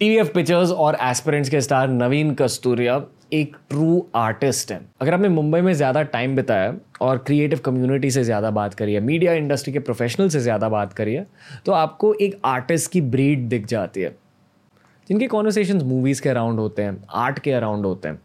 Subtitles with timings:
[0.00, 2.94] TVF pictures और aspirants के star Naveen Kasturia
[3.32, 8.22] एक ट्रू आर्टिस्ट है। अगर आपने मुंबई में ज़्यादा टाइम बिताया और क्रिएटिव कम्युनिटी से
[8.24, 11.26] ज़्यादा बात करी है मीडिया इंडस्ट्री के प्रोफेशनल से ज़्यादा बात करी है
[11.66, 14.16] तो आपको एक आर्टिस्ट की ब्रीड दिख जाती है।
[15.08, 18.20] जिनके कॉन्वर्सेशन मूवीज़ के अराउंड होते हैं आर्ट के अराउंड होते हैं।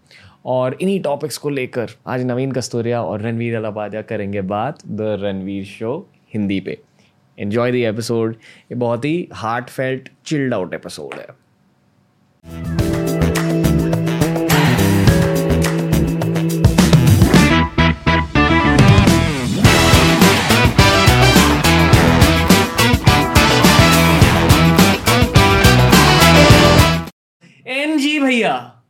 [0.46, 5.66] और इन्हीं टॉपिक्स को लेकर आज नवीन कस्तूरिया और रणवीर अलाबाजा करेंगे बात द रणवीर
[5.68, 5.98] शो
[6.34, 6.82] हिंदी पे।
[7.38, 8.36] एन्जॉय द एपिसोड
[8.71, 11.44] ये बहुत ही heart felt chilled out episode है।
[12.46, 12.75] एनजी भैया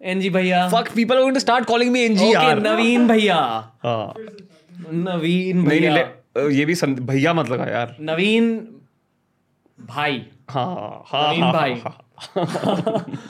[0.01, 4.13] एनजी भैया। Fuck, people are going to start calling me NG यार। नवीन भैया। हाँ।
[4.93, 8.67] नवीन नहीं भैया। ये भी भैया मत लगा यार। नवीन
[9.81, 11.81] भाई। हाँ हाँ नवीन हाँ, भाई।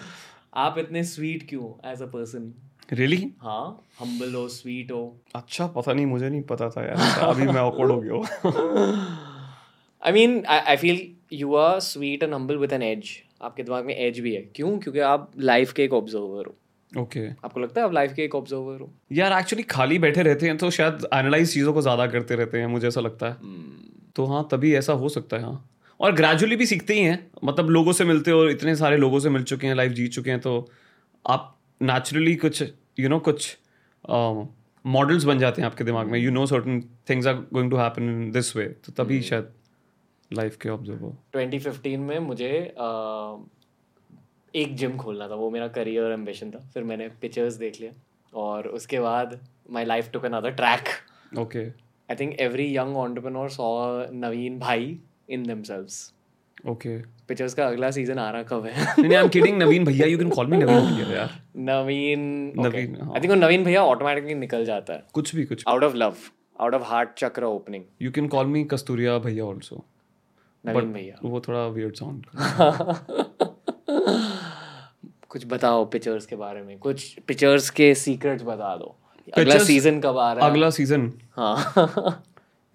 [0.56, 2.54] आप इतने स्वीट क्यों एज अ पर्सन
[2.94, 5.02] रियली हाँ हम्बल हो स्वीट हो।
[5.36, 8.16] अच्छा पता नहीं मुझे नहीं पता था यार अभी मैं awkward हो गया
[10.04, 13.10] I mean I feel you are sweet and humble with an edge
[13.42, 14.78] आपके दिमाग में एज भी है। क्यों?
[14.80, 16.56] क्योंकि आप लाइफ के एक ऑब्जर्वर हो।
[16.92, 17.46] Okay okay.
[17.46, 18.90] आपको लगता है आप लाइफ के एक ऑब्जर्वर हो?
[19.12, 22.68] यार एक्चुअली खाली बैठे रहते हैं तो शायद एनालाइज चीज़ों को ज़्यादा करते रहते हैं
[22.68, 24.14] मुझे ऐसा लगता है। Hmm.
[24.16, 27.70] तो हाँ तभी ऐसा हो सकता है हाँ। और ग्रेजुअली भी सीखते ही हैं। मतलब
[27.70, 30.30] लोगों से मिलते हो और इतने सारे लोगों से मिल चुके हैं लाइफ जी चुके
[30.30, 30.70] हैं तो
[31.26, 33.58] आप नेचुरली कुछ यू you नो know, कुछ
[34.86, 37.78] मॉडल्स uh, बन जाते हैं आपके दिमाग में। You know certain things are going to
[37.78, 39.52] happen in this way तो तभी शायद
[40.34, 43.46] लाइफ के ऑब्जर्वर 2015 में मुझे अ,
[44.56, 47.92] एक जिम खोलना था। वो मेरा करियर एम्बिशन था। फिर मैंने पिक्चर्स देख लिया
[48.34, 49.40] और उसके बाद
[49.72, 50.84] my life took another track
[51.40, 53.68] okay I think every young entrepreneur saw
[54.14, 54.98] Naveen भाई।
[55.30, 55.96] In themselves.
[56.70, 58.86] ओके पिक्चर्स का अगला सीज़न आ रहा कब है?
[59.00, 61.32] नहीं आई एम किडिंग नवीन भैया you can call me Naveen भैया यार.
[61.58, 62.20] नवीन
[62.60, 65.04] नवीन, हाँ। आई थिंक वो नवीन भैया ऑटोमेटिकली निकल जाता है.
[65.14, 66.16] कुछ भी कुछ out of love
[66.62, 69.84] out of heart chakra opening you can call me Kasturia भैया ऑल्सो
[70.64, 71.20] नवीन भैया.
[71.24, 72.26] वो थोड़ा वियर्ड साउंड
[75.30, 76.78] कुछ बताओ पिक्चर्स के बारे में.
[76.80, 78.96] कुछ पिक्चर्स के सीक्रेट्स बता दो.
[79.34, 80.52] अगला सीज़न कब आ रहा है?
[80.52, 81.74] अगला सीज़न हाँ.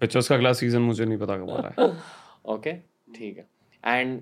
[0.01, 1.93] पिक्चर्स का अगला सीज़न मुझे नहीं पता कब आ रहा है.
[2.45, 2.73] ओके
[3.15, 3.45] ठीक है.
[3.83, 4.19] And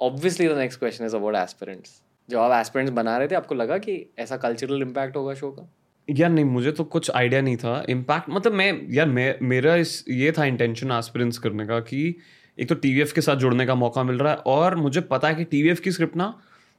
[0.00, 3.78] obviously the next question is about Aspirants जब आप एस्पिरेंट्स बना रहे थे आपको लगा
[3.78, 5.68] कि ऐसा कल्चरल इम्पैक्ट होगा शो का?
[6.08, 7.84] यार नहीं मुझे तो कुछ आइडिया नहीं था.
[7.88, 12.14] इम्पैक्ट मतलब मैं यार मैं मेरा इस ये था इंटेंशन एस्पिरेंस करने का कि
[12.58, 15.34] एक तो टीवीएफ के साथ जुड़ने का मौका मिल रहा है और मुझे पता है
[15.34, 16.34] कि टीवीएफ की स्क्रिप्ट ना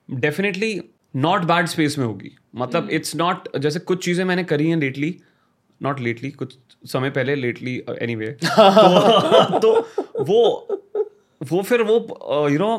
[0.09, 0.79] डेफिनेटली
[1.16, 2.31] नॉट बैड स्पेस में होगी.
[2.55, 5.16] मतलब इट्स नॉट जैसे कुछ चीज़ें मैंने करी हैं लेटली
[5.81, 9.72] नॉट लेटली कुछ समय पहले लेटली एनी वे तो,
[10.19, 10.67] वो
[11.41, 11.95] वो फिर वो
[12.50, 12.75] यू नो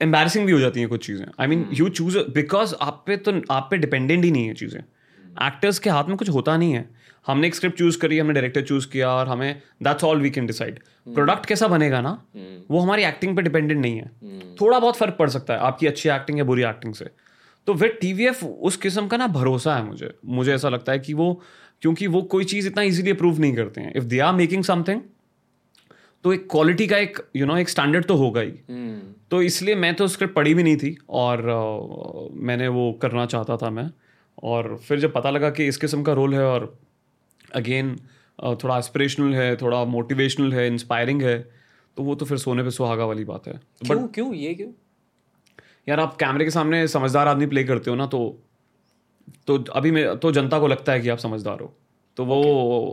[0.00, 3.32] एम्बेरसिंग भी हो जाती हैं कुछ चीज़ें। I mean you choose because आप पे तो
[3.50, 4.80] आप पे डिपेंडेंट ही नहीं है चीज़ें।
[5.46, 6.88] एक्टर्स के हाथ में कुछ होता नहीं है।
[7.26, 10.46] हमने एक स्क्रिप्ट चूज़ करी हमने डायरेक्टर चूज़ किया और हमें that's all we can
[10.46, 12.10] decide product कैसा बनेगा ना
[12.70, 14.10] वो हमारी एक्टिंग पे डिपेंडेंट नहीं है।
[14.60, 17.10] थोड़ा बहुत फ़र्क पड़ सकता है आपकी अच्छी एक्टिंग या बुरी एक्टिंग से।
[17.70, 21.14] तो फिर टी उस किस्म का ना भरोसा है मुझे। मुझे ऐसा लगता है कि
[21.14, 21.32] वो
[21.82, 25.00] क्योंकि वो कोई चीज़ इतना इजीली अप्रूव नहीं करते हैं। If they are making something
[26.24, 28.50] तो एक क्वालिटी का एक यू you नो know, एक स्टैंडर्ड तो होगा ही।
[29.30, 33.56] तो इसलिए मैं तो स्क्रिप्ट पढ़ी भी नहीं थी और अ, मैंने वो करना चाहता
[33.56, 33.90] था मैं।
[34.42, 36.78] और फिर जब पता लगा कि इस किस्म का रोल है और
[37.54, 37.96] अगेन
[38.44, 41.38] थोड़ा एस्पिरेशनल है थोड़ा मोटिवेशनल है इंस्पायरिंग है
[41.96, 44.34] तो वो तो फिर सोने पे सुहागा वाली बात है। क्यों क्यों?
[44.34, 44.72] ये क्यों?
[45.88, 48.42] यार आप कैमरे के सामने समझदार आदमी प्ले करते हो ना तो
[49.46, 51.76] तो अभी मैं तो जनता को लगता है कि आप समझदार हो।
[52.16, 52.42] तो वो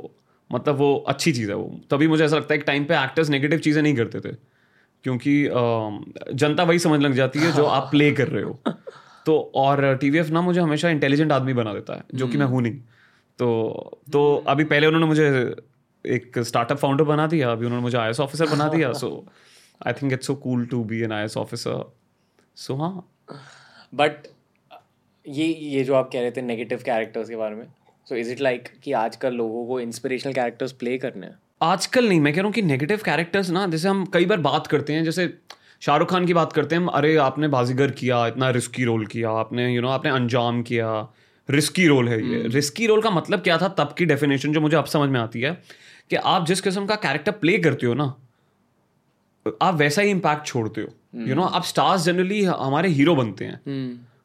[0.05, 0.55] okay.
[0.55, 3.29] मतलब वो अच्छी चीज़ है वो। तभी मुझे ऐसा लगता है कि टाइम पे एक्टर्स
[3.29, 4.35] नेगेटिव चीज़ें नहीं करते थे।
[5.03, 5.49] क्योंकि
[6.33, 8.59] जनता वही समझ लग जाती है जो आप प्ले कर रहे हो।
[9.25, 12.61] तो और टीवीएफ ना मुझे हमेशा इंटेलिजेंट आदमी बना देता है जो कि मैं हूँ
[12.61, 12.73] नहीं।
[13.39, 15.55] तो तो अभी पहले उन्होंने मुझे
[16.05, 19.25] एक स्टार्टअप फाउंडर बना दिया अभी उन्होंने मुझे आईएस ऑफिसर बना दिया so
[19.87, 21.97] I think it's so cool to be an I officer
[22.57, 23.11] so हाँ।
[23.95, 24.11] बट
[25.27, 27.65] ये ये जो आप कह रहे थे नेगेटिव कैरेक्टर्स के बारे में
[28.09, 31.39] सो इज़ इट लाइक कि आजकल लोगों को इंस्पिरेशनल कैरेक्टर्स प्ले करने हैं?
[31.61, 34.67] आजकल नहीं मैं कह रहा हूँ कि नेगेटिव कैरेक्टर्स ना जैसे हम कई बार बात
[34.67, 35.33] करते हैं जैसे
[35.79, 39.29] शाहरुख खान की बात करते हैं हम अरे आपने बाजीगर किया इतना रिस्की रोल किया
[39.29, 41.07] आपने यू you नो know, आपने अंजाम किया
[41.49, 44.77] रिस्की रोल है ये। रिस्की रोल का मतलब क्या था तब की डेफिनेशन जो मुझे
[44.77, 45.63] अब समझ में आती है
[46.09, 48.15] कि आप जिस किस्म का कैरेक्टर प्ले करते हो ना
[49.61, 50.87] आप वैसा ही इम्पैक्ट छोड़ते हो।
[51.17, 53.59] यू नो आप स्टार्स जनरली हमारे हीरो बनते हैं।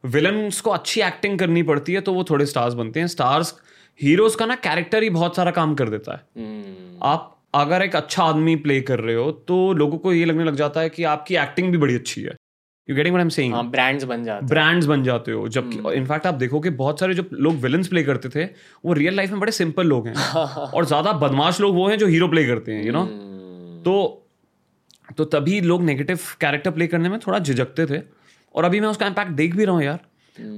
[0.04, 3.54] विलन्स को अच्छी एक्टिंग करनी पड़ती है तो वो थोड़े स्टार्स बनते हैं। स्टार्स
[4.00, 6.44] हीरोज का ना कैरेक्टर ही बहुत सारा काम कर देता है।
[7.04, 10.54] आप अगर एक अच्छा आदमी प्ले कर रहे हो तो लोगों को ये लगने लग
[10.56, 12.36] जाता है कि आपकी एक्टिंग भी बड़ी अच्छी है।
[12.88, 16.26] You getting what I am saying brands बन जाते ब्रांड्स बन जाते हो। जबकि इनफैक्ट
[16.26, 18.44] आप देखो कि बहुत सारे जो लोग विलन्स प्ले करते थे
[18.84, 20.14] वो रियल लाइफ में बड़े सिंपल लोग हैं।
[20.74, 24.21] और ज़्यादा बदमाश लोग वो हैं जो हीरो प्ले करते हैं यू नो हम्म। तो
[25.18, 28.00] तो तभी लोग नेगेटिव कैरेक्टर प्ले करने में थोड़ा झिझकते थे।
[28.54, 30.00] और अभी मैं उसका इम्पैक्ट देख भी रहा हूँ यार।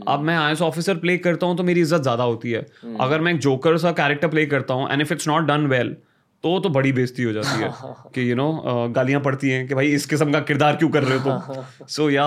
[0.08, 2.66] अब मैं आईएस ऑफिसर प्ले करता हूँ तो मेरी इज़्ज़त ज़्यादा होती है।
[3.00, 5.96] अगर मैं एक जोकर सा कैरेक्टर प्ले करता हूँ and if it's not done well
[6.44, 7.70] तो तो बड़ी बेइज्जती हो जाती है
[8.14, 11.18] कि यू नो गालियाँ पड़ती हैं कि भाई इस किस्म का किरदार क्यों कर रहे
[11.18, 11.86] हो तुम?
[11.86, 12.24] सो या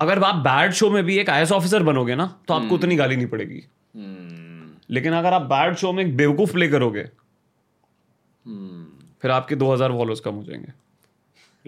[0.00, 3.16] अगर आप बैड शो में भी एक आईएस ऑफिसर बनोगे ना तो आपको उतनी गाली
[3.16, 3.62] नहीं पड़ेगी।
[4.90, 7.02] लेकिन अगर आप बैड शो में एक बेवकूफ़ प्ले करोगे।
[9.24, 10.72] फिर आपके 2000 फॉलोअर्स कम हो जाएँगे।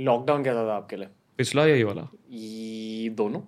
[0.03, 1.09] लॉकडाउन कैसा था आपके लिए?
[1.39, 3.41] पिछला यही वाला। ये दोनों?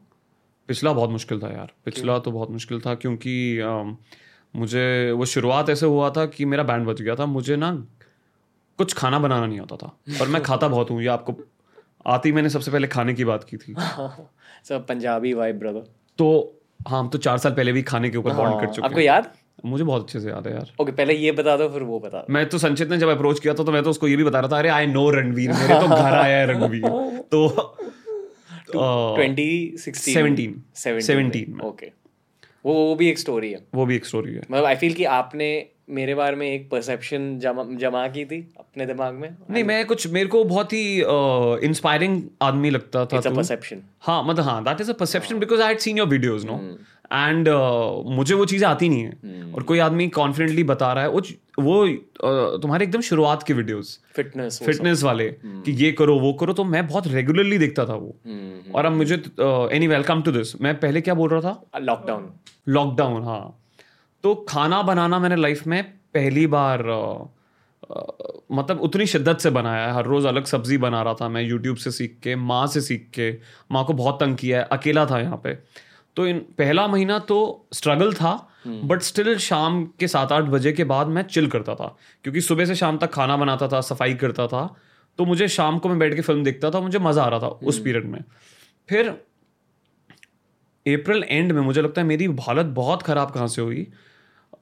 [0.68, 3.60] पिछला बहुत मुश्किल था यार। पिछला तो बहुत मुश्किल था क्योंकि
[4.56, 7.86] मुझे वो शुरुआत ऐसे हुआ था कि मेरा बैंड बच गया था। मुझे ना
[8.78, 9.86] कुछ खाना बनाना नहीं आता था।
[10.20, 11.36] पर मैं खाता बहुत हूँ। ये आपको
[12.06, 13.74] आती मैंने सबसे पहले खाने की बात की थी।
[14.64, 18.32] सब पंजाबी वाइब ब्रदर तो हाँ हम तो चार साल पहले भी खाने के ऊपर
[18.32, 19.32] बॉन्ड कर चुके आपको याद?
[19.64, 22.18] मुझे बहुत अच्छे से याद है यार। ओके पहले ये बता दो फिर वो बता
[22.18, 24.24] दो। मैं तो संचित ने जब अप्रोच किया था तो मैं तो उसको ये भी
[24.24, 26.88] बता रहा था अरे आई नो रणवीर मेरे तो घर आया है रणवीर।
[27.32, 27.46] तो
[28.72, 31.90] 2016 17 17 में। ओके
[32.66, 35.04] वो वो भी एक स्टोरी है। वो भी एक स्टोरी है। मतलब आई फील कि
[35.16, 35.48] आपने
[35.90, 39.28] मेरे बारे में एक परसेप्शन जमा जमा की थी अपने दिमाग में?
[39.50, 40.82] नहीं मैं कुछ मेरे को बहुत ही
[41.66, 45.62] इंस्पायरिंग आदमी लगता था इट्स अ परसेप्शन हाँ मतलब हाँ that is a perception because
[45.62, 46.58] I had seen your videos no
[47.12, 49.56] and uh, मुझे वो चीज़ें आती नहीं है। Hmm.
[49.56, 51.22] और कोई आदमी कॉन्फिडेंटली बता रहा है वो
[51.60, 55.64] वो uh, तुम्हारे एकदम शुरुआत के वीडियोस फिटनेस फिटनेस वाले hmm.
[55.64, 58.92] कि ये करो वो करो तो मैं बहुत रेगुलरली देखता था वो। हम्म, और अब
[58.92, 59.14] मुझे
[59.76, 61.80] एनी वेलकम टू दिस मैं पहले क्या बोल रहा था?
[61.80, 62.30] लॉकडाउन
[62.68, 63.64] लॉकडाउन हाँ।
[64.22, 67.26] तो खाना बनाना मैंने लाइफ में पहली बार अ,
[67.94, 68.12] अ,
[68.52, 71.76] मतलब उतनी शिद्दत से बनाया है। हर रोज़ अलग सब्ज़ी बना रहा था मैं यूट्यूब
[71.76, 73.32] से सीख के माँ से सीख के।
[73.72, 75.58] माँ को बहुत तंग किया है अकेला था यहाँ पे।
[76.18, 80.84] तो इन पहला महीना तो स्ट्रगल था बट स्टिल शाम के सात आठ बजे के
[80.84, 84.46] बाद मैं चिल करता था क्योंकि सुबह से शाम तक खाना बनाता था सफ़ाई करता
[84.46, 84.76] था
[85.18, 87.46] तो मुझे शाम को मैं बैठ के फ़िल्म देखता था मुझे मज़ा आ रहा था
[87.46, 88.24] उस पीरियड में।
[88.88, 89.08] फिर
[90.86, 93.86] अप्रैल एंड में मुझे लगता है मेरी हालत बहुत ख़राब कहाँ से हुई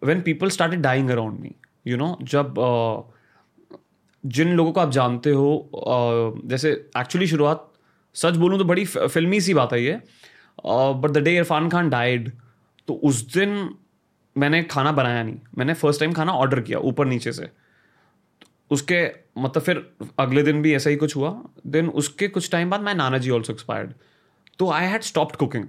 [0.04, 1.54] when people started dying around me
[1.86, 2.54] you know जब
[4.26, 5.48] जिन लोगों को आप जानते हो
[6.44, 7.72] जैसे एक्चुअली शुरुआत
[8.14, 10.00] सच बोलूँ तो बड़ी फिल्मी सी बात है ये
[10.58, 12.30] but the day Irfan Khan died
[12.88, 13.68] तो उस दिन
[14.36, 17.48] मैंने खाना बनाया नहीं। मैंने फ़र्स्ट टाइम खाना ऑर्डर किया, ऊपर नीचे से।
[18.70, 19.04] उसके
[19.38, 19.84] मतलब फिर
[20.18, 21.34] अगले दिन भी ऐसा ही कुछ हुआ।
[21.66, 23.92] देन उसके कुछ टाइम बाद मैं नाना जी ऑल्सो एक्सपायर्ड
[24.58, 25.64] तो आई हैड स्टॉप्ड कुकिंग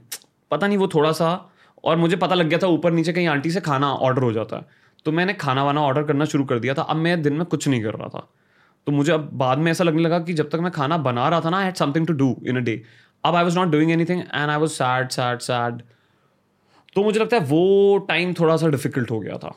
[0.51, 1.51] पता नहीं वो थोड़ा सा,
[1.83, 4.57] और मुझे पता लग गया था ऊपर नीचे कहीं आंटी से खाना ऑर्डर हो जाता
[4.57, 4.65] है।
[5.05, 7.67] तो मैंने खाना वाना ऑर्डर करना शुरू कर दिया था। अब मैं दिन में कुछ
[7.67, 8.27] नहीं कर रहा था।
[8.87, 11.41] तो मुझे अब बाद में ऐसा लगने लगा कि जब तक मैं खाना बना रहा
[11.41, 12.81] था ना I had something to do in a day
[13.27, 15.81] अब I was not doing anything and I was sad sad sad
[16.95, 19.53] तो मुझे लगता है वो टाइम थोड़ा सा डिफ़िकल्ट हो गया था।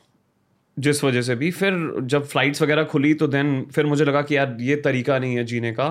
[0.78, 4.36] जिस वजह से भी। फिर जब फ्लाइट्स वगैरह खुली तो देन फिर मुझे लगा कि
[4.36, 5.86] यार ये तरीका नहीं है जीने का।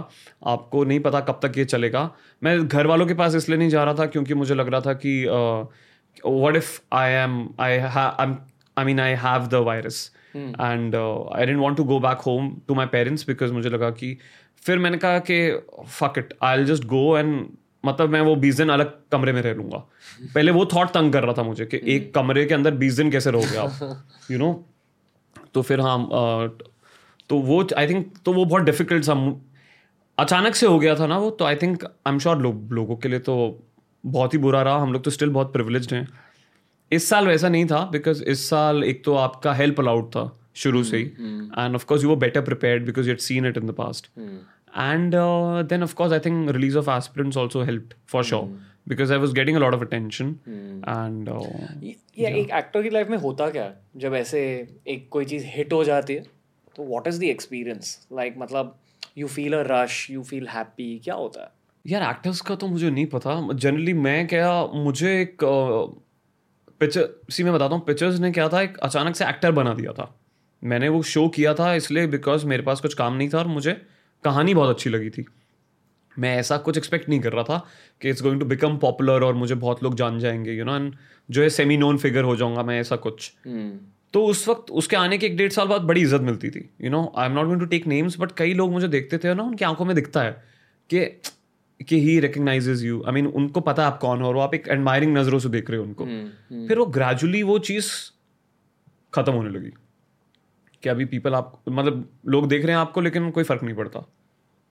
[0.48, 2.10] आपको नहीं पता कब तक ये चलेगा।
[2.44, 4.94] मैं घर वालों के पास इसलिए नहीं जा रहा था क्योंकि मुझे लग रहा था
[5.06, 5.14] कि
[6.26, 11.78] what if I am I I mean I have the virus and I didn't want
[11.78, 14.18] to go back home to my parents because मुझे लगा कि
[14.64, 15.40] फिर मैंने कहा कि
[15.88, 17.46] fuck it I just go and
[17.84, 19.78] मतलब मैं वो बीस दिन अलग कमरे में रह लूँगा।
[20.36, 23.12] पहले वो थॉट तंग कर रहा था मुझे कि एक कमरे के अंदर बीस दिन
[23.12, 24.54] कैसे रहोगे आप यू नो
[25.54, 25.98] तो फिर हाँ
[27.30, 29.14] तो वो आई थिंक तो वो बहुत डिफ़िकल्ट सा
[30.18, 32.96] अचानक से हो गया था ना वो तो I think I am sure लोग लोगों
[32.96, 33.36] के लिए तो
[34.06, 36.08] बहुत ही बुरा रहा। हम लोग तो स्टिल बहुत प्रिविलेज्ड हैं।
[36.92, 40.24] इस साल वैसा नहीं था बिकॉज़ इस साल एक तो आपका हेल्प अलाउड था
[40.56, 43.58] शुरू से ही। And of course you were better prepared because you had seen it
[43.58, 44.10] in the past
[44.76, 48.50] and uh, then of course i think release of aspirants also helped for sure.
[48.88, 50.30] Because i was getting a lot of attention
[50.94, 51.44] and uh,
[52.18, 53.72] ये एक actor की life में होता क्या?
[53.98, 54.42] जब ऐसे
[54.88, 56.24] एक कोई चीज़ हिट हो जाती है
[56.76, 58.76] तो what is the experience like मतलब
[59.18, 61.50] you feel a rush you feel happy क्या होता है?
[61.88, 65.44] यार एक्टर्स का तो मुझे नहीं पता। जनरली मैं क्या मुझे एक
[66.80, 69.94] पिक्चर सी मैं बताता हूँ पिक्चर्स ने क्या था एक अचानक से एक्टर बना दिया
[69.94, 70.14] था।
[70.64, 73.82] मैंने वो शो किया था इसलिए बिकॉज़ मेरे पास कुछ काम नहीं था और मुझे
[74.24, 75.26] कहानी बहुत अच्छी लगी थी।
[76.18, 77.58] मैं ऐसा कुछ एक्सपेक्ट नहीं कर रहा था
[78.02, 80.94] कि it's going to become popular और मुझे बहुत लोग जान जाएँगे यू नो एंड
[81.30, 83.32] जो है सेमी नोन फिगर हो जाऊँगा मैं ऐसा कुछ।
[84.14, 86.90] तो उस वक्त उसके आने के एक डेढ़ साल बाद बड़ी इज़्ज़त मिलती थी you
[86.90, 89.44] know I am not going to take names but कई लोग मुझे देखते थे ना
[89.44, 90.32] उनकी आँखों में दिखता है
[90.90, 91.06] कि
[91.80, 94.68] कि he recognizes you I mean उनको पता है आप कौन हो और आप एक
[94.68, 96.06] एडमायरिंग नज़रों से देख रहे हो उनको।
[96.68, 97.92] फिर वो ग्रेजुअली वो चीज़
[99.14, 99.72] खत्म होने लगी।
[100.84, 104.06] कि अभी पीपल आप मतलब लोग देख रहे हैं आपको लेकिन कोई फ़र्क नहीं पड़ता।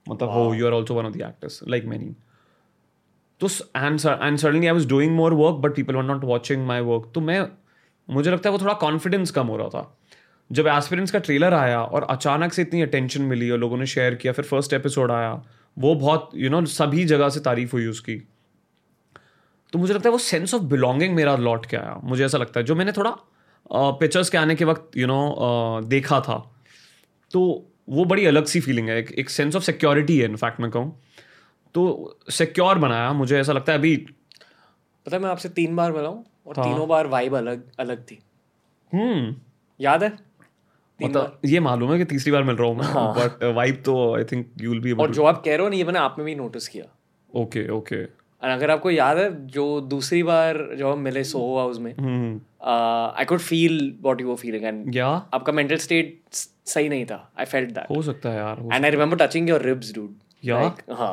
[0.06, 2.14] मतलब हो you are also one of the actors like many
[3.40, 7.10] तो and suddenly I was doing more work but people were not watching my work
[7.14, 7.46] तो मैं
[8.08, 9.98] मुझे लगता है वो थोड़ा कॉन्फिडेंस कम हो रहा था।
[10.50, 14.14] जब एस्पिरेंट्स का ट्रेलर आया और अचानक से इतनी अटेंशन मिली और लोगों ने शेयर
[14.14, 15.32] किया फिर फ़र्स्ट एपिसोड आया
[15.76, 18.16] वो बहुत यू you नो know, सभी जगह से तारीफ़ हुई उसकी।
[19.72, 22.60] तो मुझे लगता है वो सेंस ऑफ़ बिलोंगिंग मेरा लौट के आया। मुझे ऐसा लगता
[22.60, 23.16] है जो मैंने थोड़ा
[23.72, 25.36] पिक्चर्स के आने के वक्त यू you नो
[25.80, 26.54] know, देखा था।
[27.30, 31.02] तो वो बड़ी अलग सी फीलिंग है। एक, सेंस ऑफ़ सिक्योरिटी है इनफैक्ट मैं कहूँ।
[31.74, 33.96] तो सिक्योर बनाया मुझे ऐसा लगता है अभी
[35.06, 36.64] पता है मैं आपसे तीन बार मिला हूँ और हाँ.
[36.64, 38.18] तीनों बार वाइब अलग अलग थी।
[38.94, 39.36] हम्म।
[39.80, 40.18] याद है?
[41.02, 44.24] मतलब ये मालूम है कि तीसरी बार मिल रहा हूँ मैं बट वाइब तो I
[44.24, 46.24] think you will be और जो आप कह रहे हो ना ये मैंने आप में
[46.24, 46.84] भी नोटिस किया।
[47.36, 51.78] ओके ओके और अगर आपको याद है जो दूसरी बार जो हम मिले सोहो हाउस
[51.78, 57.18] में I could feel what you feeling and आपका मेंटल स्टेट सही नहीं था.
[57.38, 60.14] आई फेल्ट दैट हो सकता है यार and I remember touching your ribs dude
[60.44, 60.58] या
[60.92, 61.12] हाँ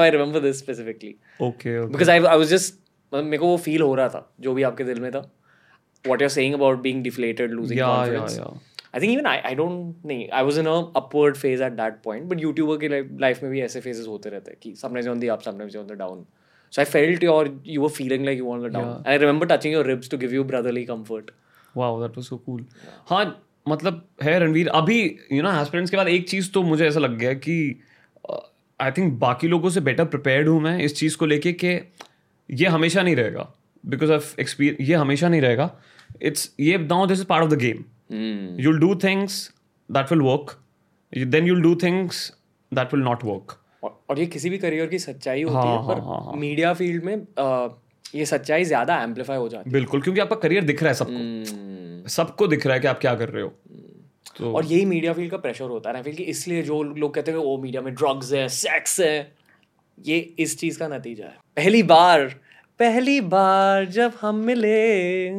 [0.00, 2.74] I remember this specifically okay because I I was just
[3.12, 5.18] मतलब मेरे को वो फील हो रहा था जो भी आपके दिल में था.
[6.04, 10.06] What you are saying about being deflated losing confidence I think even I I don't
[10.06, 12.88] नहीं I was in a upward phase at that point but YouTuber के
[13.20, 15.86] लाइफ में भी ऐसे फेजेस होते रहते हैं कि sometimes on the up sometimes on
[15.86, 16.24] the down
[16.72, 18.88] So I felt your you were feeling like you on the down.
[18.88, 18.96] Yeah.
[18.96, 21.30] And I remember touching your ribs to give you brotherly comfort.
[21.76, 22.64] Wow that was so cool
[23.08, 23.24] हाँ
[23.68, 25.00] मतलब है रणवीर अभी
[25.32, 27.56] you know Aspirants के बाद एक चीज़ तो मुझे ऐसा लग गया कि
[28.80, 31.68] आई थिंक बाकी लोगों से बेटर प्रिपेयर्ड हूँ मैं इस चीज़ को लेके कि
[32.48, 33.46] ये हमेशा नहीं रहेगा।
[33.84, 35.70] बिकॉज़ ऑफ़ एक्सपीरियंस ये हमेशा नहीं रहेगा।
[36.22, 39.40] इट्स ये now this is part of the game you'll do things
[39.90, 40.58] that will work
[41.12, 42.26] then you'll do things
[42.72, 45.86] that will not work और, ये किसी भी करियर की सच्चाई होती हाँ, है हाँ,
[45.88, 47.68] पर हाँ, हाँ। मीडिया फ़ील्ड में आ,
[48.14, 52.08] ये सच्चाई ज़्यादा एम्पलीफाई हो जाती बिल्कुल क्योंकि आपका करियर दिख रहा है सबको। है
[52.08, 53.52] सबको दिख रहा है कि आप क्या कर रहे हो।
[54.38, 57.30] तो और यही मीडिया फ़ील्ड का प्रेशर होता है ना कि इसलिए जो लोग कहते
[57.30, 59.32] हैं ओ मीडिया में ड्रग्स है सेक्स है।
[59.98, 62.24] ये इस चीज़ का नतीजा है। पहली बार
[62.80, 65.30] पहली बार जब हम मिले।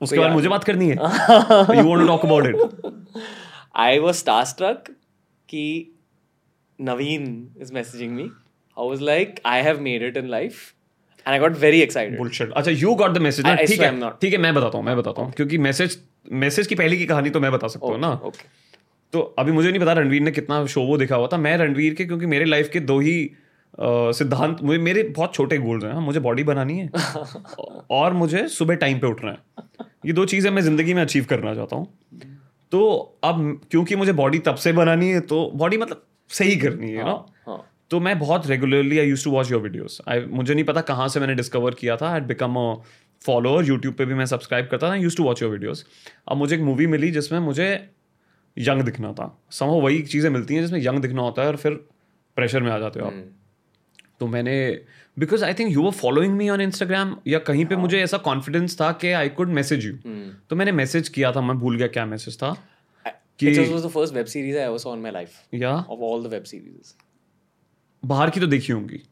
[0.00, 2.56] उसके बाद मुझे बात करनी है। You want to talk about it
[3.76, 4.84] I was starstruck
[5.48, 5.91] कि
[6.78, 7.24] Naveen
[7.62, 10.72] is messaging me I was like I have made it in life
[11.26, 13.86] and I got very excited bullshit अच्छा you got the message I- I ठीक swear
[13.86, 14.20] है I'm not.
[14.20, 15.98] ठीक है मैं बताता हूँ मैं बताता हूँ। क्योंकि मैसेज
[16.44, 18.12] मैसेज की पहले की कहानी तो मैं बता सकता हूँ ना?
[18.24, 18.48] ओके
[19.12, 21.94] तो अभी मुझे नहीं पता रणवीर ने कितना शो वो देखा हुआ था। मैं रणवीर
[21.94, 23.14] के क्योंकि मेरे लाइफ के दो ही
[23.80, 26.90] सिद्धांत मुझे मेरे बहुत छोटे गोल्स हैं। हाँ, मुझे बॉडी बनानी है
[27.98, 31.54] और मुझे सुबह टाइम पे उठना है। ये दो चीज़ें मैं ज़िंदगी में अचीव करना
[31.54, 31.86] चाहता हूँ।
[32.72, 32.80] तो
[33.24, 37.14] अब क्योंकि मुझे बॉडी तब से बनानी है तो बॉडी मतलब सही करनी है ना
[37.46, 37.60] हाँ
[37.90, 41.08] तो मैं बहुत regularly I use to watch your videos I मुझे नहीं पता कहाँ
[41.08, 42.74] से मैंने डिस्कवर किया था at become a
[43.22, 45.84] follower YouTube पे भी मैं सब्सक्राइब करता था use to watch your videos
[46.28, 47.68] अब मुझे एक मूवी मिली जिसमें मुझे
[48.56, 51.74] यंग दिखना था। समझो वही चीज़ें मिलती हैं जिसमें यंग दिखना होता है और फिर
[52.36, 53.12] प्रेशर में आ जाते हो आप।
[54.20, 54.56] तो मैंने
[55.16, 58.80] because I think you were following me on Instagram या कहीं पे मुझे ऐसा कॉन्फिडेंस
[58.80, 59.92] था कि आई कुड मैसेज यू
[60.50, 62.54] तो मैंने मैसेज किया था मैं भूल गया क्या मैसेज था।
[63.42, 65.74] It was the first web series I ever saw in my life या?
[65.90, 66.94] of all the web series.
[68.02, 69.02] बाहर की तो देखी होंगी।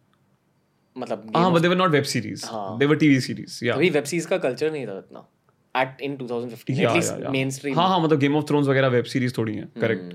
[0.96, 2.44] मतलब हाँ but they were not web series.
[2.78, 5.26] They were TV series या अभी वेब सीरीज़ का कल्चर नहीं था इतना
[5.74, 8.44] एट इन 2015 या, at least या, या। मेन स्ट्रीम हाँ हाँ मतलब गेम ऑफ़
[8.44, 10.14] थ्रोन्स वगैरह वेब सीरीज़ थोड़ी हैं करेक्ट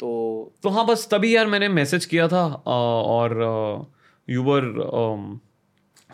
[0.00, 0.10] तो
[0.62, 2.44] तो हाँ बस तभी यार मैंने मैसेज किया था
[2.76, 3.36] और
[4.28, 4.72] you were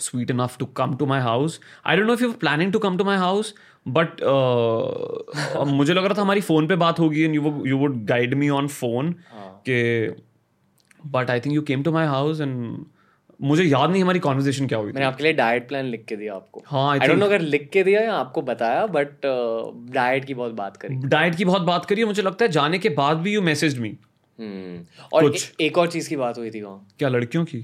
[0.01, 2.97] sweet enough to come to my house I don't know if you planning to come
[2.99, 3.55] to my house
[3.89, 8.05] but uh, मुझे लग रहा था हमारी फ़ोन पे बात होगी and you you would
[8.07, 9.15] guide me on phone
[9.69, 10.09] के
[11.07, 12.85] but I think you came to my house and
[13.43, 16.35] मुझे याद नहीं हमारी कॉन्वर्जेशन क्या हुई मैंने आपके लिए डाइट प्लान लिख के दिया
[16.35, 19.27] आपको। हाँ आई डोंट नो अगर लिख के दिया या आपको बताया बट
[19.95, 22.89] डाइट की बहुत बात करी। डाइट की बहुत बात करी मुझे लगता है जाने के
[22.89, 23.97] बाद भी यू मैसेज मी
[24.41, 27.59] और कुछ। ए, एक और चीज़ की बात हुई थी वहाँ। क्या लड़कियों की?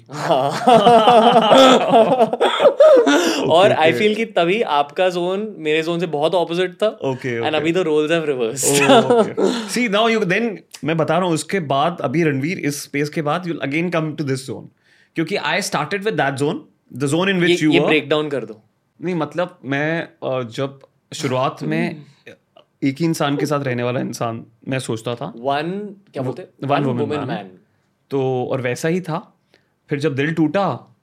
[3.51, 7.55] और आई फील कि तभी आपका जोन मेरे जोन से बहुत ऑपोजिट था। ओके एंड
[7.55, 8.65] अभी the roles have reverse
[9.75, 13.23] see now you then मैं बता रहा हूँ उसके बाद अभी रणवीर इस स्पेस के
[13.23, 14.69] बाद you again come to this zone
[15.17, 18.45] क्योंकि I started with that zone the zone in which you ये ब्रेक डाउन कर
[18.45, 18.61] दो।
[19.01, 20.09] नहीं मतलब मैं
[20.51, 20.79] जब
[21.15, 21.97] शुरुआत में
[22.83, 25.71] एक ही इंसान के साथ रहने वाला इंसान मैं सोचता था। वन
[26.13, 27.51] क्या बोलते one woman वुमेन मैन
[28.11, 29.39] तो और वैसा ही था।
[29.91, 30.97] फिर जब दिल टूटा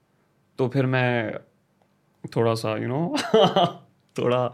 [0.58, 1.34] तो फिर मैं
[2.36, 3.16] थोड़ा सा यू नो
[4.18, 4.44] थोड़ा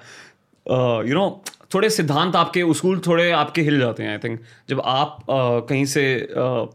[1.02, 5.20] यू नो थोड़े सिद्धांत आपके उसूल थोड़े आपके हिल जाते हैं आई थिंक जब आप
[5.20, 6.68] uh, कहीं से uh,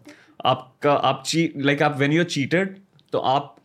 [0.45, 2.77] आपका आप चीट लाइक आप व्हेन यू आर चीटेड
[3.11, 3.57] तो आप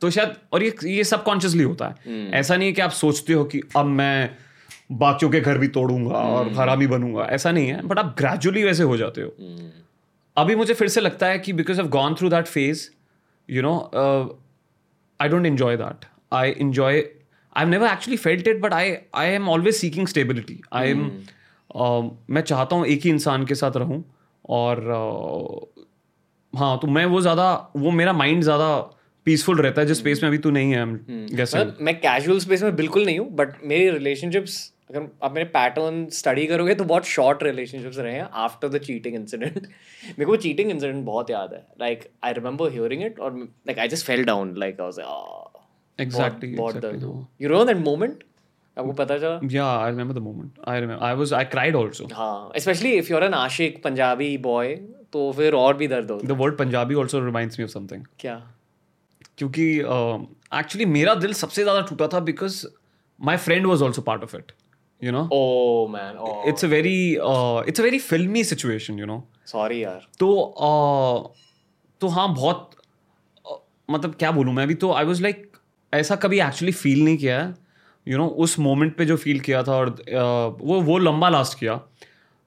[0.00, 3.44] तो शायद और ये ये सबकॉन्शियसली होता है। ऐसा नहीं है कि आप सोचते हो
[3.44, 4.30] कि अब मैं
[4.90, 8.82] बाकियों के घर भी तोड़ूँगा और हरामी बनूँगा। ऐसा नहीं है बट आप ग्रेजुअली वैसे
[8.82, 9.34] हो जाते हो।
[10.36, 12.88] अभी मुझे फिर से लगता है कि because I gone through that phase
[13.50, 13.74] you know
[15.20, 17.02] I don't enjoy that I enjoy
[17.56, 21.10] I am never actually felt it but I I am always seeking stability I am
[22.30, 24.04] मैं चाहता हूँ एक ही इंसान के साथ रहूँ
[24.48, 25.84] और uh,
[26.58, 28.76] हाँ तो मैं वो ज़्यादा वो मेरा माइंड ज़्यादा
[29.26, 32.76] पीसफुल रहता है जिस स्पेस में अभी तू नहीं है मतलब मैं कैजुअल स्पेस में
[32.76, 37.42] बिल्कुल नहीं हूँ बट मेरी रिलेशनशिप्स अगर आप मेरे पैटर्न स्टडी करोगे तो बहुत शॉर्ट
[37.42, 41.64] रिलेशनशिप्स रहे हैं आफ्टर द चीटिंग इंसिडेंट मेरे को चीटिंग इंसिडेंट बहुत याद है.
[41.80, 44.98] Like I remember hearing it और like I just fell down like I was
[45.98, 46.52] exactly
[47.44, 48.24] you know that moment
[48.76, 49.40] आपको पता चला?
[49.52, 53.10] या I remember the moment I remember I was I cried also हाँ specially if
[53.10, 54.74] you are an Ashique Punjabi boy
[55.12, 58.36] तो फिर और भी दर्द होता the word Punjabi also reminds me of something क्या?
[59.38, 62.66] क्योंकि एक्चुअली uh, मेरा दिल सबसे ज़्यादा टूटा था because
[63.20, 64.52] my friend was also part of it
[65.02, 69.82] you know oh man it's a very it's a very filmy situation you know sorry
[69.82, 70.06] यार.
[70.18, 70.28] तो
[70.68, 71.16] uh,
[72.00, 72.70] तो हाँ बहुत
[73.46, 73.58] uh,
[73.90, 75.46] मतलब क्या बोलूँ मैं अभी तो आई वॉज़ लाइक
[75.92, 77.48] ऐसा कभी एक्चुअली फील नहीं किया है।
[78.06, 80.98] यू you नो know, उस मोमेंट पे जो फील किया था और uh, वो वो
[80.98, 81.76] लंबा लास्ट किया।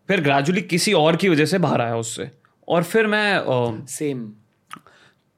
[0.09, 2.29] फिर ग्रेजुअली किसी और की वजह से बाहर आया उससे।
[2.67, 4.31] और फिर मैं सेम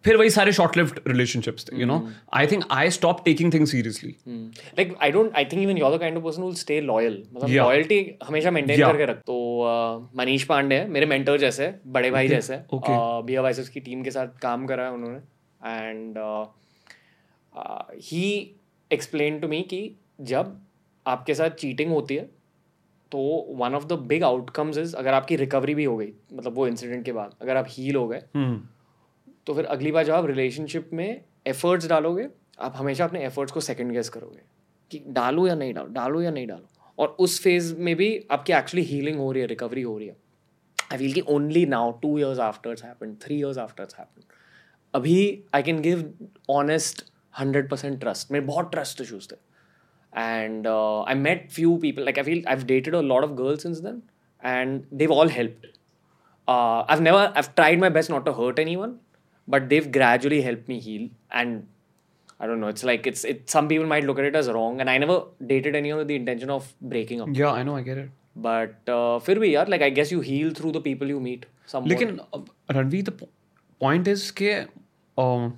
[0.06, 1.98] फिर वही सारे short lived relationships you know
[2.34, 6.00] I think I stop taking things seriously like I don't I think even you the
[6.00, 10.44] kind of person will stay loyal मतलब लॉयल्टी हमेशा मेंटेन करके रख। तो uh, मनीष
[10.44, 12.98] पांडे है मेरे मेंटर जैसे बड़े भाई जैसे okay.
[13.26, 15.18] बिया वाइसेस की टीम के साथ काम करा है उन्होंने।
[15.88, 16.18] And
[18.04, 18.56] he
[18.92, 19.82] explain to me कि
[20.22, 20.56] जब
[21.08, 22.30] आपके साथ चीटिंग होती है
[23.12, 23.20] तो
[23.58, 27.06] one of the big outcomes is अगर आपकी रिकवरी भी हो गई मतलब वो इंसिडेंट
[27.06, 28.22] के बाद अगर आप हील हो गए
[29.48, 32.28] तो फिर अगली बार जब आप रिलेशनशिप में एफर्ट्स डालोगे
[32.60, 34.42] आप हमेशा अपने एफर्ट्स को सेकेंड गेस करोगे
[34.92, 36.66] कि डालूं या नहीं डालूं डालूं या नहीं डालूं।
[37.00, 40.16] और उस फ़ेज़ में भी आपकी एक्चुअली हीलिंग हो रही है रिकवरी हो रही है।
[40.92, 44.24] आई फील कि only now two years after happen three years after happen
[44.96, 46.14] अभी I can give
[46.50, 47.04] honest
[47.40, 49.36] hundred percent trust मेरे बहुत ट्रस्ट इशूज थे।
[50.22, 53.78] And I met few people like I feel feel dated dated a of girls girls
[53.78, 54.02] since
[54.46, 55.48] and and they've all I
[56.90, 58.94] I've never I've tried my best not to hurt anyone,
[59.48, 61.08] but they've gradually helped me heal.
[61.42, 61.64] And
[62.40, 62.70] I don't know.
[62.76, 63.42] It's like it's it.
[63.50, 65.18] Some people might look at it as wrong, and I never
[65.54, 67.34] dated anyone with the intention of breaking up.
[67.38, 68.12] या I know I get it
[68.46, 71.46] But uh, फिर भी यार, like I guess you heal through the people you meet.
[71.74, 71.90] Somewhat.
[71.90, 72.20] लेकिन
[72.78, 73.18] Ranveer the
[73.82, 74.54] point is के
[75.18, 75.50] um,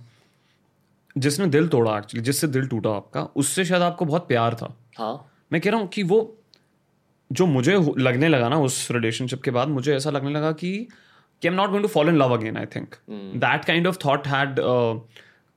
[1.16, 5.14] जिसने दिल तोड़ा actually जिससे दिल टूटा आपका उससे शायद आपको बहुत प्यार था हाँ
[5.52, 6.18] मैं कह रहा हूँ कि वो
[7.32, 10.72] जो मुझे हो- लगने लगा ना उस रिलेशनशिप के बाद मुझे ऐसा लगने लगा कि
[11.42, 12.96] कि am not going to fall in love again I think
[13.36, 14.56] that kind of thought had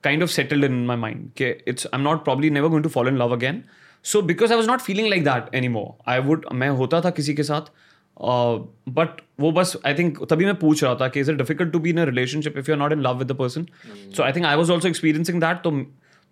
[0.03, 2.89] kind of settled in my mind कि it's I am not probably never going to
[2.89, 3.63] fall in love again
[4.03, 7.09] so because I was not feeling like that any more I would मैं होता था
[7.09, 7.61] किसी के साथ
[8.89, 11.79] but वो बस I think तभी मैं पूछ रहा था कि is it difficult to
[11.79, 13.67] be in a relationship if you are not in love with the person
[14.17, 15.71] so I think I was also experiencing that तो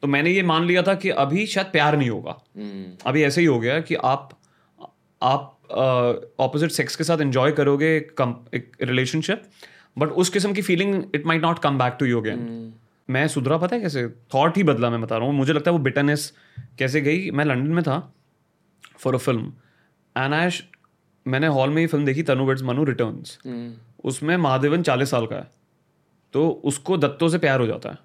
[0.01, 2.31] तो मैंने ये मान लिया था कि अभी शायद प्यार नहीं होगा।
[3.05, 4.39] अभी ऐसे ही हो गया कि आप
[5.23, 5.56] आप
[6.39, 9.43] ऑपोजिट सेक्स के साथ एंजॉय करोगे एक रिलेशनशिप
[9.97, 12.73] बट उस किस्म की feeling it might not come back to you again
[13.09, 14.07] मैं सुधरा पता है कैसे?
[14.33, 16.31] थॉट ही बदला मैं बता रहा हूँ। मुझे लगता है वो बिटरनेस
[16.79, 17.29] कैसे गई?
[17.31, 17.99] मैं लंदन में था
[18.97, 19.53] for a film
[20.15, 20.49] and I
[21.25, 23.37] मैंने हॉल में ही फ़िल्म देखी तनु वेड्स मनु रिटर्न्स
[24.05, 25.47] उसमें महादेवन चालीस साल का है।
[26.33, 27.97] तो उसको दत्तों से प्यार हो जाता है।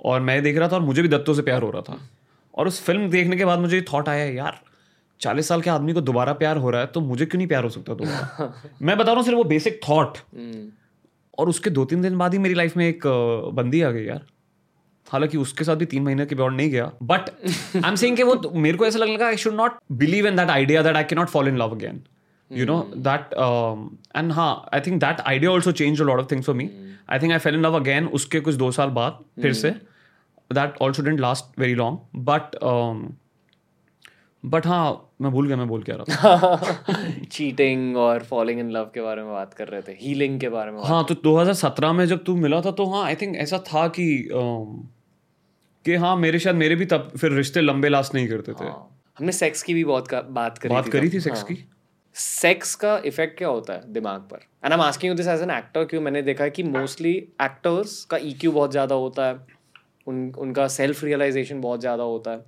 [0.00, 1.98] और मैं देख रहा था और मुझे भी दत्तों से प्यार हो रहा था।
[2.54, 4.60] और उस फ़िल्म देखने के बाद मुझे थॉट आया यार
[5.24, 7.64] चालीस साल के आदमी को दोबारा प्यार हो रहा है तो मुझे क्यों नहीं प्यार
[7.64, 8.52] हो सकता दोबारा?
[8.82, 10.18] मैं बता रहा हूँ सिर्फ़ वो बेसिक थॉट
[11.38, 13.06] और उसके दो तीन दिन बाद ही मेरी लाइफ में एक
[13.54, 14.24] बंदी आ गई यार।
[15.08, 17.28] हालाँकि उसके साथ भी तीन महीने के बाद नहीं गया बट
[17.76, 20.36] आई एम सेइंग कि वो मेरे को ऐसा लगने लगा I should not believe in
[20.36, 22.02] that idea that I can not fall in love again
[22.52, 23.34] you know that
[24.16, 26.68] and हाँ I think that idea also change a lot of things for me.
[27.14, 29.74] I think I fell in love again उसके कुछ दो साल बाद फिर से।
[30.50, 31.94] That also didn't last very long
[32.28, 32.56] but
[34.44, 36.94] but हाँ मैं भूल गया मैं बोल क्या रहा था।
[37.32, 40.70] चीटिंग और फॉलिंग इन लव के बारे में बात कर रहे थे हीलिंग के बारे
[40.70, 43.86] में हाँ तो 2017 में जब तू मिला था तो हाँ आई थिंक ऐसा था
[43.88, 44.06] कि
[45.84, 48.90] कि हाँ मेरे शायद मेरे भी तब फिर रिश्ते लंबे लास्ट नहीं करते थे। हाँ।
[49.18, 51.64] हमने सेक्स की भी बहुत का, बात करी बात थी करी थी सेक्स हाँ। की?
[52.16, 54.36] सेक्स का इफ़ेक्ट क्या होता है दिमाग पर?
[54.64, 56.00] And I am asking you this as an actor क्यों?
[56.02, 59.38] मैंने देखा है कि मोस्टली एक्टर्स का ईक्यू बहुत ज़्यादा होता है
[60.06, 62.44] उन उनका सेल्फ रियलाइजेशन बहुत ज़्यादा होता है।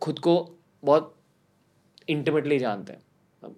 [0.00, 0.34] खुद को
[0.82, 1.14] बहुत
[2.08, 3.02] इंटीमेटली जानते हैं।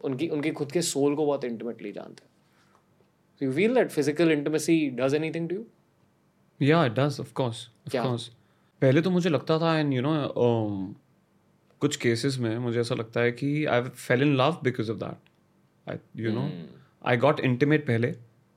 [0.05, 2.31] उनकी उनकी खुद के सोल को बहुत इंटीमेटली जानते हैं।
[3.41, 5.65] You feel that physical intimacy does anything to you
[6.61, 8.29] या it does of course of course
[8.83, 10.15] पहले तो मुझे लगता था एंड यू नो
[11.81, 15.31] कुछ केसेस में मुझे ऐसा लगता है कि I fell in love because of that
[15.87, 16.51] I you know
[17.05, 18.09] I got intimate पहले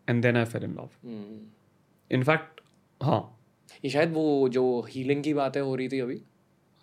[0.08, 0.90] and then I fell in love
[2.12, 2.62] in fact
[3.02, 3.22] हाँ.
[3.86, 6.22] ये शायद वो जो हीलिंग की बातें हो रही थी अभी।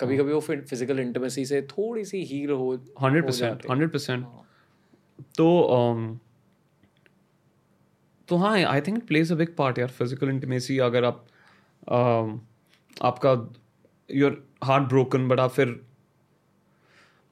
[0.00, 4.26] कभी कभी वो फिर फ़िज़िकल इंटीमेसी से थोड़ी सी हील हो हंड्रेड परसेंट हंड्रेड परसेंट
[5.38, 6.18] तो um,
[8.28, 11.24] तो हाँ I think it plays a big part यार फ़िज़िकल इंटीमेसी अगर आप
[11.92, 12.38] um,
[13.02, 13.32] आपका
[14.10, 15.80] योर हार्ट ब्रोकन बट आप फिर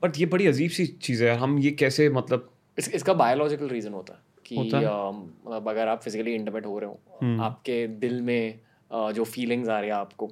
[0.02, 3.68] बट ये बड़ी अजीब सी चीज़ है यार। हम ये कैसे मतलब इस, इसका बायोलॉजिकल
[3.68, 4.84] रीजन होता है कि है?
[4.84, 6.90] अम, मतलब अगर आप फिजिकली इंटीमेट हो रहे
[7.22, 10.30] हम्म। हो आपके दिल में जो फीलिंग्स आ रही है आपको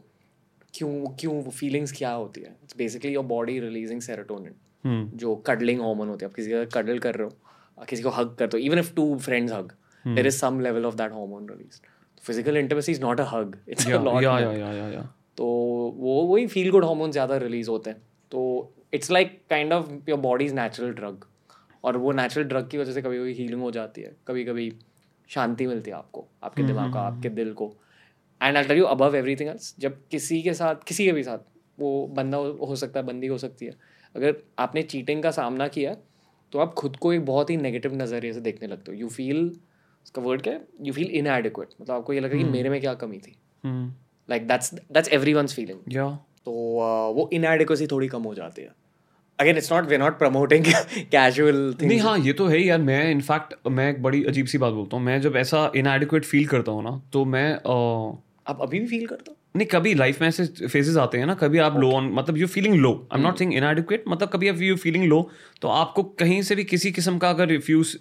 [0.75, 2.57] क्यों क्यों वो फीलिंग्स क्या होती है?
[2.63, 6.99] It's basically your body releasing serotonin जो कडलिंग हार्मोन होती है। आप किसी का कडल
[6.99, 9.73] कर रहे हो किसी को हग करते हो even if two friends hug
[10.05, 10.15] Hmm.
[10.15, 11.81] There is some level of that hormone release
[12.23, 15.03] physical intimacy is not a hug it's a
[15.37, 15.45] तो
[15.97, 20.19] वो वही फील गुड हार्मोन ज़्यादा रिलीज़ होते हैं। तो it's like kind of your
[20.21, 21.25] body is natural drug
[21.85, 24.71] और वो natural drug की वजह से कभी कभी हीलिंग हो जाती है। कभी कभी
[25.31, 27.73] शांति मिलती है आपको आपके दिमाग को आपके दिल को।
[28.43, 31.39] And I tell you above everything else जब किसी के साथ किसी के भी साथ
[31.79, 33.73] वो बंदा हो, हो सकता है बंदी हो सकती है
[34.15, 35.95] अगर आपने चीटिंग का सामना किया
[36.53, 39.47] तो आप खुद को एक बहुत ही नेगेटिव नज़रिए से देखने लगते हो। यू फील
[40.07, 40.61] उसका वर्ड क्या है?
[40.83, 43.37] यू फील इनएडिक्वेट मतलब आपको ये लगा कि मेरे में क्या कमी थी।
[44.29, 46.09] Like that's that's every feeling या
[46.45, 48.71] तो uh, वो इनएडिक्वेसी थोड़ी कम हो जाती है।
[49.39, 50.65] Again it's not we not promoting
[51.13, 54.59] casual नहीं हाँ ये तो है ही यार। मैं इनफैक्ट मैं एक बड़ी अजीब सी
[54.59, 58.17] बात बोलता हूँ। मैं जब ऐसा इनएडिक्वेट फील करता हूँ ना तो मैं uh,
[58.49, 59.37] आप अभी भी फील करते हो?
[59.57, 62.47] नहीं कभी लाइफ में ऐसे फेजेस आते हैं ना कभी आप लो ऑन मतलब you
[62.47, 65.31] feeling low I am not saying inadequate मतलब कभी अब यू फीलिंग लो
[65.63, 67.99] तो आपको कहीं से भी किसी किस्म का अगर refuse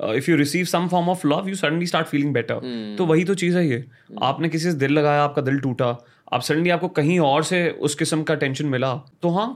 [0.00, 3.34] if you receive some form of love you suddenly start feeling better तो वही तो
[3.34, 3.84] चीज़ है ये।
[4.22, 5.92] आपने किसी से दिल लगाया आपका दिल टूटा
[6.32, 9.46] आप सडनली आपको कहीं और से उस किस्म का टेंशन मिला तो हाँ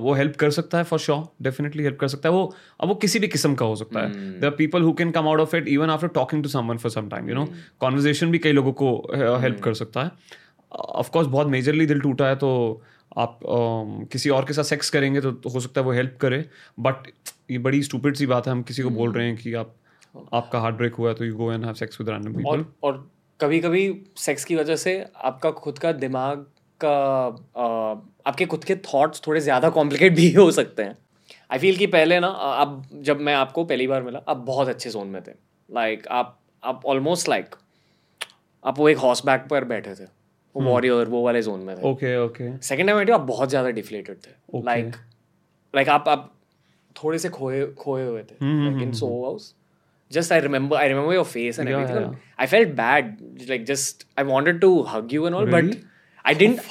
[0.00, 2.94] वो हेल्प कर सकता है फॉर श्योर डेफिनेटली हेल्प कर सकता है। वो अब वो
[2.94, 5.68] किसी भी किस्म का हो सकता है। The people who can come out of it
[5.68, 7.46] even after talking to someone for some time you know
[7.80, 8.92] conversation भी कई लोगों को
[9.40, 10.10] हेल्प कर सकता है।
[10.72, 12.50] ऑफकोर्स बहुत मेजरली दिल टूटा है तो
[13.18, 16.16] आप अम, किसी और के साथ सेक्स करेंगे तो, तो हो सकता है वो हेल्प
[16.20, 16.44] करे।
[16.80, 17.10] बट
[17.50, 19.74] ये बड़ी स्टूपिड सी बात है हम किसी को बोल रहे हैं कि आप
[20.34, 22.64] आपका हार्ट ब्रेक हुआ है तो you go and have sex with random people और
[22.82, 23.08] और
[23.40, 23.82] कभी कभी
[24.18, 24.92] सेक्स की वजह से
[25.24, 26.44] आपका खुद का दिमाग
[26.80, 26.96] का
[28.26, 30.96] आपके खुद के थॉट्स थोड़े ज़्यादा कॉम्प्लिकेट भी हो सकते हैं।
[31.50, 34.90] आई फील कि पहले ना अब जब मैं आपको पहली बार मिला आप बहुत अच्छे
[34.90, 35.32] जोन में थे।
[35.68, 37.54] लाइक आप आप ऑलमोस्ट लाइक
[38.64, 40.04] आप वो एक हॉर्स बैक पर बैठे थे।
[40.54, 43.70] वो वॉरियर वो वाले जोन में थे। Okay okay second time idea आप बहुत ज़्यादा
[43.70, 44.64] डिफ्लेटेड थे। Okay.
[44.66, 44.96] लाइक
[45.74, 46.32] लाइक आप आप
[46.96, 49.54] थोड़े से खोए खोए हुए थे। हम्म, in so house
[50.17, 52.01] just I remember I remember your face and Yeah, everything.
[52.11, 52.43] yeah.
[52.45, 53.11] I felt bad.
[53.49, 55.73] Like just I wanted to hug you and all, Really?
[55.77, 55.79] but
[56.23, 56.61] I didn't.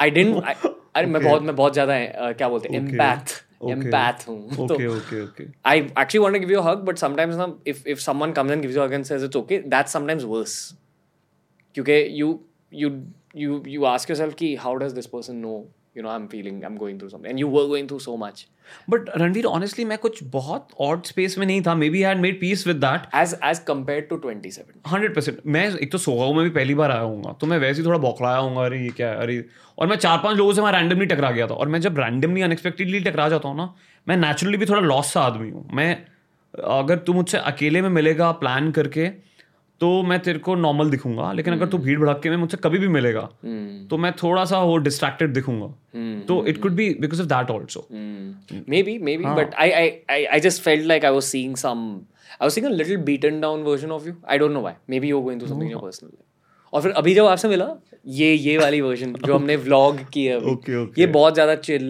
[0.00, 0.44] I didn't.
[0.52, 0.54] I,
[0.96, 2.96] अरे मैं बहुत मैं बहुत ज्यादा uh, क्या बोलते हैं Okay.
[2.98, 3.32] empath
[3.62, 3.74] Okay.
[3.76, 7.00] empath हूँ तो okay okay okay I actually want to give you a hug but
[7.04, 9.58] sometimes ना if if someone comes and gives you a hug and says it's okay
[9.76, 10.56] that's sometimes worse
[11.74, 12.28] क्योंकि you
[12.82, 12.90] you
[13.44, 15.56] you you ask yourself कि how does this person know
[15.95, 17.31] you know I'm feeling I'm going through something.
[17.31, 18.41] And you were going through so much.
[18.89, 21.75] But Ranveer honestly मैं कुछ बहुत odd space में नहीं था.
[21.89, 25.91] Maybe had made peace with that as as compared to 27 hundred percent मैं एक
[25.91, 28.65] तो सोगाओ में भी पहली बार आया हूँ तो मैं वैसे ही थोड़ा बौखलाया हूँ
[28.65, 29.17] अरे ये क्या है?
[29.17, 29.43] अरे
[29.77, 31.53] और मैं चार पाँच लोगों से वहाँ रैंडमली टकरा गया था.
[31.53, 33.73] और मैं जब रैंडमली अनएक्सपेक्टेडली टकरा जाता हूँ ना
[34.07, 35.67] मैं नेचुरली भी थोड़ा लॉस सा आदमी हूँ.
[35.73, 35.91] मैं
[36.77, 39.07] अगर तू मुझसे अकेले में मिलेगा प्लान करके
[39.81, 42.79] तो मैं तेरे को नॉर्मल दिखूँगा लेकिन अगर तू भीड़ भड़क के में मुझसे कभी
[42.79, 43.21] भी मिलेगा
[43.89, 45.67] तो मैं थोड़ा सा वो डिस्ट्रैक्टेड दिखूँगा।
[46.27, 47.87] तो it could be because of that also
[48.83, 52.53] maybe maybe but I I I just felt like I was seeing some I was
[52.53, 55.41] seeing a little beaten down version of you I don't know why maybe you going
[55.41, 56.11] to something your personal
[56.73, 57.73] और फिर अभी जब आपसे मिला
[58.05, 60.99] ये ये वाली version जो हमने व्लॉग किया अभी okay, okay.
[60.99, 61.83] ये बहुत ज़्यादा चिल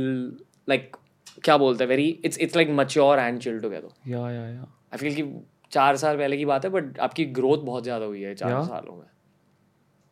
[0.70, 0.96] लाइक
[1.44, 4.98] क्या बोलते हैं very it's it's like mature and chill together या या या आई
[4.98, 5.24] फील कि
[5.72, 8.64] चार साल पहले की बात है बट आपकी ग्रोथ बहुत ज़्यादा हुई है चार Yeah.
[8.68, 9.06] सालों में।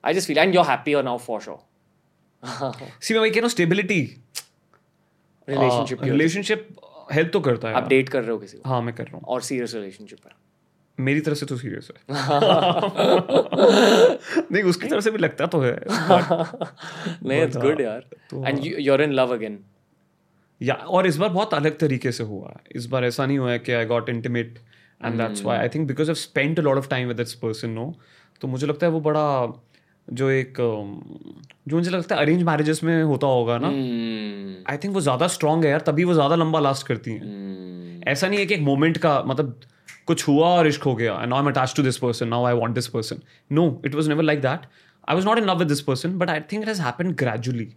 [0.04, 1.58] I just feel and you happy और नाउ फॉर श्योर
[3.02, 4.02] सी मैं कह रहा हूँ स्टेबिलिटी
[5.48, 6.68] रिलेशनशिप रिलेशनशिप
[7.12, 8.70] हेल्प तो करता है। आप डेट कर रहे हो किसी को?
[8.70, 10.32] हाँ मैं कर रहा हूँ। और सीरियस रिलेशनशिप है।
[10.98, 11.98] मेरी तरफ़ से तो सीरियस है।
[14.52, 15.76] नहीं उसकी तरफ़ से भी लगता तो है।
[17.24, 18.06] नहीं इट्स गुड यार।
[18.48, 19.60] And you are in love again
[20.62, 23.52] या और इस बार बहुत अलग तरीके से हुआ। है इस बार ऐसा नहीं हुआ
[23.52, 24.60] है कि I got intimate
[25.06, 27.70] and that's why I think because I spend a lot of time with this person
[27.70, 27.94] no
[28.42, 29.54] तो मुझे लगता है वो बड़ा
[30.08, 30.90] जो एक um,
[31.68, 34.70] जो मुझे लगता है अरेंज मैरिजेस में होता होगा ना Hmm.
[34.72, 38.28] आई थिंक वो ज़्यादा स्ट्रांग है यार तभी वो ज़्यादा लंबा लास्ट करती हैं। ऐसा
[38.28, 39.60] नहीं है कि एक मोमेंट का मतलब
[40.08, 42.46] कुछ हुआ और इश्क हो गया and now I am attach to this person now
[42.46, 43.20] I want this person
[43.52, 44.66] no it was never like that
[45.10, 47.68] I was not in love with this person but I think it has happened gradually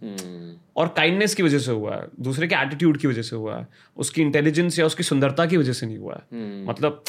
[0.77, 3.67] और kindness की वजह से हुआ है। दूसरे के attitude की वजह से हुआ है।
[3.97, 6.69] उसकी इंटेलिजेंस या उसकी सुंदरता की वजह से नहीं हुआ है। Hmm.
[6.69, 7.03] मतलब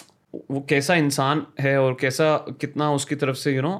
[0.50, 3.74] वो कैसा इंसान है और कैसा कितना उसकी तरफ़ से you know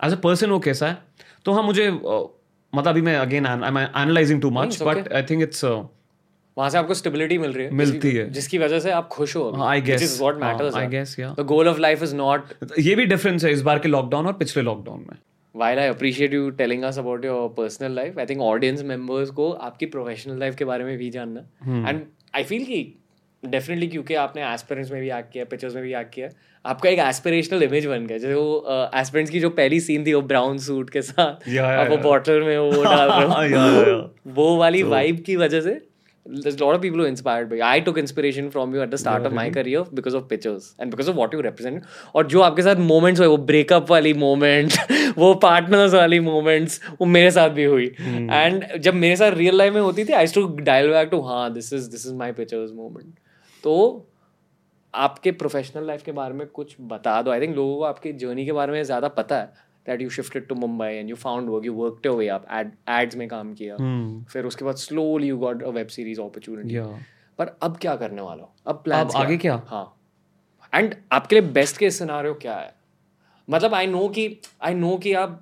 [0.00, 0.98] as a person वो कैसा है।
[1.44, 2.26] तो हाँ मुझे uh,
[2.72, 7.38] मतलब अभी मैं again analysing too much but I think it's वहाँ से आपको स्टेबिलिटी
[7.38, 10.02] मिल रही है। मिलती है। जिसकी वजह से आप खुश हो I guess.
[10.02, 11.40] Is what matters I guess, yeah.
[11.40, 14.32] The goal of life is not ये भी डिफरेंस है इस बार के लॉकडाउन और
[14.32, 15.16] पिछले लॉकडाउन में।
[15.54, 19.50] While I appreciate you telling us about your personal life, I think audience members को
[19.50, 21.40] आपकी प्रोफेशनल लाइफ के बारे में भी जानना
[21.88, 22.00] एंड
[22.34, 22.94] आई फील कि
[23.44, 26.28] डेफिनेटली क्योंकि आपने एस्पिरेंट्स में भी एक्ट किया पिक्चर्स में भी एक्ट किया
[26.66, 30.22] आपका एक एस्पिरेशनल इमेज बन गया जैसे वो एस्पिरेंट्स की जो पहली सीन थी वो
[30.22, 32.04] ब्राउन सूट के साथ Yeah, yeah, आप वो yeah.
[32.04, 34.14] बॉटल में वो डाल रहे हो.
[34.26, 35.86] वो वाली वाइब की वजह से
[36.26, 37.60] there's a lot of people who inspired by.
[37.62, 40.90] I took inspiration from you at the start of my career because of pictures and
[40.90, 41.84] because of what you represent.
[42.14, 44.78] और जो आपके साथ moments हुए वो breakup वाली moment,
[45.18, 47.88] वो partners वाली moments, वो मेरे साथ भी हुई.
[48.42, 51.22] And जब मेरे साथ real life में होती थी, I used to dial back to
[51.28, 53.18] हाँ this is this is my pictures moment.
[53.64, 54.06] तो
[54.94, 58.44] आपके प्रोफेशनल लाइफ के बारे में कुछ बता दो आई थिंक लोगों को आपकी जर्नी
[58.46, 59.52] के बारे में ज़्यादा पता है
[59.86, 62.46] that you shifted to Mumbai and you found work you work वे आप
[62.88, 63.76] एड्स में काम किया।
[64.32, 66.80] फिर उसके बाद slowly you got a web series opportunity
[67.38, 68.52] पर अब क्या करने वाला हो?
[68.66, 69.62] अब प्लान आगे क्या?
[69.66, 69.96] हाँ।
[70.72, 72.74] एंड आपके लिए बेस्ट के सिनारियो क्या है?
[73.48, 75.40] मतलब आई नो कि आई नो कि आप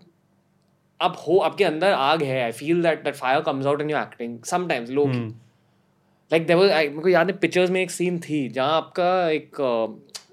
[1.01, 4.01] आप हो आपके अंदर आग है। I feel that that fire comes out in your
[4.01, 5.31] acting sometimes low Hmm.
[6.31, 9.61] Like there was मेरे को याद है पिक्चर्स में एक सीन थी जहाँ आपका एक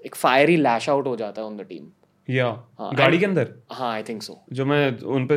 [0.06, 1.86] एक फायरी लैश आउट हो जाता है ऑन द टीम
[2.30, 2.46] या
[2.78, 3.52] हाँ, गाड़ी के अंदर?
[3.72, 5.36] हाँ आई थिंक सो जो मैं उन पे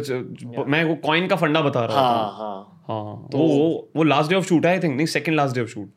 [0.65, 4.35] मैं वो कॉइन का फंडा बता रहा हाँ हाँ। हाँ तो वो वो last day
[4.35, 5.91] of shoot I think नहीं second last day of shoot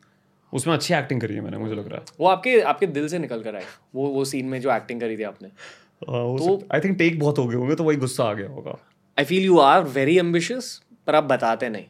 [0.53, 3.19] उसमें अच्छी एक्टिंग करी है मैंने मुझे लग रहा है। वो आपके आपके दिल से
[3.19, 3.63] निकल कर आए।
[3.95, 7.47] वो वो सीन में जो एक्टिंग करी थी आपने। तो आई थिंक टेक बहुत हो
[7.47, 8.77] गए होंगे तो वही गुस्सा आ गया होगा।
[9.17, 11.85] I feel you are very ambitious पर आप बताते नहीं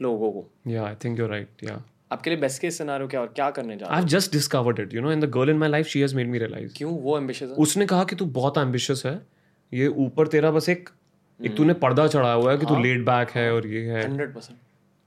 [0.00, 1.82] लोगों को। या आई थिंक यू राइट या
[2.12, 4.94] आपके लिए बेस्ट केस सिनारियो क्या और क्या करने जा रहे I just discovered it
[4.94, 6.92] you know in the girl in my life she has made me realise क्यों?
[6.92, 7.56] वो एम्बिशियस है?
[7.56, 9.20] उसने कहा कि तू बहुत एम्बिशियस है
[9.72, 11.46] ये ऊपर तेरा बस एक hmm.
[11.46, 14.34] एक तूने पर्दा चढ़ाया हुआ है कि तू लेड बैक है और ये है। Hundred
[14.34, 14.58] percent.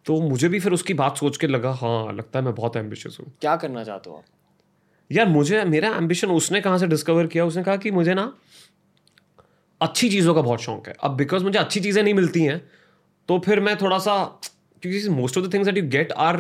[0.06, 3.18] तो मुझे भी फिर उसकी बात सोच के लगा हाँ लगता है मैं बहुत एम्बिशियस
[3.20, 4.24] हूँ। क्या करना चाहते हो आप?
[5.12, 7.46] यार मुझे मेरा एम्बिशन उसने कहाँ से डिस्कवर किया?
[7.46, 8.32] उसने कहा कि मुझे ना
[9.82, 12.62] अच्छी चीज़ों का बहुत शौक है। अब बिकॉज़ मुझे अच्छी चीज़ें नहीं मिलती हैं
[13.30, 14.24] तो फिर मैं थोड़ा सा
[14.84, 16.38] क्योंकि most of the things that you get are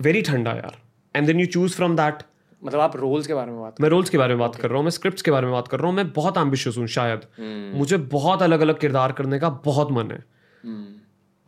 [0.00, 0.76] very ठंडा यार
[1.14, 2.22] and then you choose from that
[2.62, 4.76] मतलब आप रोल्स के बारे में बात मैं रोल्स के बारे में बात कर रहा
[4.76, 7.20] हूँ मैं स्क्रिप्ट्स के बारे में बात कर रहा हूँ मैं बहुत एम्बिशियस हूँ शायद।
[7.76, 10.24] मुझे बहुत अलग अलग किरदार करने का बहुत मन है।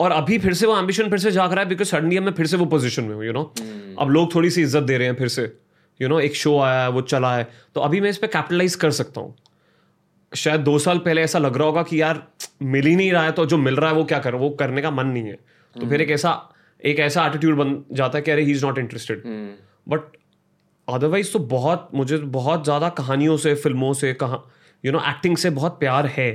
[0.00, 2.46] और अभी फिर से वो एम्बिशन फिर से जाग रहा है बिकॉज़ सडनली मैं फिर
[2.46, 3.42] से वो पोजीशन में हूँ यू नो
[3.98, 5.42] अब लोग थोड़ी सी इज़्ज़त दे रहे हैं फिर से।
[6.00, 8.74] यू नो एक शो आया है वो चला है। तो अभी मैं इस पर कैपिटलाइज
[8.76, 9.34] कर सकता हूँ।
[10.32, 12.22] शायद दो साल पहले ऐसा लग रहा होगा कि यार
[12.62, 14.82] मिल ही नहीं रहा है तो जो मिल रहा है वो क्या कर वो करने
[14.82, 15.38] का मन नहीं है।
[15.76, 16.32] तो फिर एक ऐसा
[16.84, 19.22] एक ऐसा एटीट्यूड बन जाता है कि अरे he is not interested
[19.88, 20.16] but
[20.88, 24.42] otherwise तो बहुत मुझे बहुत ज़्यादा कहानियों से फ़िल्मों से कहा
[24.84, 26.30] यू नो एक्टिंग से बहुत प्यार है।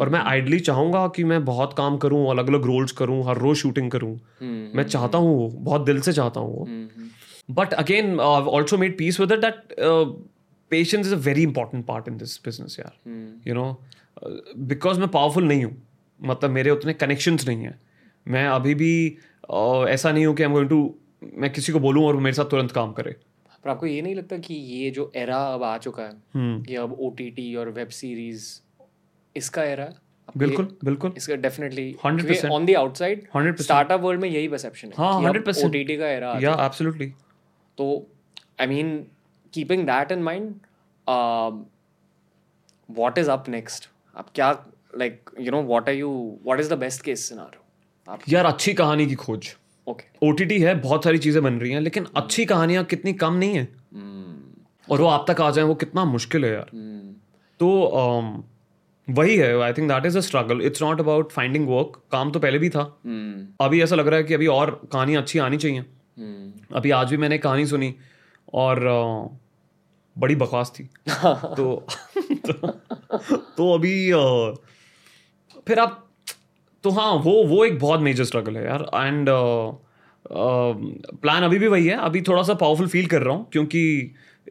[0.00, 3.56] और मैं आइडली चाहूँगा कि मैं बहुत काम करूँ अलग अलग रोल्स करूँ हर रोज
[3.56, 4.12] शूटिंग करूँ।
[4.74, 6.68] मैं चाहता हूँ वो बहुत दिल से चाहता हूँ वो।
[7.54, 9.74] But again also made peace with that
[10.70, 12.92] patience is a very important part in this business यार
[13.48, 13.66] यू नो
[14.68, 15.76] बिकॉज़ मैं पावरफुल नहीं हूँ
[16.20, 17.78] मतलब मेरे उतने कनेक्शंस नहीं है।
[18.26, 18.92] मैं अभी भी
[19.48, 20.80] uh, ऐसा नहीं हो कि I'm going to
[21.34, 23.14] मैं किसी को बोलूँ और वो मेरे साथ तुरंत काम करे।
[23.64, 26.76] पर आपको ये नहीं लगता कि ये जो एरा अब आ चुका है हम्म। ये
[26.76, 27.10] अब ओ
[27.60, 28.46] और वेब सीरीज़
[29.36, 29.88] इसका एरा
[30.36, 35.26] बिल्कुल बिल्कुल। इसका definitely on the outside startup world में यही परसेप्शन है हाँ, कि
[35.26, 37.12] अब 100% का एरा या एब्सोल्युटली
[37.78, 38.06] तो
[38.60, 38.96] I mean
[39.52, 40.54] keeping that in mind
[42.88, 44.50] what is up next आप क्या
[44.98, 46.10] like you know what are you
[46.44, 47.62] what is the best case scenario
[48.28, 49.56] यार अच्छी कहानी की खोज।
[49.88, 50.34] ओके। ओ
[50.66, 53.68] है बहुत सारी चीज़ें बन रही हैं लेकिन अच्छी कहानियाँ कितनी कम नहीं है।
[54.90, 56.70] और वो आप तक आ जाए वो कितना मुश्किल है यार।
[57.60, 58.42] तो um,
[59.18, 62.40] वही है I think that is a struggle it's not about finding work काम तो
[62.40, 62.82] पहले भी था।
[63.60, 65.80] अभी ऐसा लग रहा है कि अभी और कहानी अच्छी आनी चाहिए।
[66.74, 67.94] अभी आज भी मैंने कहानी सुनी
[68.54, 68.80] और
[70.18, 71.86] बड़ी बकवास थी। तो,
[72.50, 72.52] तो
[73.36, 74.12] तो अभी
[75.66, 76.07] फिर आप
[76.88, 78.86] तो हाँ वो वो एक बहुत मेजर स्ट्रगल है यार.
[78.94, 79.28] एंड
[81.22, 81.96] प्लान अभी भी वही है.
[81.96, 83.82] अभी थोड़ा सा पावरफुल फील कर रहा हूँ क्योंकि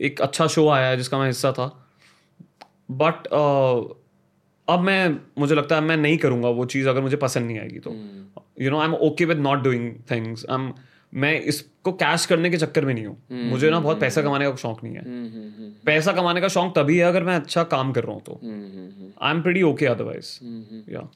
[0.01, 1.67] एक अच्छा शो आया है जिसका मैं हिस्सा था.
[2.91, 3.27] बट
[4.67, 7.79] अब मैं मुझे लगता है मैं नहीं करूँगा वो चीज़ अगर मुझे पसंद नहीं आएगी
[7.79, 7.91] तो.
[8.61, 10.71] You know I am okay with not doing things I am
[11.13, 13.15] मैं इसको कैश करने के चक्कर में नहीं हूँ.
[13.15, 13.49] Hmm.
[13.51, 15.01] मुझे ना बहुत पैसा कमाने का शौक नहीं है.
[15.01, 15.85] Hmm.
[15.85, 18.33] पैसा कमाने का शौक तभी है अगर मैं अच्छा काम कर रहा हूँ तो.
[19.21, 20.33] I am pretty okay otherwise
[20.91, 21.07] या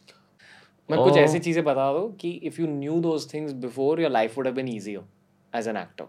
[0.92, 1.04] मैं oh.
[1.04, 4.46] कुछ ऐसी चीज़ें बता दो कि if you knew those things before your life would
[4.46, 6.06] have been easier as an actor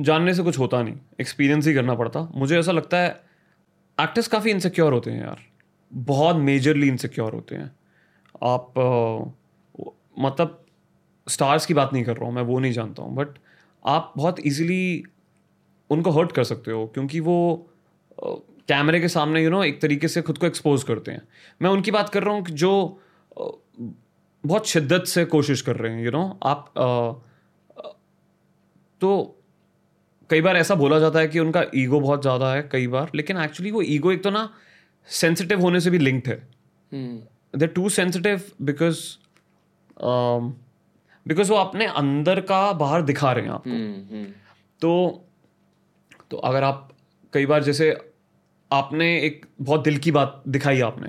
[0.00, 3.24] जानने से कुछ होता नहीं एक्सपीरियंस ही करना पड़ता। मुझे ऐसा लगता है
[4.00, 5.38] एक्टर्स काफ़ी इनसिक्योर होते हैं यार।
[5.92, 7.76] बहुत मेजरली इनसिक्योर होते हैं।
[8.42, 10.64] आप अ, मतलब
[11.28, 13.28] स्टार्स की बात नहीं कर रहा हूँ मैं वो नहीं जानता हूँ बट
[13.86, 15.04] आप बहुत इजीली
[15.90, 17.68] उनको हर्ट कर सकते हो क्योंकि वो
[18.68, 21.28] कैमरे के सामने यू you नो know, एक तरीके से खुद को एक्सपोज करते हैं।
[21.62, 23.00] मैं उनकी बात कर रहा हूँ कि जो
[24.44, 26.38] बहुत शिद्दत से कोशिश कर रहे हैं यू you नो know?
[26.42, 27.92] आप अ,
[29.00, 29.38] तो
[30.30, 33.36] कई बार ऐसा बोला जाता है कि उनका ईगो बहुत ज़्यादा है कई बार लेकिन
[33.36, 34.48] एक्चुअली वो ईगो एक तो ना
[35.08, 36.36] सेंसिटिव होने से भी लिंक्ड है।
[37.54, 39.00] They too sensitive because
[41.26, 44.24] because वो अपने अंदर का बाहर दिखा रहे हैं आपको। हम्म हम्म।
[44.82, 45.24] तो
[46.30, 46.88] तो अगर आप
[47.32, 47.90] कई बार जैसे
[48.70, 51.08] आपने एक बहुत दिल की बात दिखाई आपने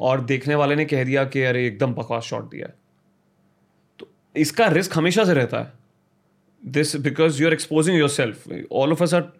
[0.00, 2.74] और देखने वाले ने कह दिया कि अरे एकदम बकवास शॉट दिया है।
[3.98, 5.72] तो इसका रिस्क हमेशा से रहता है।
[6.62, 9.32] This because you are exposing yourself all of us are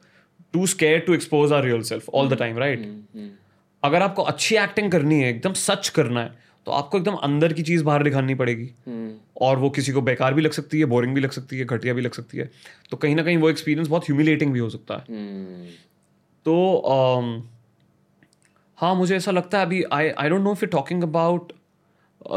[0.53, 3.29] too scare to expose our real self all the time right hmm.
[3.83, 7.63] अगर आपको अच्छी एक्टिंग करनी है एकदम सच करना है तो आपको एकदम अंदर की
[7.63, 11.15] चीज़ बाहर दिखानी पड़ेगी। हम्म। और वो किसी को बेकार भी लग सकती है बोरिंग
[11.15, 12.51] भी लग सकती है घटिया भी लग सकती है
[12.91, 15.67] तो कहीं ना कहीं वो एक्सपीरियंस बहुत ह्यूमिलेटिंग भी हो सकता है। हम्म।
[16.47, 16.55] तो
[16.89, 17.29] um,
[18.79, 21.53] हाँ मुझे ऐसा लगता है अभी I I don't know if you talking about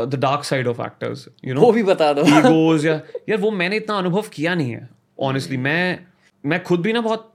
[0.06, 2.94] the dark side of actors you know वो भी बता दो। ईगोज या
[3.30, 6.00] यार वो मैंने इतना अनुभव किया नहीं है ऑनेस्टली मैं
[6.44, 7.28] मैं खुद भी ना बहुत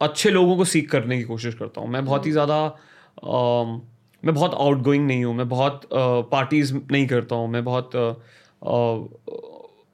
[0.00, 3.80] अच्छे लोगों को सीख करने की कोशिश करता हूँ। मैं बहुत ही ज़्यादा um,
[4.22, 8.14] मैं बहुत आउट गोइंग नहीं हूँ मैं बहुत पार्टीज़ नहीं करता हूँ मैं बहुत uh,
[8.68, 9.08] uh,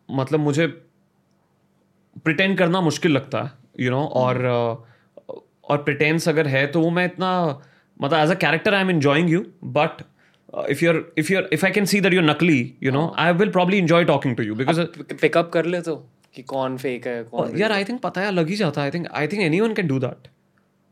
[0.09, 0.67] मतलब मुझे
[2.25, 6.91] प्रिटेंड करना मुश्किल लगता है यू नो और uh, और प्रिटेंस अगर है तो वो
[6.91, 7.31] मैं इतना
[8.01, 9.45] मतलब as a character I am enjoying you
[9.79, 10.03] but
[10.71, 13.51] if your if your if I can see that your नकली you know I will
[13.51, 14.81] probably enjoy talking to you because
[15.21, 15.97] pick up कर ले तो
[16.35, 18.91] कि कौन फेक है कौन यार I think पता है लग ही जाता है। I
[18.91, 20.29] think I think anyone can do that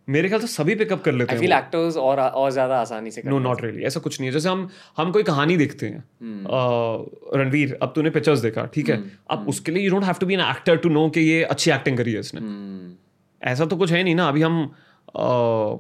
[0.09, 3.31] मेरे ख्याल से सभी पिकअप कर लेते हैं एक्टर्स और और ज़्यादा आसानी से कर
[3.31, 7.39] नो नॉट रियली ऐसा कुछ नहीं है। जैसे हम हम कोई कहानी देखते हैं। अ,
[7.39, 8.97] रणवीर अब तूने पिक्चर्स देखा ठीक है?
[9.31, 11.71] अब उसके लिए you don't have to be an actor to know कि ये अच्छी
[11.71, 12.41] एक्टिंग करी है इसने।
[13.43, 15.79] ऐसा तो कुछ है नहीं ना अभी हम अ,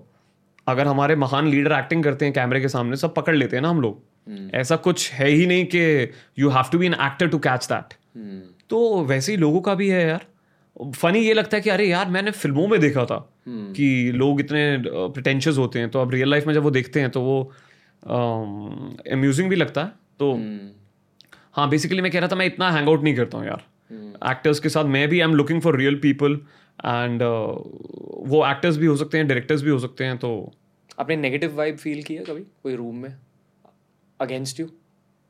[0.68, 3.68] अगर हमारे महान लीडर एक्टिंग करते हैं कैमरे के सामने सब पकड़ लेते हैं ना
[3.68, 7.38] हम लोग। ऐसा कुछ है ही नहीं कि you have to be an actor to
[7.38, 8.40] catch that hmm.
[8.70, 10.26] तो वैसे ही लोगों का भी है यार।
[10.96, 14.62] फनी ये लगता है कि अरे यार मैंने फ़िल्मों में देखा था कि लोग इतने
[14.87, 17.40] प्रिटेंशियस होते हैं। तो अब रियल लाइफ में जब वो देखते हैं तो वो
[19.12, 20.33] अम्यूजिंग भी लगता है। तो
[21.52, 23.64] हाँ बेसिकली मैं कह रहा था मैं इतना हैंग आउट नहीं करता हूँ यार।
[24.31, 26.33] एक्टर्स के साथ मैं भी I am looking for real people
[26.78, 30.31] and वो एक्टर्स भी हो सकते हैं डायरेक्टर्स भी हो सकते हैं तो
[30.98, 33.14] आपने नेगेटिव वाइब फील किया कभी कोई रूम में?
[34.20, 34.66] Against you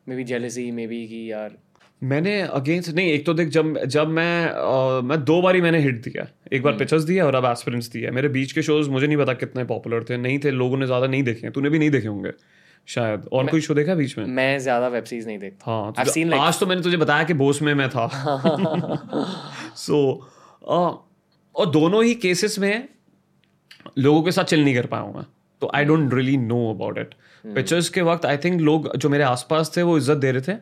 [0.16, 1.56] maybe jealousy maybe कि यार
[2.02, 6.02] मैंने अगेंस्ट नहीं एक तो देख जब जब मैं अ, मैं दो बारी मैंने हिट
[6.02, 9.16] दिया। एक बार पिक्चर्स दिया और अब एस्पिरेंट्स दिया मेरे बीच के शोज़ मुझे नहीं
[9.16, 12.08] पता कितने पॉपुलर थे नहीं थे लोगों ने ज़्यादा नहीं देखे तूने भी नहीं देखे
[12.08, 12.32] होंगे
[12.88, 14.24] शायद। और कोई शो देखा बीच में?
[14.26, 17.24] मैं ज़्यादा वेब सीरीज़ नहीं देखता। हाँ तो seen like- आज तो मैंने तुझे बताया
[17.24, 18.06] कि बोस में मैं था।
[19.76, 19.98] सो
[20.68, 20.94] so,
[21.54, 22.88] और दोनों ही केसेस में
[23.98, 25.24] लोगों के साथ चिल नहीं कर पाया हूँ मैं।
[25.62, 29.24] तो I don't really know about it pictures के वक्त आई थिंक लोग जो मेरे
[29.24, 30.56] आसपास थे वो इज़्ज़त दे रहे थे।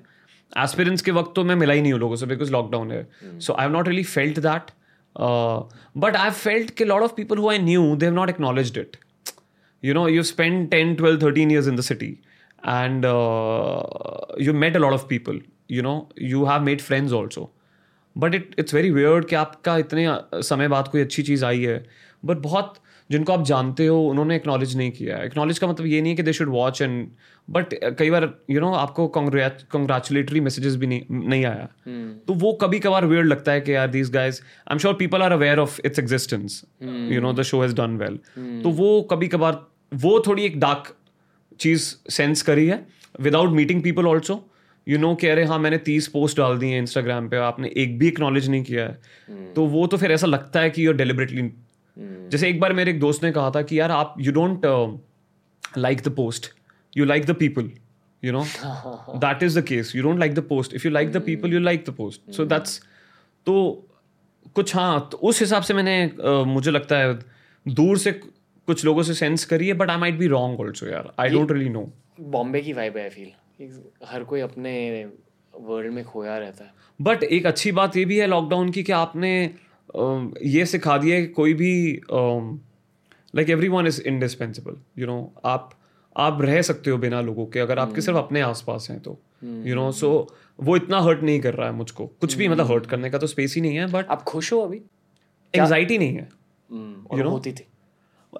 [0.52, 3.06] एस्पिरेंट्स के वक्त तो मैं मिला ही नहीं हूँ लोगों से बिकॉज़ लॉकडाउन है।
[3.40, 4.70] So I have not really felt that
[5.96, 8.96] but I felt कि lot of people who I knew they have not acknowledged it
[9.82, 12.06] you know you spend ten twelve thirteen years in the city
[12.68, 13.04] and
[14.40, 17.50] you met a lot of people you know you have made friends also
[18.16, 20.06] but it it's very weird कि आपका इतने
[20.42, 21.84] समय बाद कोई अच्छी चीज़ आई है।
[22.24, 22.74] But बहुत
[23.10, 26.22] जिनको आप जानते हो उन्होंने एक्नॉलेज नहीं किया एक्नॉलेज का मतलब ये नहीं है कि
[26.22, 27.08] they should watch and
[27.48, 31.68] but कई बार यू नो आपको कॉन्ग्रेचुलेटरी मैसेजेस भी नहीं नहीं आया।
[32.26, 35.22] तो वो कभी कभार वियर्ड लगता है कि यार these guys I am sure people
[35.22, 38.18] are aware of its existence you know the show has done well
[38.62, 39.64] तो वो कभी कभार
[39.94, 40.94] वो थोड़ी एक डार्क
[41.60, 42.86] चीज़ सेंस करी है
[43.20, 44.44] without meeting people also
[44.88, 47.98] you know कह रहे हाँ मैंने तीस पोस्ट डाल दी है इंस्टाग्राम पे आपने एक
[47.98, 51.42] भी एक्नॉलेज नहीं किया है। तो वो तो फिर ऐसा लगता है कि यूर डेलिबरेटली
[51.98, 54.66] जैसे एक बार मेरे एक दोस्त ने कहा था कि यार आप you don't
[55.78, 56.46] like the post
[56.96, 57.70] you like the people
[58.22, 58.42] you know?
[59.22, 59.90] That is the case.
[59.96, 60.72] You don't like the post.
[60.76, 62.22] If you like the people you like the post.
[62.36, 62.72] So that's
[63.46, 63.54] तो
[64.56, 67.12] कुछ हाँ तो उस हिसाब से मैंने अ, मुझे लगता है
[67.66, 71.12] दूर से कुछ लोगों से सेंस करी है but I might be wrong also यार.
[71.20, 71.88] I don't really know
[72.36, 73.70] Bombay की वाइब है आई फील
[74.12, 74.74] हर कोई अपने
[75.54, 76.72] वर्ल्ड में खोया रहता है.
[77.00, 79.32] बट एक अच्छी बात ये भी है लॉकडाउन की कि आपने
[80.42, 81.72] ये सिखा दिया कि कोई भी
[82.12, 85.70] like everyone is indispensable you know आप
[86.16, 89.74] आप रह सकते हो बिना लोगों के अगर आपके सिर्फ़ अपने आसपास हैं तो यू
[89.74, 90.10] नो सो
[90.58, 93.26] वो इतना हर्ट नहीं कर रहा है मुझको। कुछ भी मतलब हर्ट करने का तो
[93.26, 94.80] स्पेस ही नहीं है बट आप खुश हो अभी?
[95.54, 96.28] एंग्जाइटी नहीं है।
[96.70, 97.66] हम्म, और होती थी?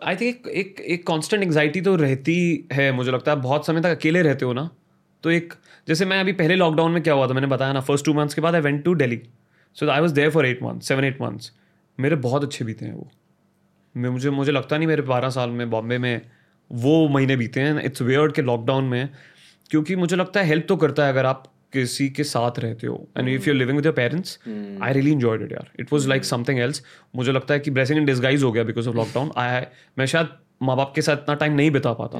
[0.04, 3.80] आई थिंक एक एक एक कांस्टेंट एंग्जाइटी तो रहती है मुझे लगता है। बहुत समय
[3.80, 4.68] तक अकेले रहते हो ना
[5.24, 5.54] तो एक
[5.88, 8.34] जैसे मैं अभी पहले लॉकडाउन में क्या हुआ था मैंने बताया ना फ़र्स्ट टू मंथ्स
[8.34, 9.20] के बाद I went to Delhi
[9.77, 11.53] so I was there for eight month seven eight months
[11.99, 13.11] मेरे बहुत अच्छे बीते हैं वो।
[13.95, 16.20] मैं मुझे मुझे लगता नहीं मेरे बारह साल में बॉम्बे में
[16.70, 19.09] वो महीने बीते हैं। इट्स वेयर्ड के लॉकडाउन में
[19.70, 22.97] क्योंकि मुझे लगता है हेल्प तो करता है अगर आप किसी के साथ रहते हो।
[23.18, 24.39] And if you living with your parents
[24.83, 26.83] I really enjoyed it यार। It was like something else
[27.16, 29.62] मुझे लगता है कि ब्लेसिंग इन डिसगाइज हो गया बिकॉज़ ऑफ़ लॉकडाउन आई
[29.99, 30.29] मैं शायद
[30.62, 32.18] माँ बाप के साथ इतना टाइम नहीं बिता पाता।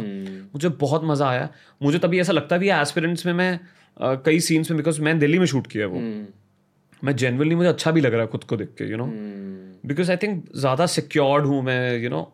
[0.55, 1.49] मुझे बहुत मज़ा आया।
[1.83, 3.53] मुझे तभी ऐसा लगता भी है एस्पिरेंट्स में मैं
[4.01, 5.99] अ, कई सीन्स में बिकॉज़ मैंने दिल्ली में शूट किया वो।
[7.03, 9.07] मैं जेनवनली मुझे अच्छा भी लग रहा है खुद को देख के you know
[9.89, 12.33] because I think ज़्यादा सिक्योर्ड हूँ मैं यू you नो know?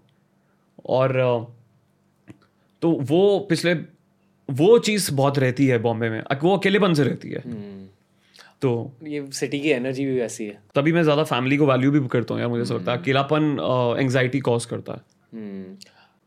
[0.91, 1.13] और
[2.83, 3.75] तो वो पिछले
[4.49, 7.43] वो चीज़ बहुत रहती है बॉम्बे में। वो अकेलेपन से रहती है।
[8.63, 8.71] तो
[9.05, 12.35] ये सिटी की एनर्जी भी वैसी है। तभी मैं ज़्यादा फैमिली को वैल्यू भी करता
[12.35, 13.57] हूँ यार मुझे ऐसा लगता है। अकेलापन
[14.01, 15.01] एंग्जाइटी कॉज करता है।
[15.33, 15.77] हम्म,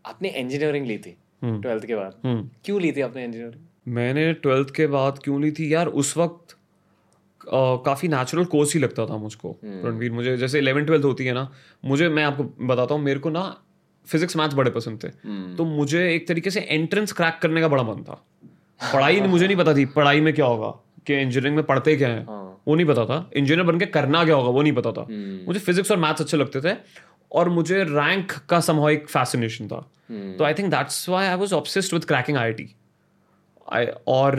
[0.06, 2.22] आपने इंजीनियरिंग ली थी ट्वेल्थ के बाद।
[2.66, 5.74] क्यों ली थी आपने इंजीनियरिंग मैंने ट्वेल्थ के बाद क्यों ली थी?
[5.74, 6.55] यार उस वक्त
[7.48, 11.50] काफ़ी नेचुरल कोर्स ही लगता था मुझको। रणवीर मुझे जैसे इलेवन ट्वेल्थ होती है ना
[11.86, 13.43] मुझे मैं आपको बताता हूँ मेरे को ना
[14.08, 15.10] फिजिक्स मैथ्स बड़े पसंद थे।
[15.56, 18.22] तो मुझे एक तरीके से एंट्रेंस क्रैक करने का बड़ा मन था।
[18.80, 20.70] पढ़ाई मुझे नहीं पता थी पढ़ाई में क्या होगा
[21.08, 22.26] कि इंजीनियरिंग में पढ़ते क्या है।
[22.68, 25.06] वो नहीं पता था। इंजीनियर बन के करना क्या होगा वो नहीं पता था।
[25.48, 26.76] मुझे फिजिक्स और मैथ्स अच्छे लगते थे
[27.32, 29.80] और मुझे रैंक का समहाउ एक फैसिनेशन था।
[30.38, 32.70] तो I think that's why I was obsessed with cracking IIT
[33.74, 34.36] I और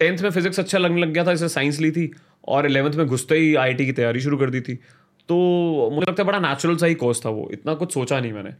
[0.00, 2.10] टेंथ में फिजिक्स अच्छा लगने लग गया था इसलिए साइंस ली थी
[2.48, 4.74] और इलेवेंथ में घुसते ही आईआईटी की तैयारी शुरू कर दी थी।
[5.28, 5.36] तो
[5.92, 8.50] मुझे लगता है बड़ा नेचुरल सा ही कोर्स था वो। इतना कुछ सोचा नहीं मैंने।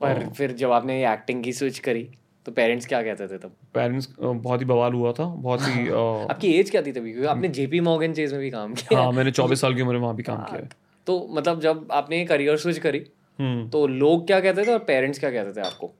[0.00, 2.08] पर फिर जब आपने एक्टिंग की स्विच करी
[2.46, 3.52] तो पेरेंट्स क्या कहते थे तब?
[3.74, 5.88] पेरेंट्स बहुत ही बवाल हुआ था बहुत ही
[6.30, 7.12] आपकी एज क्या थी तभी?
[7.12, 9.92] क्योंकि आपने जेपी मॉर्गन चेज में भी काम किया। हाँ मैंने चौबीस साल की उम्र
[9.92, 10.68] में वहाँ भी काम किया
[11.06, 13.04] तो मतलब जब आपने करियर स्विच करी
[13.38, 15.92] हम्म। तो लोग क्या कहते थे और पेरेंट्स क्या कहते थे आपको?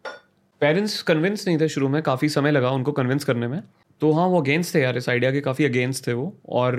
[0.61, 3.63] पेरेंट्स कन्विंस नहीं थे शुरू में काफ़ी समय लगा उनको कन्विंस करने में।
[4.01, 6.77] तो हाँ वो अगेंस्ट थे यार इस आइडिया के काफ़ी अगेंस्ट थे वो। और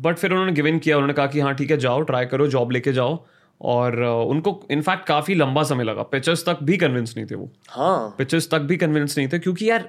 [0.00, 2.46] बट फिर उन्होंने गिव इन किया उन्होंने कहा कि हाँ ठीक है जाओ ट्राई करो
[2.48, 3.24] जॉब लेके जाओ।
[3.60, 8.14] और उनको इनफैक्ट काफ़ी लंबा समय लगा। पिक्चर्स तक भी कन्विंस नहीं थे वो। हाँ।
[8.18, 9.88] पिक्चर्स तक भी कन्विंस नहीं थे क्योंकि यार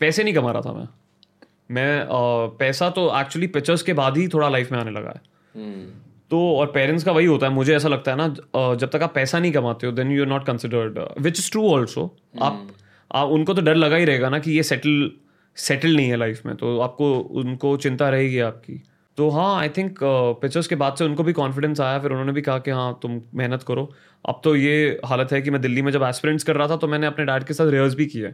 [0.00, 0.86] पैसे नहीं कमा रहा था मैं।
[1.70, 2.06] मैं
[2.58, 5.20] पैसा तो एक्चुअली पिक्चर्स के बाद ही थोड़ा लाइफ में आने लगा है।
[5.54, 5.86] हम्म,
[6.30, 9.14] तो और पेरेंट्स का वही होता है मुझे ऐसा लगता है ना जब तक आप
[9.14, 12.04] पैसा नहीं कमाते हो then you are not considered which is true also
[12.40, 15.10] आप उनको तो डर लगा ही रहेगा ना कि ये सेटल
[15.56, 18.82] सेटल नहीं है लाइफ में तो आपको उनको चिंता रहेगी आपकी।
[19.18, 22.42] तो हाँ आई थिंक पिक्चर्स के बाद से उनको भी कॉन्फिडेंस आया फिर उन्होंने भी
[22.42, 23.84] कहा कि हाँ तुम मेहनत करो।
[24.24, 26.88] अब तो ये हालत है कि मैं दिल्ली में जब एस्पिरेंट्स कर रहा था तो
[26.88, 28.30] मैंने अपने डैड के साथ रिहर्स भी किया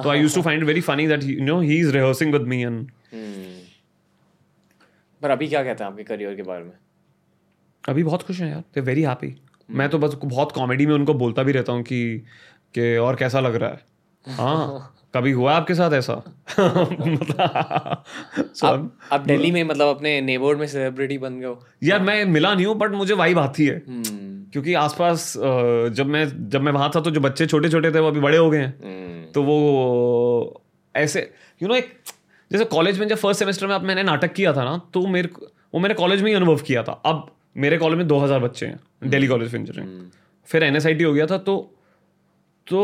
[0.02, 2.62] तो I use to find very funny that you know he is rehearsing with me
[2.62, 2.86] and.
[5.22, 6.72] पर अभी क्या कहते हैं आपके करियर के बारे में?
[7.84, 9.34] अभी बहुत खुश हैं यार दे वेरी हैप्पी
[9.68, 12.18] मैं तो बस बहुत कॉमेडी में उनको बोलता भी रहता हूँ कि
[12.74, 16.22] कि और कैसा लग रहा है। हाँ। कभी हुआ आपके साथ ऐसा?
[18.54, 21.66] So, आप आप दिल्ली में मतलब अपने नेबरहुड में सेलिब्रिटी बन गए हो?
[21.82, 25.34] यार मैं मिला नहीं हूँ बट मुझे वाइब आती है। हम्म, क्योंकि आसपास
[25.92, 28.38] जब मैं जब मैं वहाँ था तो जो बच्चे छोटे छोटे थे वो अभी बड़े
[28.38, 30.62] हो गए हैं। हम्म, तो वो
[30.96, 31.32] ऐसे
[31.62, 31.92] यू नो एक
[32.52, 35.28] जैसे कॉलेज में जब फ़र्स्ट सेमेस्टर में अब मैंने नाटक किया था ना तो मेरे
[35.74, 38.80] वो मैंने कॉलेज में ही अनुभव किया था। अब मेरे कॉलेज में 2000 बच्चे हैं
[39.10, 40.10] दिल्ली कॉलेज ऑफ़ इंजीनियरिंग
[40.46, 41.74] फिर एन हो गया था तो
[42.66, 42.80] तो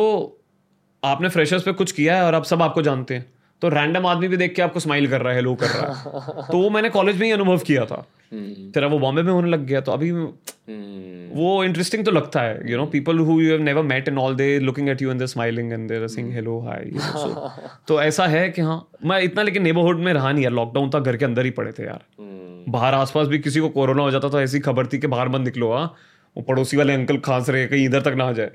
[1.06, 3.26] आपने फ्रेशर्स पे कुछ किया है और अब सब आपको जानते हैं।
[3.62, 6.46] तो रैंडम आदमी भी देख के आपको स्माइल कर रहा है हेलो कर रहा है।
[6.52, 9.48] तो वो मैंने कॉलेज में ही अनुभव किया था। हम्म, तेरा वो बॉम्बे में होने
[9.50, 13.50] लग गया तो अभी हम्म, वो इंटरेस्टिंग तो लगता है you know people who you
[13.50, 16.32] have never met and all they looking at you and they smiling and they sing
[16.32, 16.90] hello hi
[17.88, 20.98] तो ऐसा है कि हाँ मैं इतना लेकिन नेबरहुड में रहा नहीं यार लॉकडाउन था
[21.00, 24.10] घर के अंदर ही पड़े थे यार। हम्म, बाहर आसपास भी किसी को कोरोना हो
[24.10, 25.94] जाता तो ऐसी खबर थी कि बाहर मत निकलो हाँ।
[26.36, 28.46] वो पड़ोसी वाले अंकल खांस रहे कहीं इधर तक ना आ जाए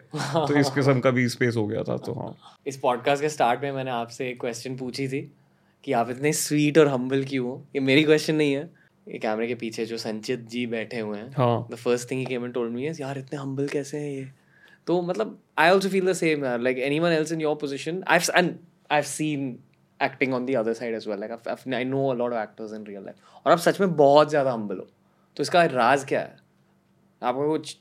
[0.47, 2.35] तो इस किस्म का भी स्पेस हो गया था तो हाँ।
[2.67, 5.21] इस पॉडकास्ट के स्टार्ट में मैंने आपसे एक क्वेश्चन पूछी थी
[5.83, 7.63] कि आप इतने स्वीट और हम्बल क्यों हो?
[7.75, 8.69] ये मेरी क्वेश्चन नहीं है।
[9.07, 12.25] ये कैमरे के पीछे जो संचित जी बैठे हुए हैं हाँ। The first thing he
[12.25, 14.27] came and told me is यार इतने हम्बल कैसे हैं ये?
[14.87, 18.19] तो मतलब I also feel the same यार। Like anyone else in your position I
[18.35, 18.55] and
[18.91, 19.57] I seen
[19.99, 22.85] acting on the other side as well like I know a lot of actors in
[22.85, 24.87] real life और आप सच में बहुत ज़्यादा humble हो।
[25.37, 26.39] तो इसका राज क्या है?
[27.23, 27.75] आपको कुछ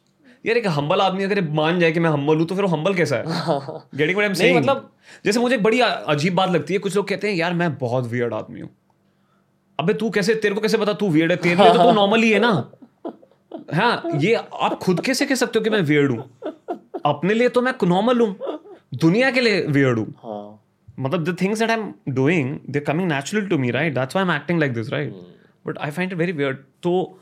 [0.47, 2.95] यार एक हम्बल आदमी अगर मान जाए कि मैं हम्बल हूँ तो फिर वो हम्बल
[2.95, 3.23] कैसा है?
[3.23, 6.97] Getting what I am saying मतलब- जैसे मुझे एक बड़ी अजीब बात लगती है कुछ
[6.97, 8.71] लोग कहते हैं यार मैं बहुत वियर्ड आदमी हूँ।
[9.81, 11.37] अबे तू कैसे तेरे को कैसे पता तू वियर्ड है?
[11.37, 12.71] तेरे लिए तो तू नॉर्मल ही है ना।
[13.75, 16.31] हाँ ये आप खुद कैसे कह सकते हो कि मैं वियर्ड हूँ?
[17.07, 18.59] अपने लिए तो मैं नॉर्मल हूँ
[18.95, 20.57] दुनिया के लिए वियर्ड हूँ। हाँ।
[21.01, 21.85] मतलब the things that I'm
[22.17, 23.95] doing, they're coming natural to me, right?
[23.95, 25.13] That's why I'm acting like this, right?
[25.67, 26.57] But I find it very weird.
[26.83, 27.19] तो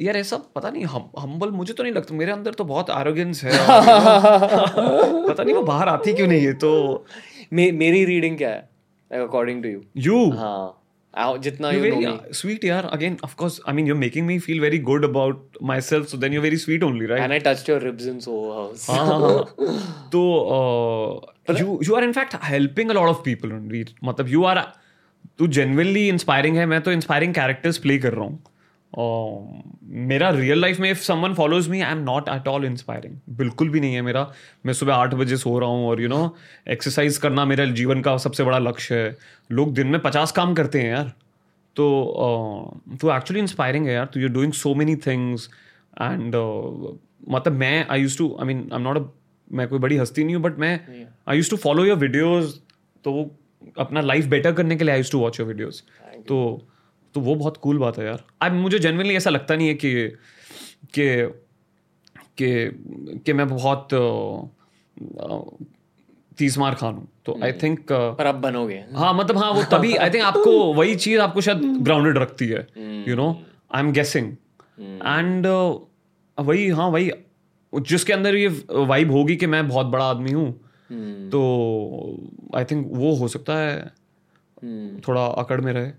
[0.00, 3.44] यार ऐसा पता नहीं हम हम्बल मुझे तो नहीं लगता मेरे अंदर तो बहुत आरोगेंस
[3.44, 3.52] है।
[5.28, 7.06] पता नहीं वो बाहर आती क्यों नहीं है तो
[7.52, 8.68] मे, मेरी रीडिंग क्या है
[9.10, 10.78] अकॉर्डिंग टू यू यू हाँ।
[11.38, 14.60] जितना यू स्वीट uh, यार again of course I mean you are making me feel
[14.60, 17.70] very good about my self so then you very sweet only right and I touched
[17.70, 18.86] your ribs in so house
[20.12, 20.22] तो
[21.58, 24.58] you you are in fact helping a lot of people only मतलब you are
[25.38, 28.44] तू genuinely inspiring है मैं तो inspiring characters play कर रहा हूँ।
[28.94, 33.68] मेरा रियल लाइफ में if someone follows me I am not at all inspiring बिल्कुल
[33.68, 34.26] भी नहीं है मेरा।
[34.66, 36.34] मैं सुबह आठ बजे सो रहा हूँ और यू नो
[36.70, 39.16] एक्सरसाइज करना मेरे जीवन का सबसे बड़ा लक्ष्य है।
[39.50, 41.12] लोग दिन में पचास काम करते हैं यार।
[41.76, 45.48] तो तू एक्चुअली इंस्पायरिंग है यार। तू you doing so many things
[46.00, 46.34] and
[47.28, 49.12] मतलब मैं I use to I mean I am not
[49.50, 50.74] मैं कोई बड़ी हस्ती नहीं हूँ बट मैं
[51.28, 52.54] I use to follow your videos
[53.04, 53.30] तो
[53.78, 55.82] अपना लाइफ बेटर करने के लिए I use to watch your videos
[56.28, 56.38] तो
[57.14, 59.92] तो वो बहुत कूल बात है यार। अब मुझे जनरली ऐसा लगता नहीं है कि
[60.94, 61.06] कि
[62.38, 63.88] कि कि मैं बहुत
[66.38, 69.94] तीस मार खान हूँ तो आई थिंक पर अब बनोगे। हाँ मतलब हाँ वो तभी
[69.96, 72.66] आई थिंक आपको वही चीज़ आपको शायद ग्राउंडेड रखती है
[73.08, 73.28] you know
[73.74, 74.32] I am guessing
[74.80, 75.46] and
[76.38, 77.10] वही हाँ वही
[77.72, 80.50] जिसके अंदर ये वाइब होगी कि मैं बहुत बड़ा आदमी हूँ
[81.30, 81.40] तो
[82.56, 83.92] आई थिंक वो हो सकता है
[85.00, 85.90] थोड़ा अकड़ में रहे।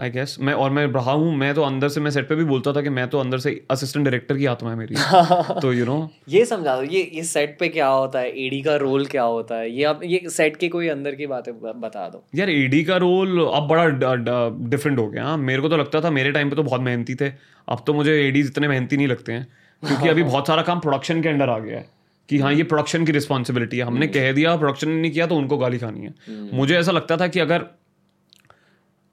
[0.00, 2.44] आई गेस मैं और मैं रहा हूँ मैं तो अंदर से मैं सेट पे भी
[2.44, 4.94] बोलता था कि मैं तो अंदर से असिस्टेंट डायरेक्टर की आत्मा है मेरी।
[5.60, 8.46] तो यू you नो know, ये समझा दो ये ये सेट पे क्या होता है?
[8.46, 9.70] एडी का रोल क्या होता है?
[9.70, 13.46] ये आप ये सेट की कोई अंदर की बातें बता दो। यार एडी का रोल
[13.46, 13.86] अब बड़ा
[14.68, 17.28] डिफरेंट हो गया। मेरे को तो लगता था मेरे टाइम पे तो बहुत मेहनती थे।
[17.68, 19.46] अब तो मुझे एडीज इतने मेहनती नहीं लगते हैं।
[19.82, 21.86] क्योंकि अभी बहुत सारा काम प्रोडक्शन के अंडर आ गया है
[22.28, 25.36] कि हाँ ये प्रोडक्शन की रिस्पॉन्सिबिलिटी है। हमने कह दिया प्रोडक्शन ने नहीं किया तो
[25.36, 26.14] उनको गाली खानी है।
[26.54, 27.64] मुझे ऐसा लगता था कि अगर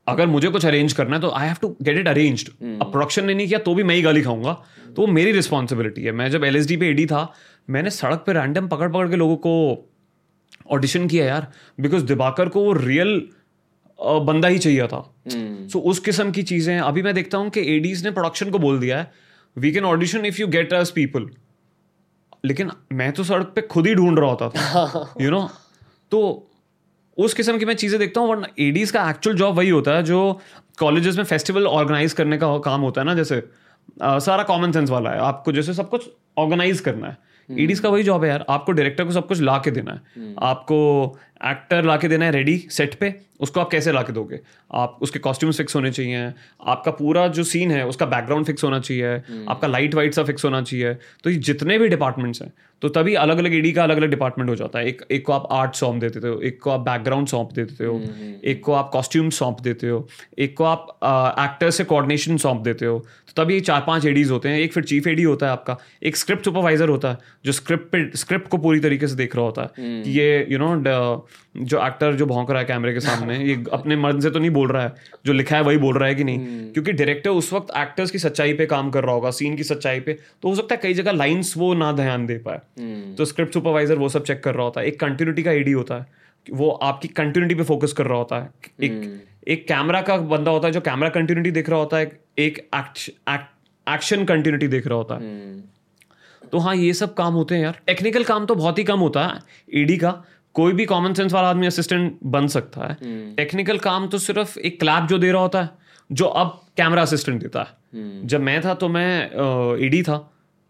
[0.07, 2.49] अगर मुझे कुछ अरेंज करना है तो I have to get it arranged
[2.81, 4.53] अब प्रोडक्शन ने नहीं किया तो भी मैं ही गाली खाऊँगा।
[4.87, 7.31] तो वो मेरी रिस्पॉन्सिबिलिटी है। मैं जब एलएसडी पे एडी था
[7.69, 9.53] मैंने सड़क पे रैंडम पकड़ पकड़ के लोगों को
[10.71, 11.47] ऑडिशन किया यार
[11.79, 13.21] बिकॉज़ दिबाकर को वो रियल
[13.99, 18.03] बंदा ही चाहिए था। सो उस किस्म की चीज़ें अभी मैं देखता हूँ कि एडीज
[18.05, 19.11] ने प्रोडक्शन को बोल दिया है।
[19.57, 21.29] We can audition if you get us people
[22.45, 25.49] लेकिन मैं तो सड़क पे खुद ही ढूंढ रहा होता था। यू नो
[26.11, 26.21] तो
[27.17, 30.03] उस किस्म की मैं चीज़ें देखता हूँ वरना एडीज का एक्चुअल जॉब वही होता है
[30.03, 30.39] जो
[30.79, 33.43] कॉलेजेस में फेस्टिवल ऑर्गेनाइज करने का काम होता है ना जैसे
[34.01, 37.17] आ, सारा कॉमन सेंस वाला है। आपको जैसे सब कुछ ऑर्गेनाइज करना है।
[37.49, 40.35] एडीज का वही जॉब है यार। आपको डायरेक्टर को सब कुछ ला के देना है।
[40.41, 40.77] आपको
[41.43, 44.39] एक्टर ला के देना है रेडी सेट पे उसको आप कैसे ला के दोगे
[44.73, 46.31] आप उसके कॉस्ट्यूम्स फिक्स होने चाहिए
[46.65, 49.49] आपका पूरा जो सीन है उसका बैकग्राउंड फिक्स होना चाहिए hmm.
[49.49, 53.13] आपका लाइट वाइट सा फिक्स होना चाहिए तो ये जितने भी डिपार्टमेंट्स हैं तो तभी
[53.13, 55.75] अलग अलग एडी का अलग अलग डिपार्टमेंट हो जाता है एक एक को आप आर्ट
[55.75, 58.45] सौंप देते हो एक को आप बैकग्राउंड सौंप देते हो hmm.
[58.45, 60.07] एक को आप कॉस्ट्यूम सौंप देते हो
[60.39, 60.87] एक को आप
[61.39, 64.83] एक्टर से कोऑर्डिनेशन सौंप देते हो तो तभी चार पाँच एडीज होते हैं एक फिर
[64.83, 68.57] चीफ एडी होता है आपका एक स्क्रिप्ट सुपरवाइजर होता है जो स्क्रिप्ट पे स्क्रिप्ट को
[68.57, 70.73] पूरी तरीके से देख रहा होता है कि ये यू नो
[71.57, 74.49] जो एक्टर जो भौंक रहा है कैमरे के सामने ये अपने मन से तो नहीं
[74.49, 74.93] बोल रहा है।
[75.25, 76.39] जो लिखा है वही बोल रहा है कि नहीं?
[76.73, 79.99] क्योंकि डायरेक्टर उस वक्त एक्टर्स की सच्चाई पे काम कर रहा होगा सीन की सच्चाई
[79.99, 83.25] पे। तो हो सकता है कई जगह लाइंस वो ना ध्यान दे पाए। हम्म, तो
[83.25, 86.19] स्क्रिप्ट सुपरवाइजर वो सब चेक कर रहा होता है। एक कंटिन्यूटी का एडी होता है
[86.45, 88.49] वो आपकी कंटिन्यूटी पे फोकस कर रहा होता है।
[88.81, 92.57] एक एक कैमरा का बंदा होता है जो कैमरा कंटिन्यूटी देख रहा होता है एक
[93.87, 95.61] एक्शन कंटिन्यूटी देख रहा होता है। हम्म,
[96.47, 99.25] तो हाँ ये सब काम होते हैं यार। टेक्निकल काम तो बहुत ही कम होता
[99.25, 99.39] है।
[99.73, 100.11] ईडी का
[100.55, 104.79] कोई भी कॉमन सेंस वाला आदमी असिस्टेंट बन सकता है। टेक्निकल काम तो सिर्फ़ एक
[104.79, 105.69] क्लैप जो दे रहा होता है
[106.09, 110.17] जो अब कैमरा असिस्टेंट देता है। जब मैं था तो मैं ईडी था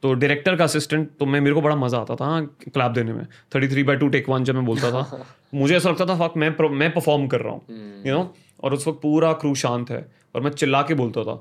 [0.04, 3.14] तो डायरेक्टर का असिस्टेंट तो मैं मेरे को बड़ा मज़ा आता था हाँ क्लैप देने
[3.14, 3.26] में।
[3.56, 6.38] Thirty three by two take one जब मैं बोलता था। मुझे ऐसा लगता था फक
[6.38, 10.06] मैं मैं परफॉर्म कर रहा हूँ। यू नो और उस वक्त पूरा क्रू शांत है
[10.36, 11.36] और मैं चिल्ला के बोलता था।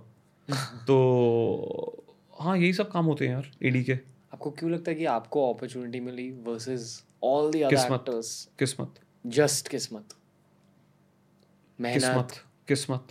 [0.86, 2.04] तो
[2.40, 3.92] हाँ यही सब काम होते हैं यार ईडी के।
[4.32, 7.76] आपको क्यों लगता है कि आपको opportunity milli versus all the other.
[7.76, 8.94] Actors किस्मत।
[9.26, 10.14] जस्ट किस्मत।
[11.78, 13.06] मेहनत। किस्मत किस्मत।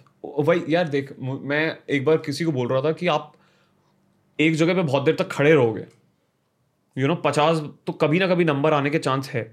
[0.46, 3.34] भाई यार देख मैं एक बार किसी को बोल रहा था कि आप
[4.40, 5.86] एक जगह पे बहुत देर तक खड़े रहोगे।
[6.98, 7.58] यू नो पचास
[7.88, 9.44] तो कभी ना कभी नंबर आने के चांस है।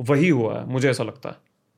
[0.00, 1.36] वही हुआ है मुझे ऐसा लगता है।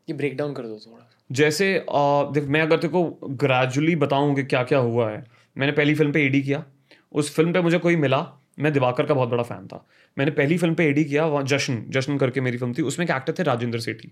[0.08, 4.34] ये ब्रेक डाउन कर दो थोड़ा। जैसे आ, देख मैं अगर तेरे को ग्रेजुअली बताऊँ
[4.34, 5.24] कि क्या क्या हुआ है।
[5.56, 6.64] मैंने पहली फ़िल्म पे एडी किया।
[7.12, 8.20] उस फ़िल्म पे मुझे कोई मिला
[8.58, 9.84] मैं दिवाकर का बहुत बड़ा फ़ैन था।
[10.16, 13.12] मैंने पहली फ़िल्म पे एडी किया वहाँ जश्न जश्न करके मेरी फ़िल्म थी। उसमें एक
[13.12, 13.42] एक्टर थे?
[13.42, 14.10] राजेंद्र सेठी।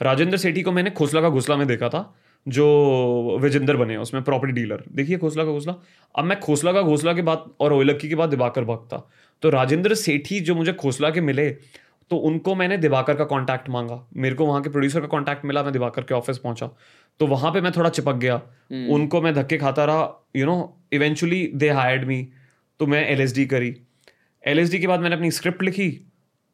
[0.00, 2.14] राजेंद्र सेठी को मैंने खोसला का घोसला में देखा था
[2.46, 5.74] जो विजेंदर बने उसमें प्रॉपर्टी डीलर देखिए खोसला का घोसला।
[6.14, 9.08] अब मैं खोसला का घोसला के बाद और ओलक्की के बाद दिवाकर भक्त था।
[9.42, 11.48] तो राजेंद्र सेठी जो मुझे खोसला के मिले
[12.10, 15.62] तो उनको मैंने दिवाकर का कांटेक्ट मांगा। मेरे को वहाँ के प्रोड्यूसर का कांटेक्ट मिला
[15.62, 16.68] मैं दिवाकर के ऑफ़िस पहुँचा।
[17.20, 18.34] तो वहाँ पे मैं थोड़ा चिपक गया।
[18.90, 20.56] उनको मैं धक्के खाता रहा। You know
[20.92, 22.26] eventually they hired me
[22.82, 23.74] तो मैं एलएसडी करी।
[24.44, 25.88] एलएसडी के बाद मैंने अपनी स्क्रिप्ट लिखी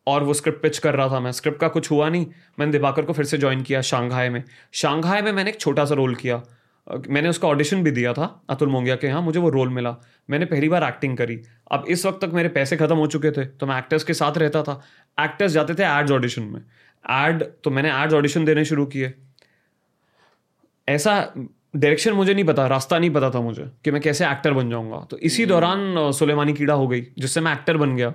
[0.07, 2.27] और वो स्क्रिप्ट पिच कर रहा था मैं। स्क्रिप्ट का कुछ हुआ नहीं।
[2.59, 5.95] मैंने दिवाकर को फिर से ज्वाइन किया शांघाई में। शांघाई में मैंने एक छोटा सा
[5.95, 6.43] रोल किया।
[7.09, 9.95] मैंने उसका ऑडिशन भी दिया था अतुल मोंगिया के यहाँ। मुझे वो रोल मिला।
[10.31, 11.41] मैंने पहली बार एक्टिंग करी।
[11.73, 14.39] अब इस वक्त तक मेरे पैसे खत्म हो चुके थे तो मैं एक्टर्स के साथ
[14.39, 14.81] रहता था।
[15.19, 19.15] एक्टर्स जाते थे एड्स ऑडिशन में। एड तो मैंने एड्स ऑडिशन देने शुरू किए।
[20.89, 21.21] ऐसा
[21.75, 25.07] डायरेक्शन मुझे नहीं पता रास्ता नहीं पता था मुझे कि मैं कैसे एक्टर बन जाऊँगा।
[25.11, 28.13] तो इसी दौरान सुलेमानी कीड़ा हो गई जिससे मैं एक्टर बन गया।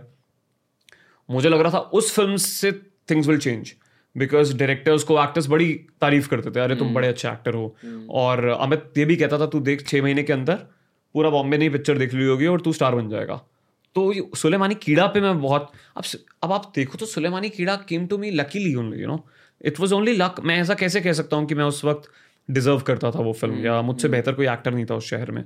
[1.29, 2.71] मुझे लग रहा था उस फ़िल्म से
[3.09, 3.73] things will change
[4.15, 7.75] because directors को एक्टर्स बड़ी तारीफ़ करते थे अरे तुम बड़े अच्छे एक्टर हो।
[8.11, 10.55] और अमित ये भी कहता था तू देख छः महीने के अंदर
[11.15, 13.35] पूरा बॉम्बे ने पिक्चर देख ली होगी और तू स्टार बन जाएगा।
[13.95, 16.03] तो ये सुलेमानी कीड़ा पे मैं बहुत अब
[16.43, 19.23] अब आप देखो तो Sulemani Keeda came to me luckily you know
[19.61, 22.09] it was only luck मैं ऐसा कैसे कह सकता हूँ कि मैं उस वक्त
[22.51, 25.43] डिजर्व करता था वो फ़िल्म या मुझसे बेहतर कोई एक्टर नहीं था उस शहर में।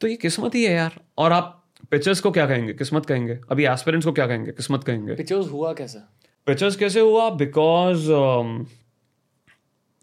[0.00, 2.74] तो ये किस्मत ही है यार। और आप पिक्चर्स को क्या कहेंगे?
[2.74, 3.38] किस्मत कहेंगे?
[3.50, 4.52] अभी एस्पिरेंट्स को क्या कहेंगे?
[4.52, 6.16] किस्मत कहेंगे। पिक्चर्स हुआ कैसा?
[6.46, 7.30] पिक्चर्स कैसे हुआ?
[7.30, 8.06] बिकॉज़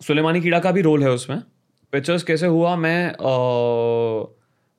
[0.02, 1.42] सुलेमानी कीड़ा का भी रोल है उसमें।
[1.92, 2.76] पिक्चर्स कैसे हुआ?
[2.76, 4.28] मैं uh,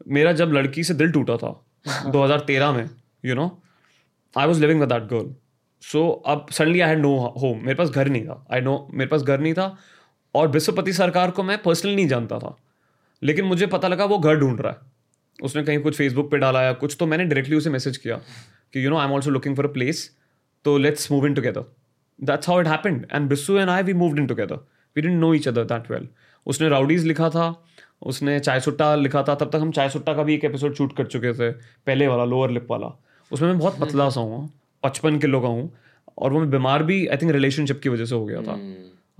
[0.09, 1.67] मेरा जब लड़की से दिल टूटा था
[2.13, 2.91] 2013 में
[3.25, 3.63] you know
[4.39, 5.35] I was living with that girl
[5.81, 9.09] so अब suddenly I had no home मेरे पास घर नहीं था। आई नो मेरे
[9.09, 9.77] पास घर नहीं था।
[10.37, 12.57] और विश्वपति सरकार को मैं पर्सनली नहीं जानता था।
[13.23, 14.95] लेकिन मुझे पता लगा वो घर ढूंढ रहा है।
[15.39, 18.17] उसने कहीं कुछ फेसबुक पे डाला या कुछ तो मैंने डायरेक्टली उसे मैसेज किया
[18.73, 20.11] कि you know I am also looking for a place
[20.65, 21.65] तो let's move in together
[22.19, 24.57] that's how it happened and Bissu and I we moved in together
[24.97, 26.09] we didn't know each other that well
[26.47, 27.55] उसने rowdies लिखा था
[28.03, 30.97] उसने चाय सुट्टा लिखा था तब तक हम चाय सुट्टा का भी एक एपिसोड शूट
[30.97, 31.51] कर चुके थे
[31.87, 32.91] पहले वाला लोअर लिप वाला।
[33.31, 34.49] उसमें मैं बहुत पतला सा हूँ
[34.83, 35.71] पचपन किलो का हूँ
[36.19, 38.57] और वो मैं बीमार भी आई थिंक रिलेशनशिप की वजह से हो गया था।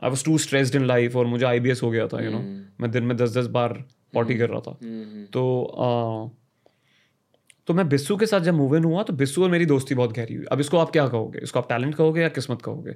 [0.05, 2.39] I was too stressed in life और मुझे IBS हो गया था यू नो
[2.81, 3.73] मैं दिन में दस दस बार
[4.15, 4.79] पॉटी कर रहा था।
[5.33, 6.33] तो
[7.67, 10.13] तो मैं बिस्सू के साथ जब मूव इन हुआ तो बिस्सू और मेरी दोस्ती बहुत
[10.13, 11.39] गहरी हुई। अब इसको आप क्या कहोगे?
[11.43, 12.93] इसको आप टैलेंट कहोगे या किस्मत कहोगे?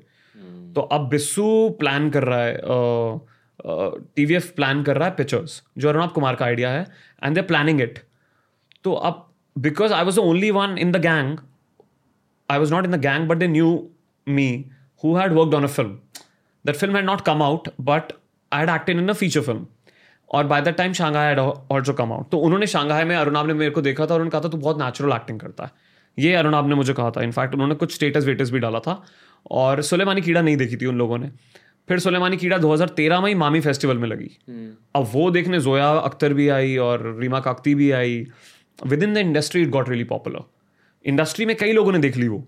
[0.74, 1.46] तो अब बिस्सू
[1.80, 2.60] प्लान कर रहा है
[4.16, 6.86] टी वी एफ़ प्लान कर रहा है पिक्चर्स जो अरुणाब कुमार का आइडिया है
[7.24, 7.98] एंड दे प्लानिंग इट
[8.84, 9.26] तो अब
[9.58, 11.38] because I was the only one in the gang
[12.50, 13.90] I was not in the gang but they knew
[14.28, 14.48] me
[15.04, 15.92] who had worked on a film.
[16.64, 18.10] That film had not come out, but
[18.52, 19.66] I had acted in a feature film.
[20.28, 23.54] और by the time Shanghai और जो come out तो उन्होंने Shanghai में अरुणाब ने
[23.54, 25.70] मेरे को देखा था और उन्होंने कहा था तू बहुत नेचुरल एक्टिंग करता है.
[26.18, 27.22] ये अरुणाब ने मुझे कहा था.
[27.22, 29.02] इनफैक्ट उन्होंने कुछ स्टेटस वेटस भी डाला था
[29.50, 31.30] और सुलेमानी कीड़ा नहीं देखी थी उन लोगों ने.
[31.88, 34.30] फिर सुलेमानी कीड़ा 2013 में ही मामी फेस्टिवल में लगी.
[34.96, 38.24] अब वो देखने जोया अख्तर भी आई और रीमा काकती भी आई.
[39.02, 40.44] Within the industry it got really popular
[41.04, 42.44] industry में कई लोगों ने देख ली वो.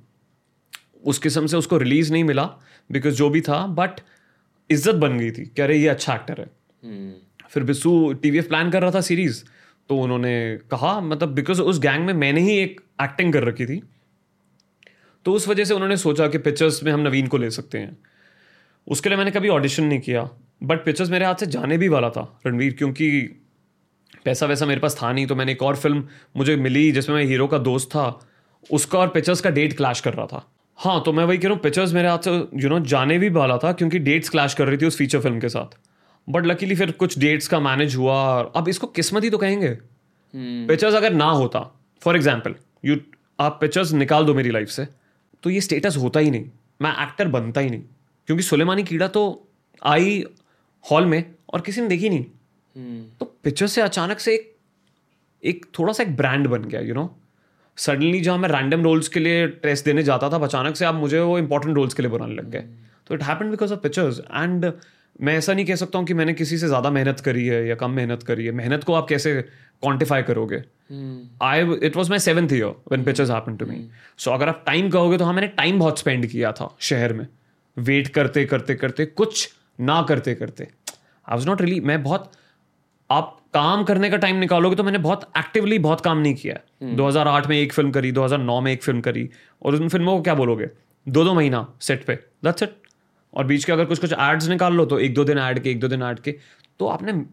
[1.04, 2.48] उस किस्म से उसको रिलीज़ नहीं मिला.
[2.92, 4.00] बिकॉज़ जो भी था बट
[4.70, 6.50] इज़्ज़त बन गई थी कि अरे ये अच्छा एक्टर है।
[7.50, 9.42] फिर बिस्सू टीवीएफ प्लान कर रहा था सीरीज़
[9.90, 10.34] तो उन्होंने
[10.70, 13.82] कहा मतलब बिकॉज़ उस गैंग में मैंने ही एक एक्टिंग कर रखी थी
[15.26, 17.96] तो उस वजह से उन्होंने सोचा कि पिक्चर्स में हम नवीन को ले सकते हैं।
[18.86, 20.28] उसके लिए मैंने कभी ऑडिशन नहीं किया
[20.62, 23.10] बट पिक्चर्स मेरे हाथ से जाने भी वाला था रणवीर क्योंकि
[24.24, 26.04] पैसा वैसा मेरे पास था नहीं तो मैंने एक और फ़िल्म
[26.36, 28.06] मुझे मिली जिसमें मैं हीरो का दोस्त था
[28.70, 30.46] उसका और पिक्चर्स का डेट क्लैश कर रहा था।
[30.82, 32.30] हाँ तो मैं वही कह रहा हूँ पिक्चर्स मेरे हाथ से
[32.62, 35.40] यू नो जाने भी वाला था क्योंकि डेट्स क्लैश कर रही थी उस फीचर फ़िल्म
[35.40, 35.76] के साथ।
[36.28, 39.68] बट लकीली फिर कुछ डेट्स का मैनेज हुआ और अब इसको किस्मत ही तो कहेंगे।
[40.34, 41.60] पिक्चर्स अगर ना होता
[42.02, 42.54] फॉर एग्ज़ाम्पल
[42.84, 42.96] यू
[43.38, 44.86] आप पिक्चर्स निकाल दो मेरी लाइफ से
[45.42, 46.44] तो ये स्टेटस होता ही नहीं।
[46.82, 47.82] मैं एक्टर बनता ही नहीं।
[48.28, 49.22] क्योंकि सुलेमानी कीड़ा तो
[49.82, 50.24] आई
[50.84, 51.24] हॉल में
[51.54, 52.24] और किसी ने देखी नहीं।
[53.20, 54.54] तो पिक्चर से अचानक से एक
[55.42, 57.04] एक थोड़ा सा एक ब्रांड बन गया यू नो
[57.78, 61.20] सडनली जहाँ मैं रैंडम रोल्स के लिए टेस्ट देने जाता था अचानक से आप मुझे
[61.20, 62.64] वो इंपॉर्टेंट रोल्स के लिए बनाने लग गए।
[63.06, 64.72] तो it happen because of pictures and
[65.20, 67.74] मैं ऐसा नहीं कह सकता हूँ कि मैंने किसी से ज़्यादा मेहनत करी है या
[67.74, 70.62] कम मेहनत करी है। मेहनत को आप कैसे क्वान्टिफाई करोगे?
[71.42, 73.76] I it was my seventh year when pictures happen to me
[74.18, 77.26] so अगर आप टाइम कहोगे तो हाँ मैंने टाइम बहुत स्पेंड किया था शहर में।
[77.76, 79.48] वेट करते करते करते कुछ
[79.80, 82.30] ना करते करते। आई वॉज़ नॉट रियली मैं बहुत
[83.10, 86.96] आप काम करने का टाइम निकालोगे तो मैंने बहुत एक्टिवली बहुत काम नहीं किया। है
[86.96, 89.30] 2008 में एक फ़िल्म करी 2009 में एक फ़िल्म करी।
[89.62, 90.68] और उन फ़िल्मों को क्या बोलोगे?
[91.08, 92.76] दो दो महीना सेट पे। दैट्स इट
[93.34, 95.70] और बीच के अगर कुछ कुछ एड्स निकाल लो तो एक दो दिन ऐड के
[95.70, 96.38] एक दो दिन ऐड के।
[96.78, 97.24] तो आपने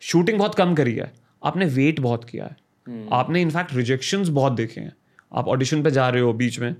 [0.00, 1.12] शूटिंग बहुत कम करी है।
[1.44, 2.56] आपने वेट बहुत किया है।
[3.12, 4.96] आपने इनफैक्ट रिजेक्शंस बहुत देखे हैं।
[5.34, 6.76] आप ऑडिशन पे जा रहे हो बीच में।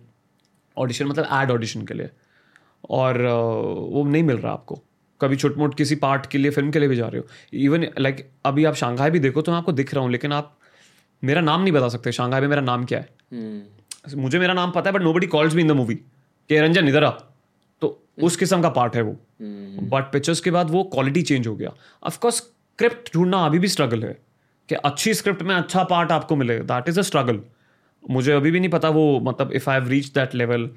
[0.78, 2.10] ऑडिशन मतलब एड ऑडिशन के लिए।
[2.90, 3.22] और
[3.90, 4.82] वो नहीं मिल रहा आपको।
[5.20, 7.26] कभी छोट मोट किसी पार्ट के लिए फ़िल्म के लिए भी जा रहे हो।
[7.58, 10.56] इवन लाइक अभी आप शांघाई भी देखो तो मैं आपको दिख रहा हूँ लेकिन आप
[11.22, 14.16] मेरा नाम नहीं बता सकते शांघाई में मेरा नाम क्या है। hmm.
[14.16, 15.94] मुझे मेरा नाम पता है but nobody calls me in the movie
[16.50, 18.26] के रंजन इधर आ। तो hmm.
[18.26, 19.16] उस किस्म का पार्ट है वो।
[19.88, 24.04] बट पिक्चर्स के बाद वो क्वालिटी चेंज हो गया। ऑफकोर्स स्क्रिप्ट ढूंढना अभी भी स्ट्रगल
[24.04, 24.18] है।
[24.68, 27.40] कि अच्छी स्क्रिप्ट में अच्छा पार्ट आपको मिले दैट इज़ अ स्ट्रगल
[28.10, 30.70] मुझे अभी भी नहीं पता वो मतलब if I have reach that level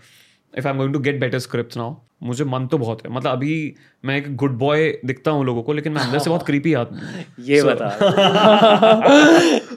[0.53, 3.31] if I am going to get better script now मुझे मन तो बहुत है। मतलब
[3.31, 3.75] अभी
[4.05, 7.01] मैं एक गुड बॉय दिखता हूँ लोगों को लेकिन मैं अंदर से बहुत क्रीपी आदमी
[7.49, 7.89] ये बता।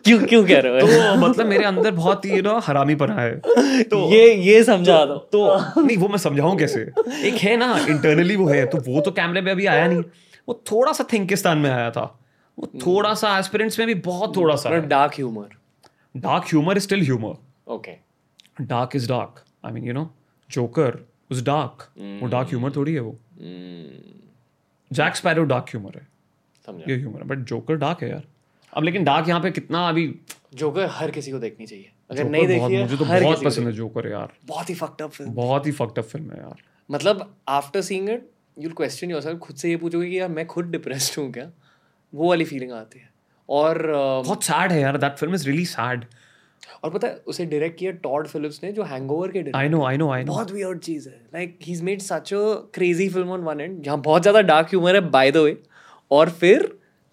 [0.05, 0.87] क्यों क्यों कह रहे हो?
[0.87, 3.37] तो मतलब मेरे अंदर बहुत ही ना हरामी पना है।
[3.83, 6.81] तो ये ये समझा दो। तो नहीं वो मैं समझाऊं कैसे?
[7.29, 10.03] एक है ना इंटरनली वो है तो वो तो कैमरे पे अभी आया नहीं।
[10.49, 12.17] वो थोड़ा सा थिंकिस्तान में आया था।
[12.59, 15.49] वो थोड़ा सा एस्पिरेंट्स में भी बहुत थोड़ा सा dark humour
[16.17, 17.93] dark humour is still humour okay
[18.61, 20.11] dark is dark I mean you know
[20.53, 20.99] Joker
[21.33, 21.89] was dark
[22.23, 23.19] वो डार्क ह्यूमर थोड़ी है वो।
[24.91, 26.07] जैक स्पैरो डार्क ह्यूमर है।
[26.65, 28.25] समझा। ये ह्यूमर है बट जोकर डार्क है यार।
[28.73, 30.07] अब लेकिन डार्क यहाँ पे कितना अभी
[30.55, 33.73] जोकर हर किसी को देखनी चाहिए। अगर नहीं देखी है मुझे तो बहुत पसंद है
[33.73, 37.35] जोकर यार। बहुत ही फक्ड अप फ़िल्म बहुत ही फक्ड अप फ़िल्म है यार। मतलब
[37.49, 41.19] after seeing it you question yourself खुद से ये पूछोगे कि यार मैं खुद डिप्रेस्ड
[41.19, 41.51] हूँ क्या?
[42.13, 43.09] वो वाली फीलिंग आती है।
[43.49, 46.05] और uh, बहुत सैड है यार that film is really sad
[46.85, 49.97] और पता है उसे डायरेक्ट किया टॉड फिलिप्स ने जो हैंगओवर के I know I
[49.97, 52.39] know I know बहुत वियर्ड चीज़ है। Like he is made such a
[52.75, 55.57] crazy film on one and जहाँ बहुत ज़्यादा डार्क ह्यूमर है बाय द वे
[56.11, 56.69] और फिर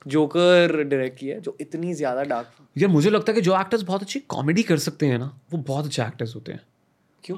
[0.07, 4.01] जोकर डायरेक्ट किया जो इतनी ज़्यादा डार्क यार मुझे लगता है कि जो एक्टर्स बहुत
[4.01, 6.61] अच्छी कॉमेडी कर सकते हैं ना वो बहुत अच्छे एक्टर्स होते हैं।
[7.23, 7.37] क्यों?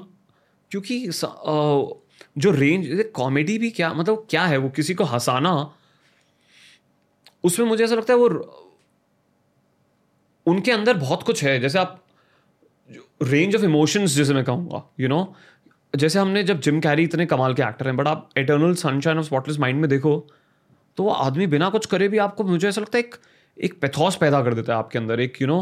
[0.70, 1.06] क्योंकि
[2.38, 5.52] जो रेंज कॉमेडी भी क्या मतलब क्या है वो किसी को हंसाना
[7.44, 8.28] उसमें मुझे ऐसा लगता है वो
[10.46, 12.02] उनके अंदर बहुत कुछ है। जैसे आप
[13.22, 15.34] रेंज ऑफ़ इमोशंस जैसे मैं कहूँगा यू नो
[15.94, 19.26] जैसे हमने जब जिम कैरी इतने कमाल के एक्टर हैं बट आप Eternal Sunshine of
[19.26, 20.16] Spotless Mind में देखो
[20.96, 23.14] तो वो आदमी बिना कुछ करे भी आपको मुझे ऐसा लगता है एक
[23.56, 25.60] एक पैथोस पैदा कर देता है आपके अंदर एक यू नो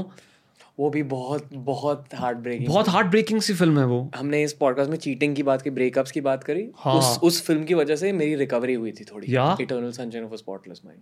[0.79, 4.53] वो भी बहुत बहुत हार्ट ब्रेकिंग बहुत हार्ट ब्रेकिंग सी फ़िल्म है वो। हमने इस
[4.53, 7.75] पॉडकास्ट में चीटिंग की बात की ब्रेकअप्स की बात करी। हाँ। उस उस फ़िल्म की
[7.75, 9.27] वजह से मेरी रिकवरी हुई थी थोड़ी?
[9.63, 11.01] Eternal Sunshine of Spotless Mind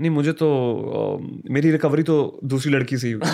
[0.00, 1.18] नहीं मुझे तो
[1.50, 3.22] मेरी रिकवरी तो दूसरी लड़की से ही हुई।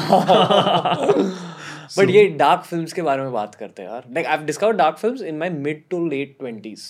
[1.99, 4.97] बट ये डार्क फिल्म्स के बारे में बात करते हैं यार। Like I discover dark
[4.97, 6.83] films in my mid to late twenties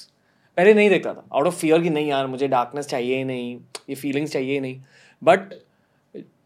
[0.57, 3.59] पहले नहीं देखता था। आउट ऑफ़ फियर कि नहीं यार मुझे डार्कनेस चाहिए ही नहीं
[3.89, 4.81] ये फीलिंग्स चाहिए ही नहीं।
[5.23, 5.55] But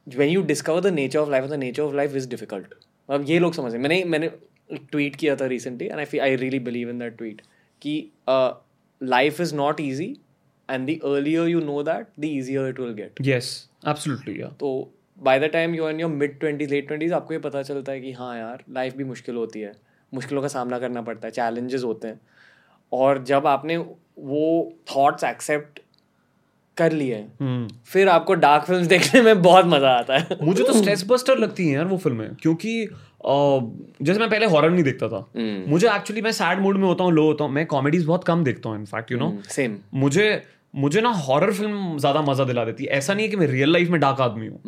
[0.08, 2.74] when you discover the nature of life the nature of life is difficult
[3.08, 4.30] अब ये लोग समझ मैंने मैंने
[4.72, 7.42] ट्वीट किया था recently and I I really believe in that tweet
[7.82, 10.16] कि life is not easy
[10.70, 13.54] and the earlier you know that the easier it will get yes
[13.88, 14.72] absolutely या तो
[15.18, 18.00] by the time you in your mid twenties late twenties आपको ये पता चलता है
[18.00, 19.72] कि हाँ यार लाइफ भी मुश्किल होती है।
[20.12, 22.20] मुश्किलों का सामना करना पड़ता है चैलेंजेस होते हैं।
[22.92, 25.80] और जब आपने वो थॉट्स एक्सेप्ट
[26.76, 30.72] कर लिए हम्म। फिर आपको डार्क फिल्म्स देखने में बहुत मज़ा आता है। मुझे तो
[30.72, 32.88] स्ट्रेस बस्टर लगती हैं यार वो फ़िल्में क्योंकि
[33.24, 37.04] जैसे मैं पहले हॉरर नहीं देखता था। हम्म। मुझे एक्चुअली मैं सैड मूड में होता
[37.04, 40.42] हूँ लो होता हूँ। मैं कॉमेडीज बहुत कम देखता हूँ इनफैक्ट यू नो सेम मुझे
[40.74, 43.72] मुझे ना हॉरर फ़िल्म ज़्यादा मज़ा दिला देती है। ऐसा नहीं है कि मैं रियल
[43.72, 44.60] लाइफ में डार्क आदमी हूँ।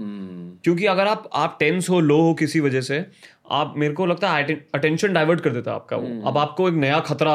[0.64, 3.04] क्योंकि अगर आप आप टेंस हो लो हो किसी वजह से
[3.52, 6.74] आप मेरे को लगता है अटेंशन डाइवर्ट कर देता है आपका वो। अब आपको एक
[6.76, 7.32] नया खतरा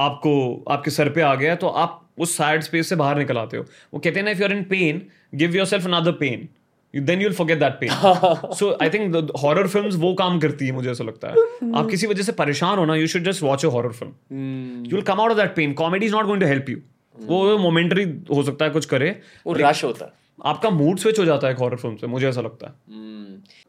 [0.00, 3.56] आपको आपके सर पे आ गया तो आप उस सैड स्पेस से बाहर निकल आते
[3.56, 5.02] हो। वो कहते हैं ना if you are in pain
[5.34, 6.48] give your self another pain
[6.94, 10.90] then you'll forget that pain so I think horror films वो काम करती है मुझे
[10.90, 11.34] ऐसा लगता है।
[11.76, 14.96] आप किसी वजह से परेशान हो ना you should just watch a horror film you
[14.96, 16.78] will come out of that pain comedy is not going to help you
[17.16, 19.10] वो मोमेंटरी हो सकता है कुछ करे।
[19.46, 20.12] वो रश होता है।
[20.44, 22.72] आपका मूड स्विच हो जाता है हॉरर फ़िल्म से मुझे ऐसा लगता है।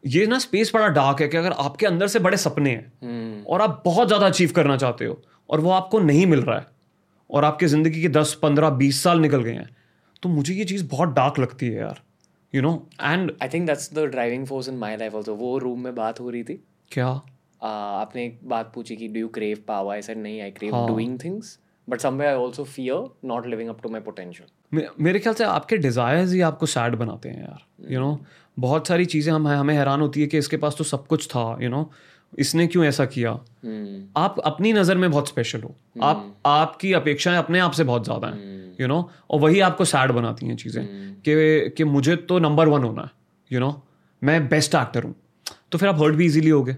[0.03, 3.61] ये ना स्पेस बड़ा डार्क है कि अगर आपके अंदर से बड़े सपने हैं और
[3.61, 6.65] आप बहुत ज़्यादा अचीव करना चाहते हो और वो आपको नहीं मिल रहा है
[7.30, 9.69] और आपके ज़िंदगी के दस पंद्रह बीस साल निकल गए हैं
[10.24, 12.01] तो मुझे ये चीज़ बहुत डार्क लगती है यार।
[12.56, 15.84] You know and I think that's the driving force in my life also वो रूम
[15.84, 17.22] में बात हो रही थी। क्या?
[17.22, 17.26] uh,
[17.64, 20.72] आपने एक बात पूछी कि do you crave power I said नहीं I crave.
[20.88, 25.36] Doing things but somewhere I also fear not living up to my potential मेरे ख्याल
[25.36, 28.18] से आपके डिजायर्स ही आपको सैड बनाते हैं यार यू नो
[28.60, 31.58] बहुत सारी चीज़ें हम हमें हैरान होती है कि इसके पास तो सब कुछ था
[31.62, 31.91] यू नो
[32.40, 33.32] इसने क्यों ऐसा किया?
[34.18, 38.28] आप अपनी नज़र में बहुत स्पेशल हो। आप आपकी अपेक्षाएँ अपने आप से बहुत ज़्यादा
[38.28, 40.86] हैं यू नो और वही आपको सैड बनाती हैं चीज़ें
[41.26, 43.12] कि कि मुझे तो नंबर वन होना है
[43.52, 43.82] यू नो
[44.22, 45.16] मैं बेस्ट एक्टर हूँ।
[45.72, 46.72] तो फिर आप हर्ट भी इजीली होगे।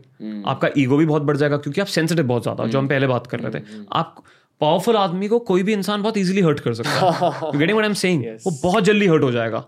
[0.48, 3.28] आपका ईगो भी बहुत बढ़ जाएगा क्योंकि आप सेंसिटिव बहुत ज़्यादा जो हम पहले बात
[3.28, 4.24] कर रहे थे। आप
[4.62, 7.90] पावरफुल आदमी को कोई भी इंसान बहुत इजीली हर्ट कर सकता है। Getting what I
[7.90, 9.66] am saying वो बहुत जल्दी हर्ट हो जाएगा।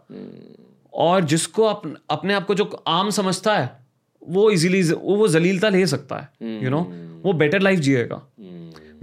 [0.93, 3.86] और जिसको अप, अपने आप को जो आम समझता है
[4.27, 6.81] वो इजीली वो वो जलीलता ले सकता है यू नो
[7.23, 8.21] वो बेटर लाइफ जिएगा।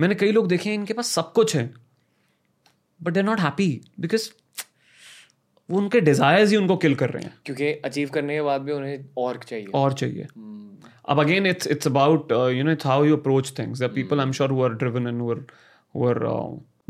[0.00, 1.70] मैंने कई लोग देखे हैं इनके पास सब कुछ है
[3.00, 3.68] but they not happy
[4.00, 4.28] because
[5.68, 8.72] वो उनके डिजायर्स ही उनको किल कर रहे हैं। क्योंकि अचीव करने के बाद भी
[8.72, 10.26] उन्हें और चाहिए। और चाहिए।
[11.08, 14.26] अब again it's it's about you know it's how you approach things the people I
[14.26, 16.26] am sure who are driven and who are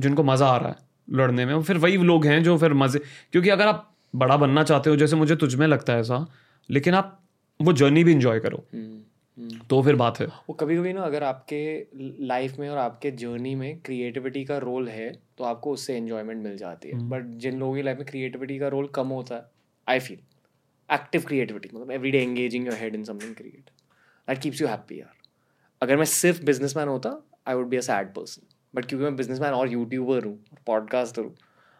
[0.01, 0.77] जिनको मज़ा आ रहा है
[1.11, 3.01] लड़ने में। फिर वही लोग हैं जो फिर मज़े
[3.33, 6.27] क्योंकि अगर आप बड़ा बनना चाहते हो जैसे मुझे तुझमें लगता है ऐसा
[6.71, 7.21] लेकिन आप
[7.61, 8.65] वो जर्नी भी इंजॉय करो।
[9.71, 11.61] तो फिर बात है। वो कभी कभी ना अगर आपके
[12.27, 16.57] लाइफ में और आपके जर्नी में क्रिएटिविटी का रोल है तो आपको उससे एंजॉयमेंट मिल
[16.57, 19.43] जाती है। बट जिन लोगों की लाइफ में क्रिएटिविटी का रोल कम होता है
[19.87, 20.19] आई फील
[20.89, 23.71] एक्टिव क्रिएटिविटी मतलब every day engaging your head in something create
[24.29, 25.15] that keeps you happy यार।
[25.83, 27.11] अगर मैं सिर्फ़ बिजनेसमैन होता
[27.49, 31.35] I would be a sad person but क्योंकि मैं बिजनेसमैन और यूट्यूबर हूँ पॉडकास्टर हूँ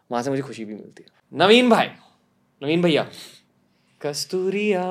[0.09, 1.87] वहाँ से मुझे खुशी भी मिलती है। नवीन भाई
[2.61, 3.07] नवीन भैया।
[4.01, 4.83] कस्तूरिया।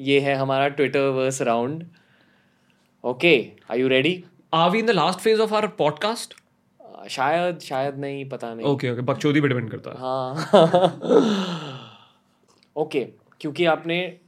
[0.00, 1.84] ये है हमारा Twitter verse round
[3.04, 6.34] okay are you ready are we in the last phase of our podcast
[7.10, 8.66] शायद शायद नहीं पता नहीं.
[8.66, 9.96] ओके ओके बकचोदी पे डिपेंड करता है.
[9.98, 10.34] हाँ.
[12.76, 13.04] ओके
[13.40, 14.18] क्योंकि आपने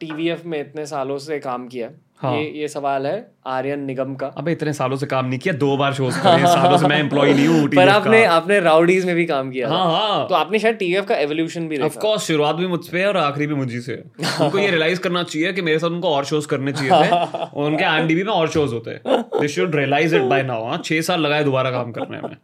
[0.00, 1.90] टीवीएफ में इतने सालों से काम किया
[2.20, 3.16] हाँ। ये ये सवाल है
[3.46, 6.78] आर्यन निगम का। अबे इतने सालों से काम नहीं किया दो बार शोज़ करे सालों
[6.78, 10.26] से मैं एम्प्लॉय नहीं हूँ पर आपने आपने राउडीज में भी काम किया हाँ हाँ।
[10.28, 13.46] तो आपने शायद टीवीएफ का एवोल्यूशन भी ऑफ़ कोर्स शुरुआत भी मुझसे है और आखिरी
[13.46, 16.48] भी मुझी से है। उनको ये रियलाइज़ करना चाहिए कि मेरे साथ उनको और शोज़
[16.48, 20.22] करने चाहिए थे और उनके आईएमडीबी में और शोज़ होते हैं। They should realise it
[20.30, 22.36] by now हाँ। छह साल लगाए दोबारा काम करने में।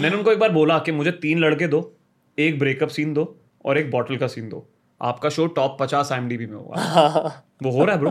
[0.00, 1.90] मैंने उनको एक बार बोला कि मुझे तीन लड़के दो
[2.38, 4.66] एक ब्रेकअप सीन दो और एक बॉटल का सीन दो।
[5.00, 8.10] आपका शो टॉप पचास आईएमडीबी में होगा। वो हो रहा है ब्रो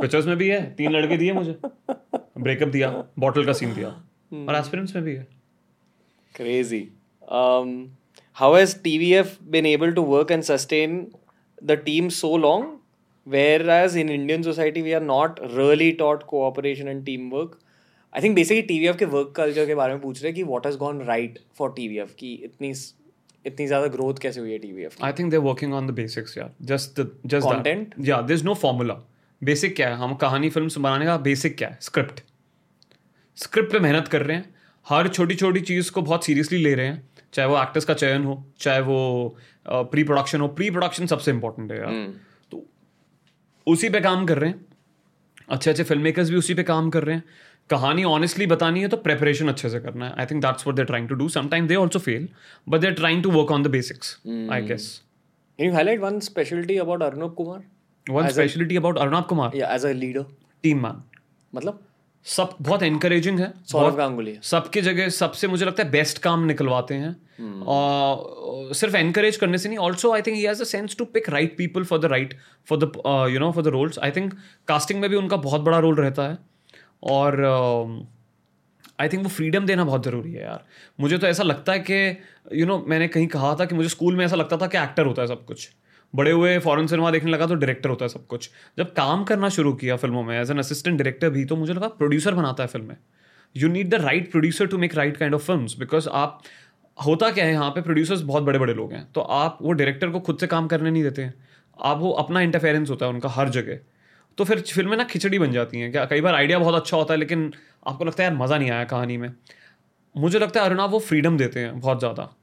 [0.00, 1.58] पिक्चर्स में भी है तीन लड़के दिए मुझे
[1.90, 3.88] ब्रेकअप दिया बॉटल का सीन दिया
[4.48, 5.26] और एस्पिरेंट्स में भी है
[7.40, 7.68] um
[8.38, 10.96] how has tvf been able to work and sustain
[11.70, 12.64] the team so long
[13.34, 17.54] whereas in indian society we are not really taught cooperation and teamwork
[18.12, 20.68] i think basically tvf के work culture के बारे में पूछ रहे हैं कि what
[20.70, 22.72] has gone right for tvf की इतनी
[23.46, 26.36] इतनी ज़्यादा ग्रोथ कैसे हुई है tvf की I think they're working on the basics,
[26.40, 26.52] yeah.
[26.72, 27.96] Just the just Content?
[27.96, 28.06] That.
[28.10, 28.98] Yeah, there's no formula.
[29.42, 29.96] Basic क्या है?
[29.96, 31.78] हम कहानी फ़िल्म बनाने का बेसिक क्या है?
[31.80, 32.20] स्क्रिप्ट।
[33.36, 34.54] स्क्रिप्ट पे मेहनत कर रहे हैं।
[34.86, 38.24] हर छोटी छोटी चीज़ को बहुत सीरियसली ले रहे हैं। चाहे वो एक्टर्स का चयन
[38.24, 39.36] हो चाहे वो
[39.68, 41.92] प्री प्रोडक्शन हो। प्री प्रोडक्शन सबसे इंपॉर्टेंट है यार।
[42.50, 42.64] तो
[43.66, 44.64] उसी पे काम कर रहे हैं।
[45.48, 47.24] अच्छे अच्छे फ़िल्म मेकर्स भी उसी पे काम कर रहे हैं।
[47.70, 50.84] कहानी ऑनेस्टली बतानी है तो प्रेपरेशन अच्छे से करना है। I think that's what they
[50.84, 52.28] trying to do sometime they also fail
[52.68, 54.16] but they trying to work on the basics
[54.52, 55.00] I guess
[55.58, 57.58] can you highlight one specialty about arnab kumar?
[58.10, 60.24] One speciality about Arnab Kumar yeah as a leader.
[60.62, 61.02] Team man
[61.52, 61.80] मतलब?
[62.26, 66.94] सब बहुत encouraging है सौरव गांगुली सबकी जगह सबसे मुझे लगता है बेस्ट काम निकलवाते
[66.94, 67.14] हैं।
[67.66, 71.28] और सिर्फ़ एनकरेज करने से नहीं also I think he has a sense to pick
[71.28, 72.34] right people for the right
[72.68, 72.92] for the
[73.32, 74.34] you know for the roles I think
[74.68, 76.38] casting में भी उनका बहुत बड़ा रोल रहता है।
[77.02, 77.42] और
[79.00, 80.64] आई थिंक वो फ्रीडम देना बहुत ज़रूरी है यार।
[81.00, 83.74] मुझे तो ऐसा लगता है कि यू you नो know, मैंने कहीं कहा था कि
[83.74, 85.68] मुझे स्कूल में ऐसा लगता था कि एक्टर होता है सब कुछ।
[86.14, 89.48] बड़े हुए फॉरेन सिनेमा देखने लगा तो डायरेक्टर होता है सब कुछ। जब काम करना
[89.50, 92.68] शुरू किया फ़िल्मों में एज एन असिस्टेंट डायरेक्टर भी तो मुझे लगा प्रोड्यूसर बनाता है
[92.68, 92.96] film.
[93.56, 96.42] You need the right producer to make right kind of film because आप,
[96.98, 100.10] होता क्या है यहाँ पे प्रोड्यूसर्स बहुत बड़े बड़े लोग हैं तो आप वो डायरेक्टर
[100.10, 101.34] को खुद से काम करने नहीं देते। हैं
[101.78, 103.78] आप वो अपना इंटरफेरेंस होता है उनका हर जगह।
[104.38, 107.14] तो फिर फ़िल्में ना खिचड़ी बन जाती हैं। क्या, कई बार आइडिया बहुत अच्छा होता
[107.14, 107.52] है, लेकिन
[107.86, 109.30] आपको लगता है यार मज़ा नहीं आया कहानी में।
[110.14, 112.34] मुझे लगता है अरुणा वो फ्रीडम देते हैं बहुत ज़्यादा।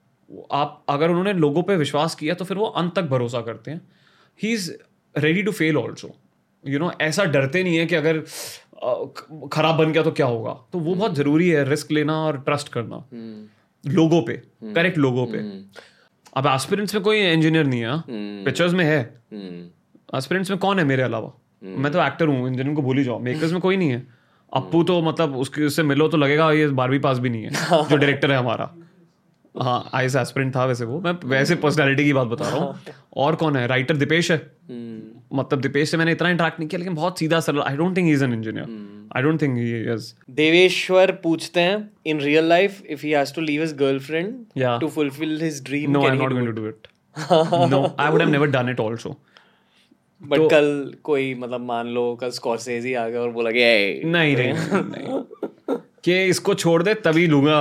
[0.52, 3.82] आप अगर उन्होंने लोगों पे विश्वास किया तो फिर वो अंत तक भरोसा करते हैं।
[4.44, 4.72] He is
[5.16, 6.12] ready to fail also
[6.64, 8.20] you know ऐसा डरते नहीं है कि अगर
[9.54, 10.54] खराब बन गया तो क्या होगा?
[10.74, 13.04] तो वो बहुत ज़रूरी है रिस्क लेना और ट्रस्ट करना।
[13.84, 14.34] लोगों पे
[14.74, 15.38] करेक्ट लोगों पे।
[16.38, 18.02] अब एस्पिरेंट्स में कोई इंजीनियर नहीं है
[18.46, 19.00] पिक्चर्स में है।
[20.16, 21.32] एस्पिरेंट्स में कौन है मेरे अलावा?
[21.64, 24.08] मैं तो एक्टर हूँ इंजीनियर को भूल ही जाओ। मेकर्स में कोई नहीं है।
[24.54, 27.50] अप्पू तो मतलब उसके उससे मिलो तो लगेगा ये बारहवीं पास भी नहीं है
[27.90, 28.74] जो डायरेक्टर है हमारा।
[29.56, 32.76] हाँ आई एस एस्पिरेंट था वैसे वो। मैं वैसे पर्सनालिटी की बात बता रहा हूँ।
[33.18, 33.68] और कौन है?
[33.68, 34.38] राइटर दिपेश है।
[35.34, 38.08] मतलब दिपेश से मैंने इतना इंटरेक्ट नहीं किया लेकिन बहुत सीधा सरल I don't think
[38.08, 42.82] he is an engineer I don't think he is Deveshwar पूछते हैं in real life
[42.86, 44.36] if he has to leave his girlfriend
[44.82, 46.88] to fulfil his dream no I am not going to do it
[47.72, 49.16] no I would have never done it also
[50.22, 54.36] but कल कोई मतलब मान लो कल Scorsese आ गया और बोला कि "Hey, नहीं
[54.36, 57.60] नहीं नहीं कि इसको छोड़ दे तभी लूँगा।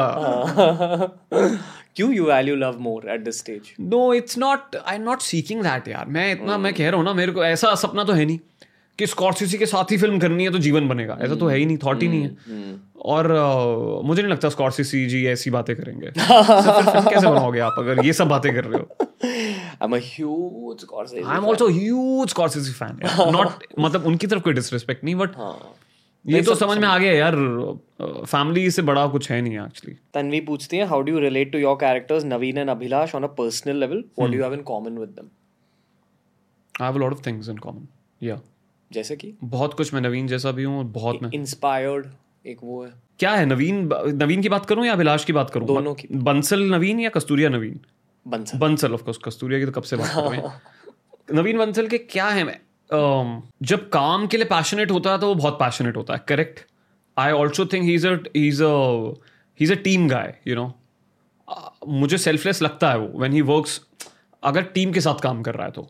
[1.97, 5.63] क्यों you value love more at this stage no it's not I am not seeking
[5.63, 8.25] that यार। मैं इतना मैं कह रहा हूँ ना मेरे को ऐसा सपना तो है
[8.25, 8.39] नहीं
[8.99, 11.67] कि स्कॉर्सिसी के साथ ही फ़िल्म करनी है तो जीवन बनेगा। ऐसा तो है ही
[11.67, 12.31] नहीं थॉट ही नहीं है।
[13.13, 18.13] और uh, मुझे नहीं लगता स्कॉर्सिसी जी ऐसी बातें करेंगे। कैसे बनाओगे आप अगर ये
[18.13, 19.07] सब बातें कर रहे हो?
[19.25, 22.99] I am huge Scorsese I am also huge Scorsese fan
[23.33, 25.37] not मतलब उनकी तरफ़ कोई डिसरिस्पेक्ट नहीं बट
[26.25, 27.35] ये तो समझ में आ गया यार
[28.27, 31.59] फैमिली से बड़ा कुछ है नहीं एक्चुअली तन्वी पूछती है how do you relate to
[31.59, 34.99] your characters Naveen and Abhilash on a personal level what do you have in common
[34.99, 35.29] with them
[36.75, 37.87] I have a lot of things in common
[38.23, 38.41] या
[38.91, 39.33] जैसे कि?
[39.45, 42.07] बहुत कुछ मैं नवीन जैसा भी हूँ और बहुत मैं इंस्पायर्ड
[42.47, 45.67] एक वो है। क्या है नवीन नवीन की बात करूँ या अभिलाष की बात करूँ?
[45.67, 47.81] दोनों की। बंसल नवीन या कस्तूरिया नवीन?
[48.27, 50.61] बंसल। बंसल ऑफ़ कोर्स कस्तूरिया की तो कब से बात कर रहे हैं।
[51.35, 52.59] नवीन बंसल के क्या है मैं?
[52.91, 56.61] जब काम के लिए पैशनेट होता है तो वो बहुत पैशनेट होता है correct
[57.17, 60.73] I also think he is a he is a team guy you know
[61.89, 63.81] मुझे सेल्फलेस लगता है वो व्हेन ही वर्क्स
[64.43, 65.89] अगर टीम के साथ काम कर रहा है तो।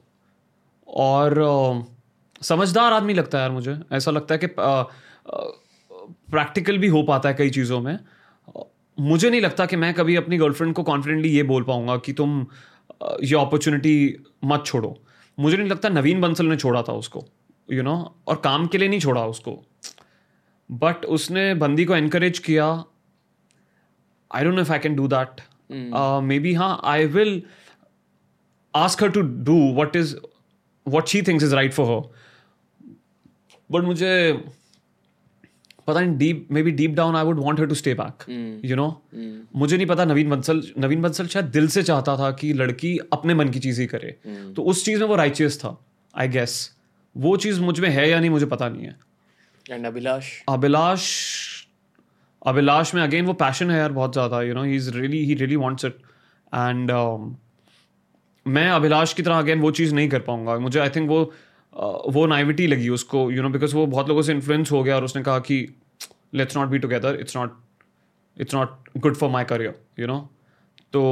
[0.88, 4.46] और अ, समझदार आदमी लगता है यार मुझे ऐसा लगता है कि
[6.32, 8.62] प्रैक्टिकल भी हो पाता है कई चीज़ों में। अ,
[8.98, 12.46] मुझे नहीं लगता कि मैं कभी अपनी गर्लफ्रेंड को कॉन्फिडेंटली ये बोल पाऊँगा कि तुम
[13.02, 13.94] अ, ये अपॉर्चुनिटी
[14.44, 14.96] मत छोड़ो।
[15.40, 17.24] मुझे नहीं लगता नवीन बंसल ने छोड़ा था उसको
[17.72, 18.28] यू you नो know?
[18.28, 19.58] और काम के लिए नहीं छोड़ा उसको।
[20.70, 22.66] बट उसने बंदी को एनकरेज किया।
[24.30, 25.40] I don't know if I can do that
[26.38, 27.42] maybe हाँ I will
[28.74, 30.16] ask her to do what is
[30.86, 32.02] what she thinks is right for her
[33.70, 34.12] but मुझे
[35.86, 38.24] पता नहीं deep maybe deep down I would want her to stay back
[38.64, 38.88] you know
[39.56, 43.34] मुझे नहीं पता नवीन बंसल नवीन बंसल शायद दिल से चाहता था कि लड़की अपने
[43.34, 44.16] मन की चीज़ ही करे
[44.56, 45.76] तो उस चीज़ में वो राइचियस था
[46.14, 46.58] आई गेस
[47.16, 48.96] वो चीज़ मुझमें है या नहीं मुझे पता नहीं है।
[49.66, 51.08] एंड अभिलाष अभिलाष
[52.46, 55.34] अभिलाष में अगेन वो पैशन है यार बहुत ज़्यादा you know he is really he
[55.34, 55.96] really wants it
[56.54, 56.90] and
[58.46, 61.32] मैं अभिलाष की तरह अगेन वो चीज़ नहीं कर पाऊँगा। मुझे आई थिंक वो
[61.72, 65.04] वो नाइविटी लगी उसको यू नो बिकॉज़ वो बहुत लोगों से इन्फ्लुएंस हो गया और
[65.04, 65.66] उसने कहा कि
[66.34, 67.56] let's not be together it's not
[68.36, 70.18] it's not good for my career you know
[70.92, 71.02] तो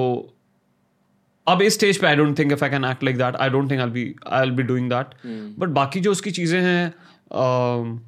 [1.47, 3.71] अब इस स्टेज पे I don't think if I can act like that I don't
[3.71, 5.15] think I be I will be doing that
[5.59, 7.99] but बाकी जो उसकी चीज़ें हैं um,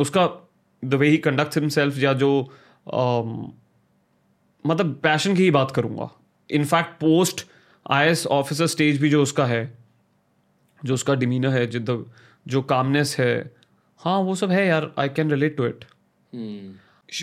[0.00, 0.28] उसका
[0.84, 2.30] the way he conduct himself या जो
[2.86, 3.50] um,
[4.66, 6.08] मतलब पैशन की ही बात करूँगा।
[6.50, 7.46] In fact post
[7.90, 9.85] I S officer stage भी जो उसका है
[10.86, 12.04] जो उसका डिमीनर है जिद
[12.46, 13.34] जो कामनेस है
[14.00, 15.84] हाँ वो सब है यार I can relate to it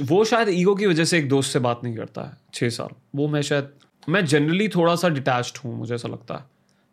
[0.10, 2.90] वो शायद ईगो की वजह से एक दोस्त से बात नहीं करता है छः साल।
[3.16, 3.70] वो मैं शायद
[4.10, 6.46] मैं जनरली थोड़ा सा डिटैच्ड हूँ मुझे ऐसा लगता है।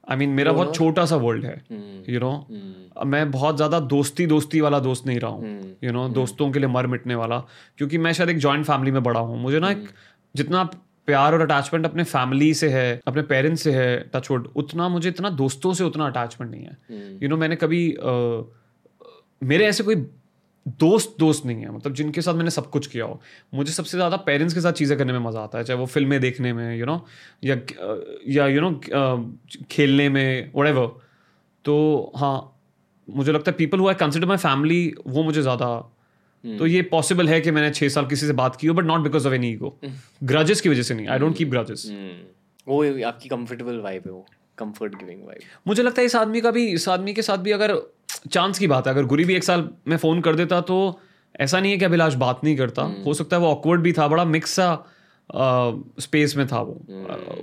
[0.09, 1.63] आई I मीन mean, मेरा बहुत छोटा सा वर्ल्ड है
[2.09, 6.51] यू नो मैं बहुत ज़्यादा दोस्ती दोस्ती वाला दोस्त नहीं रहा हूँ यू नो दोस्तों
[6.51, 7.39] के लिए मर मिटने वाला
[7.79, 9.89] क्योंकि मैं शायद एक जॉइंट फैमिली में बड़ा हूँ। मुझे ना एक
[10.35, 10.69] जितना
[11.11, 15.31] प्यार और अटैचमेंट अपने फैमिली से है अपने पेरेंट्स से है टचवुड उतना मुझे इतना
[15.31, 18.45] दोस्तों से उतना अटैचमेंट नहीं है। यू you नो know, मैंने कभी अ,
[19.43, 19.95] मेरे ऐसे कोई
[20.81, 23.21] दोस्त दोस्त नहीं है। मतलब जिनके साथ मैंने सब कुछ किया हो।
[23.55, 26.21] मुझे सबसे ज़्यादा पेरेंट्स के साथ चीज़ें करने में मज़ा आता है चाहे वो फ़िल्में
[26.21, 27.07] देखने में यू नो
[27.45, 27.57] या
[28.29, 28.71] या यू नो
[29.71, 31.01] खेलने में वट
[31.65, 32.57] तो हाँ
[33.09, 35.69] मुझे लगता है पीपल हुआ आई कंसिडर माई फैमिली वो मुझे ज़्यादा
[36.45, 39.01] तो ये पॉसिबल है कि मैंने छह साल किसी से बात की हो but not
[39.01, 39.77] because of any ego
[40.25, 41.09] grudges की वजह से नहीं.
[41.09, 41.87] आई डोंट कीप ग्रजेस
[42.69, 44.27] वो आपकी कंफर्टेबल वाइब है वो.
[44.59, 47.51] कंफर्ट गिविंग वाइब मुझे लगता है इस आदमी का भी इस आदमी के साथ भी
[47.51, 47.77] अगर
[48.31, 50.79] चांस की बात है अगर गुरी भी एक साल में फ़ोन कर देता तो
[51.41, 52.83] ऐसा नहीं है कि अभिलाष बात नहीं करता.
[52.83, 53.05] Hmm.
[53.07, 54.67] हो सकता है वो ऑकवर्ड भी था बड़ा मिक्स सा
[56.01, 56.81] स्पेस में था वो.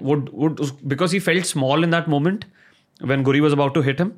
[0.01, 2.45] Would would because he felt small in that moment
[3.03, 4.11] when Guri was about to hit him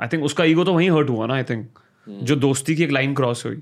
[0.00, 2.22] I think उसका ईगो तो वहीं हर्ट हुआ ना आई थिंक hmm.
[2.22, 3.60] जो दोस्ती की एक लाइन क्रॉस हुई.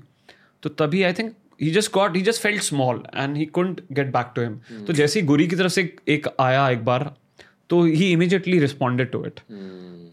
[0.63, 4.07] तो तभी I think he just got he just felt small and he couldn't get
[4.07, 7.11] back to him तो जैसे ही गुरी की तरफ़ से एक, आया एक बार
[7.69, 9.39] तो he immediately responded to it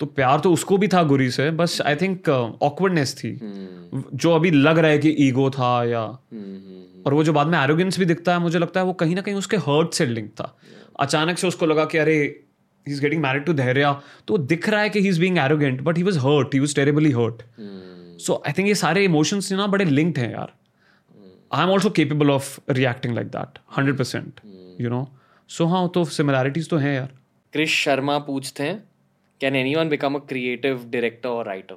[0.00, 3.38] तो प्यार तो उसको भी था गुरी से बस आई थिंक ऑकवर्डनेस थी।
[4.14, 6.00] जो अभी लग रहा है कि ईगो था या
[7.06, 9.20] और वो जो बाद में एरोगेंस भी दिखता है मुझे लगता है वो कहीं ना
[9.20, 10.56] कहीं उसके हर्ट से लिंक था।
[11.00, 12.16] अचानक से उसको लगा कि अरे
[12.86, 13.92] he is getting married to Dhairya.
[14.28, 16.74] तो दिख रहा है कि he is being arrogant but he was hurt he was
[16.74, 17.42] terribly hurt
[18.18, 20.52] so I think ये सारे इमोशंस ना बड़े लिंक्ड हैं यार।
[21.50, 24.40] I am also capable of reacting like that hundred percent
[24.80, 25.06] you know
[25.50, 27.10] so हाँ तो सिमिलैरिटीज तो हैं यार।
[27.52, 28.82] क्रिश शर्मा पूछते हैं
[29.40, 31.76] can anyone become a creative director और राइटर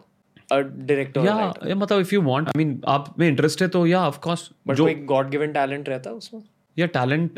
[0.51, 4.19] डायरेक्टर या मतलब if you want I mean आप में इंटरेस्ट है तो या ऑफ़
[4.19, 6.41] कोर्स बट जो एक गॉड गिवन टैलेंट रहता है उसमें?
[6.77, 7.37] या टैलेंट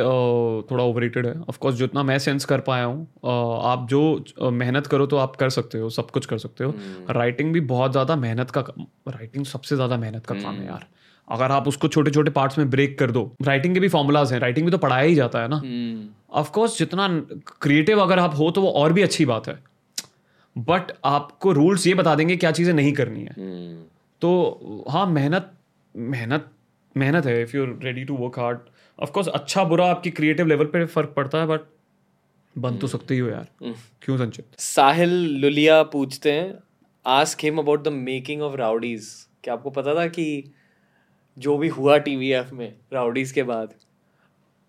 [0.72, 4.02] थोड़ा ओवररेटेड है। ऑफ़ कोर्स जितना मैं सेंस कर पाया हूँ uh, आप जो
[4.38, 6.74] uh, मेहनत करो तो आप कर सकते हो सब कुछ कर सकते हो।
[7.12, 8.64] राइटिंग भी बहुत ज़्यादा मेहनत का
[9.10, 10.88] राइटिंग सबसे ज़्यादा मेहनत का काम है यार।
[11.28, 14.40] अगर आप उसको छोटे छोटे पार्ट्स में ब्रेक कर दो राइटिंग के भी फॉर्मूलाज हैं
[14.40, 15.62] राइटिंग भी तो पढ़ाया ही जाता है ना।
[16.40, 17.08] ऑफकोर्स जितना
[17.62, 19.58] क्रिएटिव अगर आप हो तो वो और भी अच्छी बात है।
[20.56, 23.34] बट आपको रूल्स ये बता देंगे क्या चीज़ें नहीं करनी है।
[24.22, 25.52] तो हाँ मेहनत
[25.96, 26.50] मेहनत
[26.96, 28.58] मेहनत है। If you ready to work hard
[29.00, 31.62] of course अच्छा बुरा आपकी क्रिएटिव लेवल पे फ़र्क पड़ता है बट
[32.56, 33.48] बन तो सकते ही हो यार।
[34.02, 34.46] क्यों संचित?
[34.60, 35.10] साहिल
[35.42, 36.54] लुलिया पूछते हैं
[37.06, 39.08] ask him about the making of Rowdies
[39.44, 40.26] क्या आपको पता था कि
[41.38, 43.74] जो भी हुआ टीवीएफ में राउडीज के बाद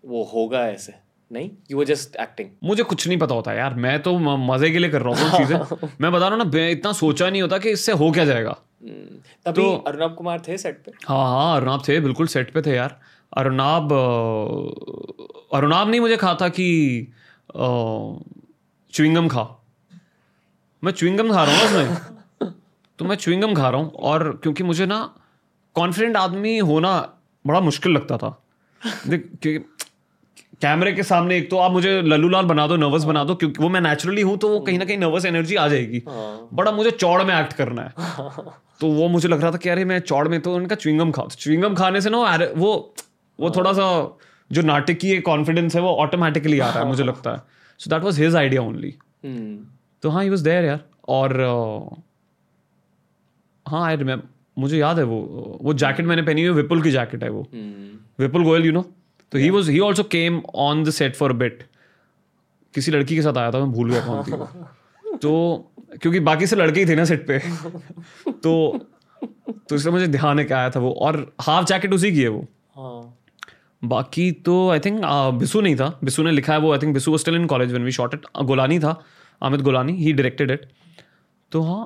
[0.03, 0.93] वो होगा ऐसे?
[1.31, 1.49] नहीं?
[1.71, 4.89] यू वो जस्ट एक्टिंग मुझे कुछ नहीं पता होता यार मैं तो मज़े के लिए
[4.89, 7.91] कर रहा हूँ चीज़ें। मैं बता रहा हूँ ना इतना सोचा नहीं होता कि इससे
[7.91, 8.51] हो क्या जाएगा।
[8.81, 12.75] तभी तो, अर्नब कुमार थे सेट पे। हाँ हाँ अरुणाब थे बिल्कुल सेट पे थे
[12.75, 12.99] यार।
[13.37, 13.93] अरुणाब
[15.53, 17.07] अरुणाब नहीं मुझे कहा था कि
[18.93, 19.63] चुविंगम खा।
[20.83, 22.51] मैं चुविंगम खा रहा हूँ उसमें।
[22.99, 25.15] तो मैं चुविंगम खा रहा हूँ और क्योंकि मुझे ना
[25.75, 27.13] कॉन्फिडेंट आदमी होना
[27.47, 28.43] बड़ा मुश्किल लगता था।
[29.07, 29.29] देख
[30.61, 33.63] कैमरे के सामने एक तो आप मुझे लल्लू लाल बना दो नर्वस बना दो क्योंकि
[33.63, 36.03] वो मैं नेचुरली हूँ तो वो कहीं ना कहीं नर्वस एनर्जी आ जाएगी।
[36.53, 37.93] बड़ा मुझे चौड़ में एक्ट करना है।
[38.79, 41.27] तो वो मुझे लग रहा था कि अरे मैं चौड़ में तो उनका च्विंगम खाओ
[41.29, 42.93] च्विंगम खाने से ना वो
[43.41, 43.85] वो वो थोड़ा सा
[44.51, 47.41] जो नाटकीय कॉन्फिडेंस है वो ऑटोमेटिकली आ रहा है मुझे लगता है।
[47.79, 48.93] So that was his idea only
[50.03, 51.35] तो हाँ ही वाज देयर यार। और
[53.65, 54.27] हाँ आई रिमेम्बर
[54.57, 55.19] मुझे याद है वो
[55.61, 57.41] वो जैकेट मैंने पहनी हुई विपुल की जैकेट है वो।
[58.19, 58.81] विपुल गोयल यू नो
[59.31, 61.63] तो he was he also came on the set for bit
[62.73, 65.31] किसी लड़की के साथ आया था मैं भूल गया कौन थी तो
[66.01, 67.39] क्योंकि बाकी से लड़के ही थे ना सेट पे।
[68.31, 68.53] तो
[69.69, 72.27] तो इसलिए मुझे ध्यान है क्या आया था वो। और हाफ़ जैकेट उसी की है
[72.27, 73.20] वो। हाँ।
[73.83, 74.99] बाकी तो आई थिंक
[75.39, 77.85] बिसु नहीं था। बिसु ने लिखा है वो I think Bisu still in college when
[77.85, 79.01] we shot it Golani था
[79.41, 80.65] Amit Golani he directed it
[81.51, 81.83] तो हाँ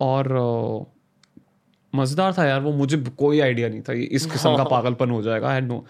[0.00, 0.84] और uh,
[1.92, 5.48] मज़ेदार था यार वो मुझे कोई आइडिया नहीं था। इस किस्म का पागलपन हो जाएगा
[5.48, 5.84] I know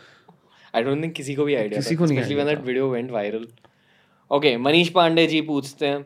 [0.74, 3.10] I don't think किसी को भी आइडिया किसी को नहीं specially when that video went
[3.10, 3.46] viral
[4.30, 6.04] okay Manish Pandey ji पूछते हैं।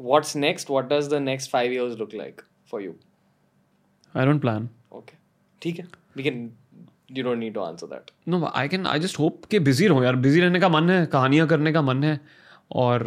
[0.00, 2.94] What's next what does the next 5 years look like for you
[4.14, 5.16] I don't plan okay
[5.62, 5.86] ठीक है।
[6.18, 6.50] We can
[7.16, 10.04] you don't need to answer that no I can I just hope कि busy रहूँ
[10.04, 12.18] यार। Busy रहने का मन है कहानियाँ करने का मन है
[12.72, 13.06] और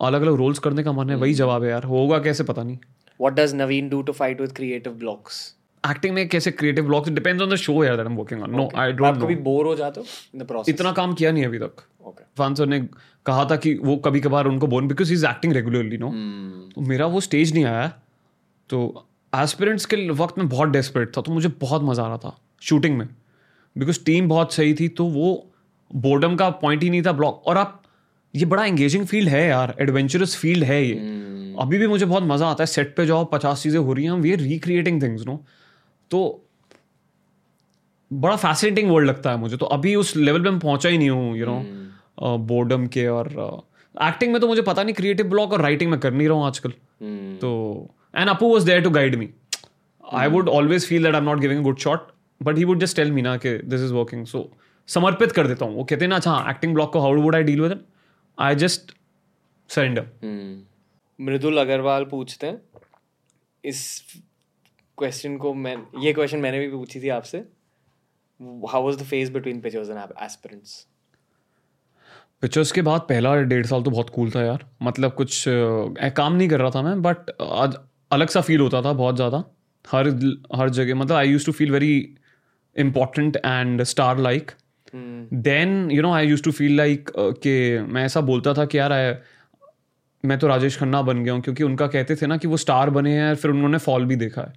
[0.00, 2.76] अलग अलग रोल्स करने का मन है वही जवाब है यार। होगा कैसे पता नहीं।
[3.20, 5.44] What does Naveen do to fight with creative blocks
[5.84, 8.56] acting में कैसे creative blocks depends on the show यार that I am working on
[8.56, 11.32] no I don't know कभी बोर हो जाते हो इन द प्रोसेस इतना काम किया
[11.32, 12.80] नहीं अभी तक। ओके सर ने
[13.26, 16.10] कहा था कि वो कभी कभार उनको bone because is acting regularly no
[16.74, 17.86] तो मेरा वो स्टेज नहीं आया
[18.70, 18.80] तो
[19.36, 22.96] एस्पिरेंट्स के वक्त में बहुत डेस्परेट था तो मुझे बहुत मज़ा आ रहा था शूटिंग
[22.98, 23.08] में।
[23.76, 25.32] बिकॉज़ टीम बहुत सही थी तो वो
[25.90, 27.82] बोर्डम का पॉइंट ही नहीं था ब्लॉक और आप
[28.34, 31.62] ये बड़ा एंगेजिंग फ़ील्ड है यार एडवेंचरस फ़ील्ड है ये। Hmm.
[31.62, 34.12] अभी भी मुझे बहुत मज़ा आता है सेट पे जाओ पचास चीज़ें हो रही हैं
[34.12, 35.36] we are recreating things no
[36.10, 36.20] तो
[38.10, 41.10] बड़ा फैसिनेटिंग वर्ल्ड लगता है मुझे। तो अभी उस लेवल पे मैं पहुँचा ही नहीं
[41.10, 45.52] हूँ यू नो बोर्डम के और एक्टिंग uh, में तो मुझे पता नहीं क्रिएटिव ब्लॉक
[45.52, 47.40] और राइटिंग में कर नहीं रहा हूँ आजकल। Hmm.
[47.40, 49.28] तो and Apu was there to guide me
[50.04, 52.08] I would always feel that I am not giving good shot
[52.42, 54.48] but he would just tell me ना कि दिस इज़ वर्किंग सो
[54.88, 57.42] समर्पित कर देता हूँ वो कहते हैं ना अच्छा एक्टिंग ब्लॉक को how would I
[57.42, 57.84] deal with
[58.38, 58.92] I just
[59.70, 60.06] surrender
[61.18, 62.60] Mridul Agarwal पूछते हैं
[63.64, 64.02] इस
[64.98, 67.38] क्वेश्चन को मैं ये क्वेश्चन मैंने भी पूछी थी आपसे
[68.70, 70.86] how was the phase between Pitchers and aspirants
[72.40, 76.32] pictures के बाद पहला डेढ़ साल तो बहुत कूल था यार। मतलब कुछ अ, काम
[76.32, 77.76] नहीं कर रहा था मैं बट आज
[78.12, 79.44] अलग सा फील होता था बहुत ज़्यादा।
[79.92, 80.08] हर
[80.56, 82.16] हर जगह मतलब I use to feel very
[82.76, 84.50] important and star like
[85.34, 88.92] then you know I use to feel like कि मैं ऐसा बोलता था कि यार
[88.92, 89.24] I-
[90.24, 92.90] मैं तो राजेश खन्ना बन गया हूँ क्योंकि उनका कहते थे ना कि वो स्टार
[92.90, 94.52] बने हैं फिर उन्होंने फॉल भी देखा है।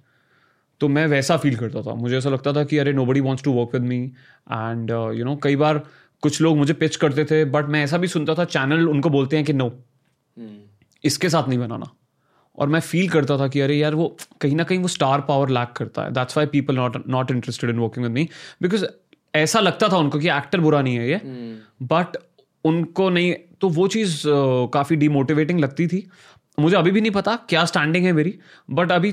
[0.80, 3.52] तो मैं वैसा फील करता था। मुझे ऐसा लगता था कि अरे nobody wants to
[3.52, 4.04] work with me
[4.52, 5.78] and you know कई बार
[6.20, 9.36] कुछ लोग मुझे पिच करते थे बट मैं ऐसा भी सुनता था चैनल उनको बोलते
[9.36, 10.48] हैं कि नो no, hmm.
[11.04, 11.90] इसके साथ नहीं बनाना।
[12.58, 15.48] और मैं फील करता था कि अरे यार वो कहीं ना कहीं वो स्टार पावर
[15.48, 18.28] लैक करता है। That's why people not not interested in working with me
[18.62, 18.84] because
[19.34, 21.20] ऐसा लगता था उनको कि एक्टर बुरा नहीं है ये।
[21.82, 22.24] But hmm.
[22.64, 24.22] उनको नहीं तो वो चीज़
[24.72, 26.06] काफ़ी डिमोटिवेटिंग लगती थी।
[26.58, 28.38] मुझे अभी भी नहीं पता क्या स्टैंडिंग है मेरी।
[28.70, 29.08] बट अभी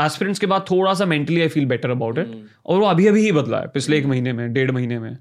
[0.00, 3.20] एस्पिरेंट्स के बाद थोड़ा सा mentally I feel better about it और वो अभी अभी
[3.20, 5.16] ही बदला है पिछले एक महीने में डेढ़ महीने में।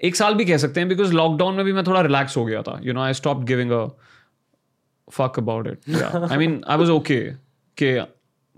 [0.00, 2.62] एक साल भी कह सकते हैं बिकॉज़ लॉकडाउन में भी मैं थोड़ा रिलैक्स हो गया
[2.62, 3.86] था। You know I stop giving a
[5.12, 7.20] fuck about it I mean I was okay
[7.78, 7.94] कि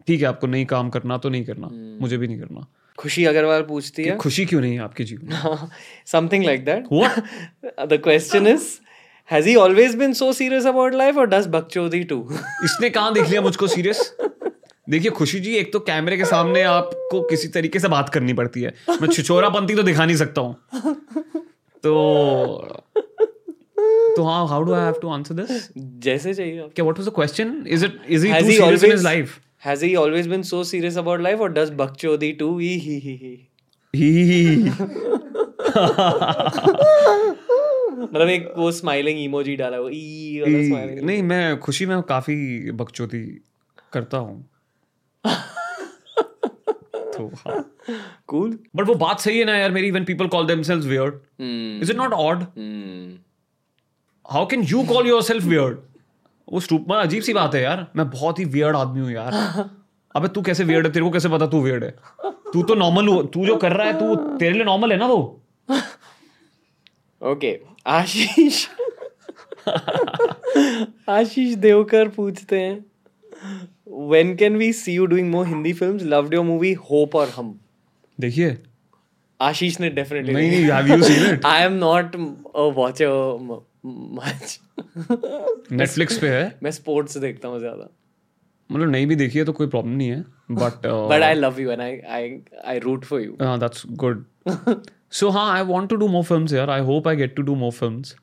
[0.06, 2.01] ठीक है आपको नहीं काम करना तो नहीं करना। Hmm.
[2.02, 2.66] मुझे भी नहीं करना।
[2.98, 5.68] खुशी अग्रवाल पूछती है। खुशी क्यों नहीं है आपके जीवन
[6.06, 6.86] something like that
[7.89, 8.68] the question is
[9.31, 12.20] has he always been so serious about life और डज बकचोदी टू
[12.64, 14.16] इसने कहाँ देख लिया मुझको सीरियस
[14.90, 18.62] देखिए खुशी जी एक तो कैमरे के सामने आपको किसी तरीके से बात करनी पड़ती
[18.62, 20.55] है। मैं छिछोरापंती तो दिखा नहीं सकता हूँ।
[21.85, 22.84] तो
[24.16, 27.09] तो हाँ how do I have to answer this जैसे चाहिए। आप क्या what was
[27.09, 30.27] the question is it is he too he serious in his life Has he always
[30.31, 32.48] been so serious about life or does Bakchodi too?
[32.62, 33.31] He, he, he, he.
[33.94, 34.11] He
[38.01, 42.36] मतलब एक वो smiling emoji डाला वो ई वाला smiling नहीं मैं खुशी में काफ़ी
[42.82, 43.23] बकचोदी
[43.93, 44.44] करता हूँ।
[47.16, 47.56] तो हाँ।
[48.32, 51.82] Cool बट वो बात सही है ना यार मेरी when people call themselves weird Hmm.
[51.82, 52.19] is it not
[54.28, 56.52] odd can you call yourself weird weird?
[56.52, 59.32] वो स्टूपमा अजीब सी बात है यार। मैं बहुत ही वियर्ड आदमी हूँ यार।
[60.16, 60.92] अबे तू कैसे वियर्ड है?
[60.92, 61.90] तेरे को कैसे पता तू वियर्ड है?
[62.52, 65.06] तू तो नॉर्मल हो तू जो कर रहा है तू तेरे लिए नॉर्मल है ना
[65.06, 65.40] वो?
[67.22, 68.66] ओके आशीष।
[71.09, 72.84] आशीष देवकर पूछते हैं
[74.09, 77.59] when can we see you doing more Hindi films loved your movie hope और हम
[78.18, 78.56] देखिए।
[79.40, 83.06] आशीष ने डेफिनेटली नहीं have you seen it I am not a watcher
[85.73, 86.59] Netflix पे है?
[86.62, 87.89] मैं स्पोर्ट्स देखता हूँ ज़्यादा।
[88.70, 90.20] मतलब नहीं भी देखी है तो कोई प्रॉब्लम नहीं है
[90.51, 94.24] but but I love you and I I I root for you हाँ दैट्स गुड
[95.12, 96.70] सो हाँ I want to do more films यार.
[96.70, 98.15] I hope I get to do more films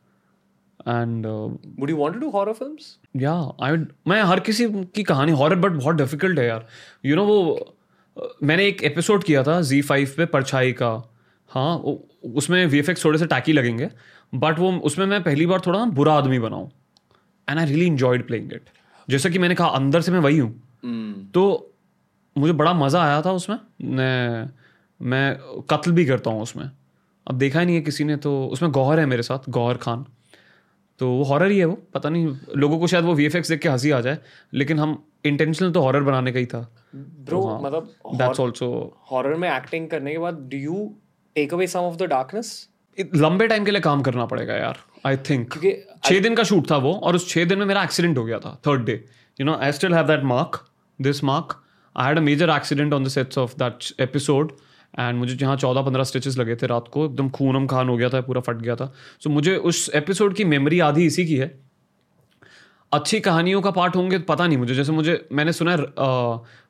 [0.88, 3.34] and would you want to do horror films या
[3.64, 3.78] I
[4.08, 6.66] मैं हर किसी की कहानी horror but बहुत डिफ़िकल्ट है यार.
[7.06, 7.54] यू you नो know, वो
[8.18, 10.92] अ, मैंने एक एपिसोड किया था जी फाइव पे परछाई का.
[11.52, 11.78] हाँ
[12.36, 13.90] उसमें वीएफएक्स थोड़े से टैकी लगेंगे.
[14.34, 16.70] बट वो उसमें मैं पहली बार थोड़ा ना बुरा आदमी बनाऊँ
[17.48, 18.70] and I really enjoyed playing it
[19.08, 21.74] जैसा कि मैंने कहा अंदर से मैं वही हूँ। तो
[22.36, 24.50] मुझे बड़ा मज़ा आया था उसमें। मैं
[25.00, 26.70] मैं कत्ल भी करता हूँ उसमें।
[27.28, 30.06] अब देखा ही नहीं है किसी ने तो उसमें गौहर है मेरे साथ गौहर खान।
[31.00, 33.70] तो वो हॉरर ही है वो पता नहीं लोगों को शायद वो वीएफएक्स देख के
[33.70, 34.18] हँसी आ जाए
[34.54, 36.60] लेकिन हम इंटेंशनल तो हॉरर बनाने का ही था।
[36.96, 38.70] ब्रो मतलब दैट्स ऑल्सो
[39.12, 40.92] हॉरर में एक्टिंग करने के बाद do you
[41.36, 42.70] take away some of the darkness
[43.16, 45.72] लंबे टाइम के लिए काम करना पड़ेगा यार आई थिंक क्योंकि
[46.04, 48.40] छः दिन का शूट था वो और उस छः दिन में मेरा एक्सीडेंट हो गया
[48.40, 49.04] था third day
[49.40, 50.66] you know I still have that mark
[51.02, 51.56] this mark
[51.96, 54.52] I had a major accident on the sets of that episode
[55.00, 58.10] and मुझे जहाँ चौदह पंद्रह स्टिचेस लगे थे रात को एकदम खूनम खान हो गया
[58.10, 58.94] था पूरा फट गया था.
[59.20, 61.60] सो so, मुझे उस एपिसोड की मेमोरी आधी इसी की है.
[62.92, 65.76] अच्छी कहानियों का पार्ट होंगे पता नहीं मुझे जैसे मुझे मैंने सुना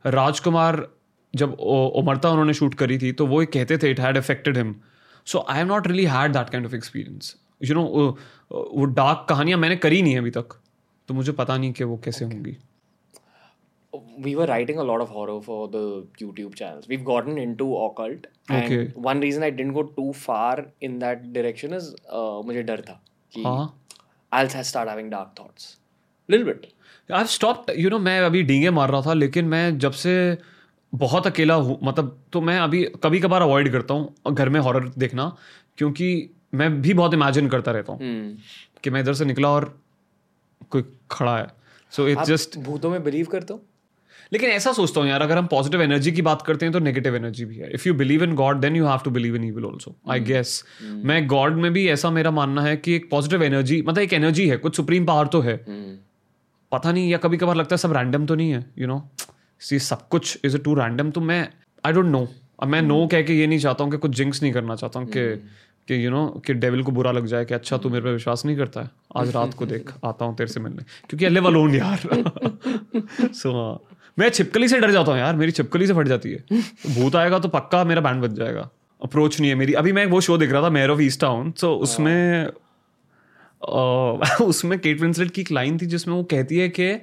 [0.05, 0.87] राजकुमार
[1.35, 4.75] जब उमरता उन्होंने शूट करी थी तो वो एक कहते थे it had affected him
[5.25, 7.83] so I have not really had that kind of experience you know
[8.51, 10.57] वो डार्क कहानियाँ मैंने करी नहीं है अभी तक
[11.07, 12.33] तो मुझे पता नहीं कि वो कैसे okay.
[12.33, 12.57] होंगी
[13.93, 16.87] we were writing a lot of horror for the YouTube channels.
[16.87, 18.91] We've gotten into occult, and Okay.
[18.95, 21.89] one reason I didn't go too far in that direction is
[22.19, 22.99] uh, मुझे डर था
[23.31, 23.65] कि हाँ
[24.31, 25.67] I'll start having dark thoughts,
[26.29, 26.69] little bit.
[27.09, 30.13] I stop you know मैं अभी डींगे मार रहा था लेकिन मैं जब से
[30.93, 34.91] बहुत अकेला हूँ। मतलब तो मैं अभी कभी कभार अवॉइड करता हूँ घर में हॉरर
[34.97, 35.35] देखना
[35.77, 36.07] क्योंकि
[36.53, 38.81] मैं भी बहुत इमेजिन करता रहता हूँ Hmm.
[38.83, 39.65] कि मैं इधर से निकला और
[40.71, 41.47] कोई खड़ा है।
[41.91, 43.61] सो इट्स जस्ट भूतों में बिलीव करता हूँ?
[44.33, 47.15] लेकिन ऐसा सोचता हूँ यार अगर हम पॉजिटिव एनर्जी की बात करते हैं तो नेगेटिव
[47.15, 49.65] एनर्जी भी है। If you believe in God then you have to believe in evil
[49.65, 53.81] also I guess मैं गॉड में भी ऐसा मेरा मानना है कि एक पॉजिटिव एनर्जी
[53.81, 55.57] मतलब एक एनर्जी है कुछ सुप्रीम पावर तो है।
[56.71, 58.99] पता नहीं या कभी कभार लगता है सब रैंडम तो नहीं है यू नो
[59.61, 61.49] सी सब कुछ इज़ टू रैंडम तो मैं
[61.85, 62.27] आई डोंट नो
[62.59, 64.99] अब मैं नो कह के ये नहीं चाहता हूँ कि कुछ जिंक्स नहीं करना चाहता
[64.99, 65.35] हूँ कि
[65.87, 68.45] कि यू नो कि डेविल को बुरा लग जाए कि अच्छा तू मेरे पे विश्वास
[68.45, 71.75] नहीं करता है। आज रात को देख आता हूँ तेरे से मिलने। क्योंकि अल्ले अलोन
[71.75, 71.99] यार।
[73.33, 76.43] सो हाँ। मैं छिपकली से डर जाता हूँ यार। मेरी छिपकली से फट जाती है।
[76.95, 78.69] भूत आएगा तो पक्का मेरा बैंड बच जाएगा।
[79.03, 81.51] अप्रोच नहीं है मेरी। अभी मैं वो शो देख रहा था Mayor of Easttown
[81.51, 82.47] so उसमें
[84.41, 86.93] उसमें केट विंसलेट की एक लाइन थी जिसमें वो कहती है कि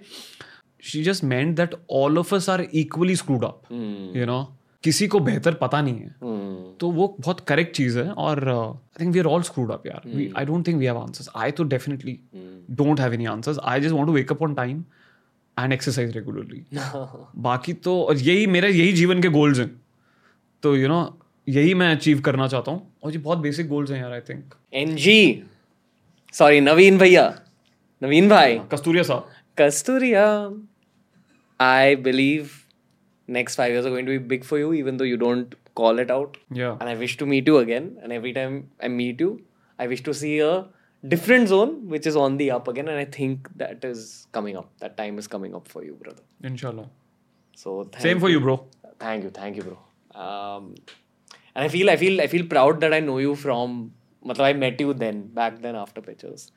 [0.83, 3.63] she just meant that all of us are equally screwed up
[4.17, 4.43] you know
[4.85, 6.79] किसी को बेहतर पता नहीं है। Hmm.
[6.81, 10.03] तो वो बहुत करेक्ट चीज़ है और I think we are all screwed up यार।
[10.39, 12.19] I don't think we have answers I तो definitely
[12.71, 14.85] don't have any answers I just want to wake up on time
[15.57, 16.65] and exercise regularly
[17.43, 19.71] बाकी तो और यही मेरे यही जीवन के गोल्स हैं।
[20.63, 21.13] तो यू you नो know,
[21.49, 24.55] यही मैं अचीव करना चाहता हूँ। और ये बहुत बेसिक गोल्स हैं यार आई थिंक
[24.75, 25.43] एनजी
[26.35, 27.23] सॉरी नवीन भैया।
[28.03, 29.29] नवीन भाई। कस्तूरिया साहब।
[29.59, 30.27] Kasturiya,
[31.59, 32.67] I believe
[33.27, 35.99] next five years are going to be big for you, even though you don't call
[35.99, 36.37] it out.
[36.51, 36.77] Yeah.
[36.81, 37.99] And I wish to meet you again.
[38.03, 39.43] And every time I meet you,
[39.79, 40.67] I wish to see a
[41.07, 42.89] different zone which is on the up again.
[42.89, 44.71] And I think that is coming up.
[44.79, 46.23] That time is coming up for you, brother.
[46.43, 46.89] Inshallah.
[47.57, 48.65] So same for you, bro.
[48.99, 49.79] Thank you, thank you, bro.
[50.21, 50.75] Um,
[51.55, 53.93] and I feel, I feel, I feel proud that I know you from.
[54.39, 56.51] I met you then, back then after pictures.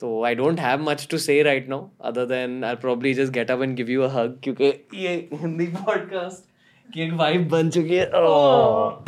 [0.00, 3.50] So I don't have much to say right now, other than I'll probably just get
[3.50, 4.72] up and give you a hug क्योंकि
[5.02, 5.12] ये
[5.42, 6.48] Hindi podcast
[6.94, 8.10] की एक vibe बन चुकी है.
[8.14, 9.04] Oh.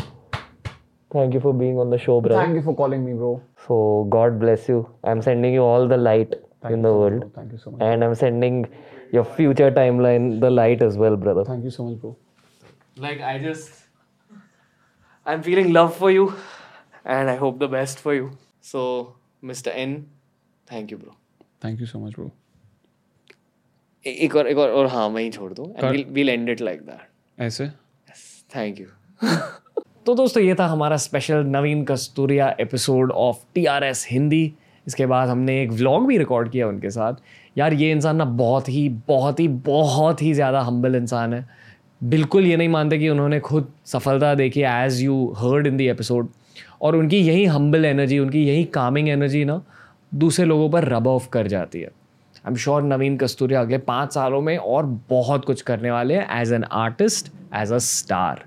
[1.15, 2.43] Thank you for being on the show, brother.
[2.43, 3.77] Thank you for calling me bro So
[4.17, 4.81] God bless you.
[5.11, 6.35] I'm sending you all the light
[6.71, 8.63] in the world, thank you so much and I'm sending
[9.17, 11.49] your future timeline the light as well, brother.
[11.51, 12.17] Thank you so much bro
[13.05, 13.83] Like I just
[15.31, 16.27] I'm feeling love for you
[17.15, 18.29] and I hope the best for you.
[18.69, 18.83] So
[19.51, 19.75] Mr.
[19.83, 19.97] N,
[20.69, 21.15] thank you bro.
[21.65, 22.31] Thank you so much bro
[24.05, 26.81] एक और एक और और हाँ मैं ही छोड़ दूँ। And we'll end it like
[26.81, 27.69] that ऐसे?
[28.57, 28.87] थैंक यू
[30.07, 34.53] तो दोस्तों ये था हमारा special Naveen Kasturia episode of T R S Hindi
[34.87, 37.15] इसके बाद हमने एक व्लॉग भी रिकॉर्ड किया उनके साथ।
[37.59, 41.45] यार ये इंसान ना बहुत ही बहुत ही बहुत ही ज़्यादा हम्बल इंसान है।
[42.05, 46.29] बिल्कुल ये नहीं मानते कि उन्होंने खुद सफलता देखी as you heard in the episode
[46.83, 49.63] और उनकी यही हम्बल एनर्जी उनकी यही कामिंग एनर्जी ना
[50.13, 54.13] दूसरे लोगों पर रब ऑफ़ कर जाती है। I am sure Naveen Kasturia अगले पाँच
[54.15, 58.45] सालों में और बहुत कुछ करने वाले हैं as an artist as a star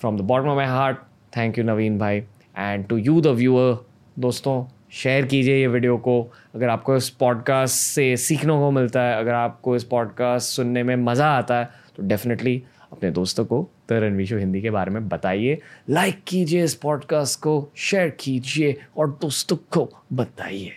[0.00, 0.98] from the bottom of my heart
[1.36, 2.18] thank you Naveen भाई।
[2.58, 3.76] And to you the viewer
[4.18, 6.20] दोस्तों शेयर कीजिए ये वीडियो को।
[6.54, 10.94] अगर आपको इस पॉडकास्ट से सीखने को मिलता है, अगर आपको इस पॉडकास्ट सुनने में
[10.96, 12.62] मज़ा आता है तो डेफिनेटली
[12.92, 15.60] अपने दोस्तों को द रणवीशो हिंदी के बारे में बताइए।
[15.90, 20.72] लाइक कीजिए इस पॉडकास्ट को शेयर कीजिए और दोस्तों को बताइए।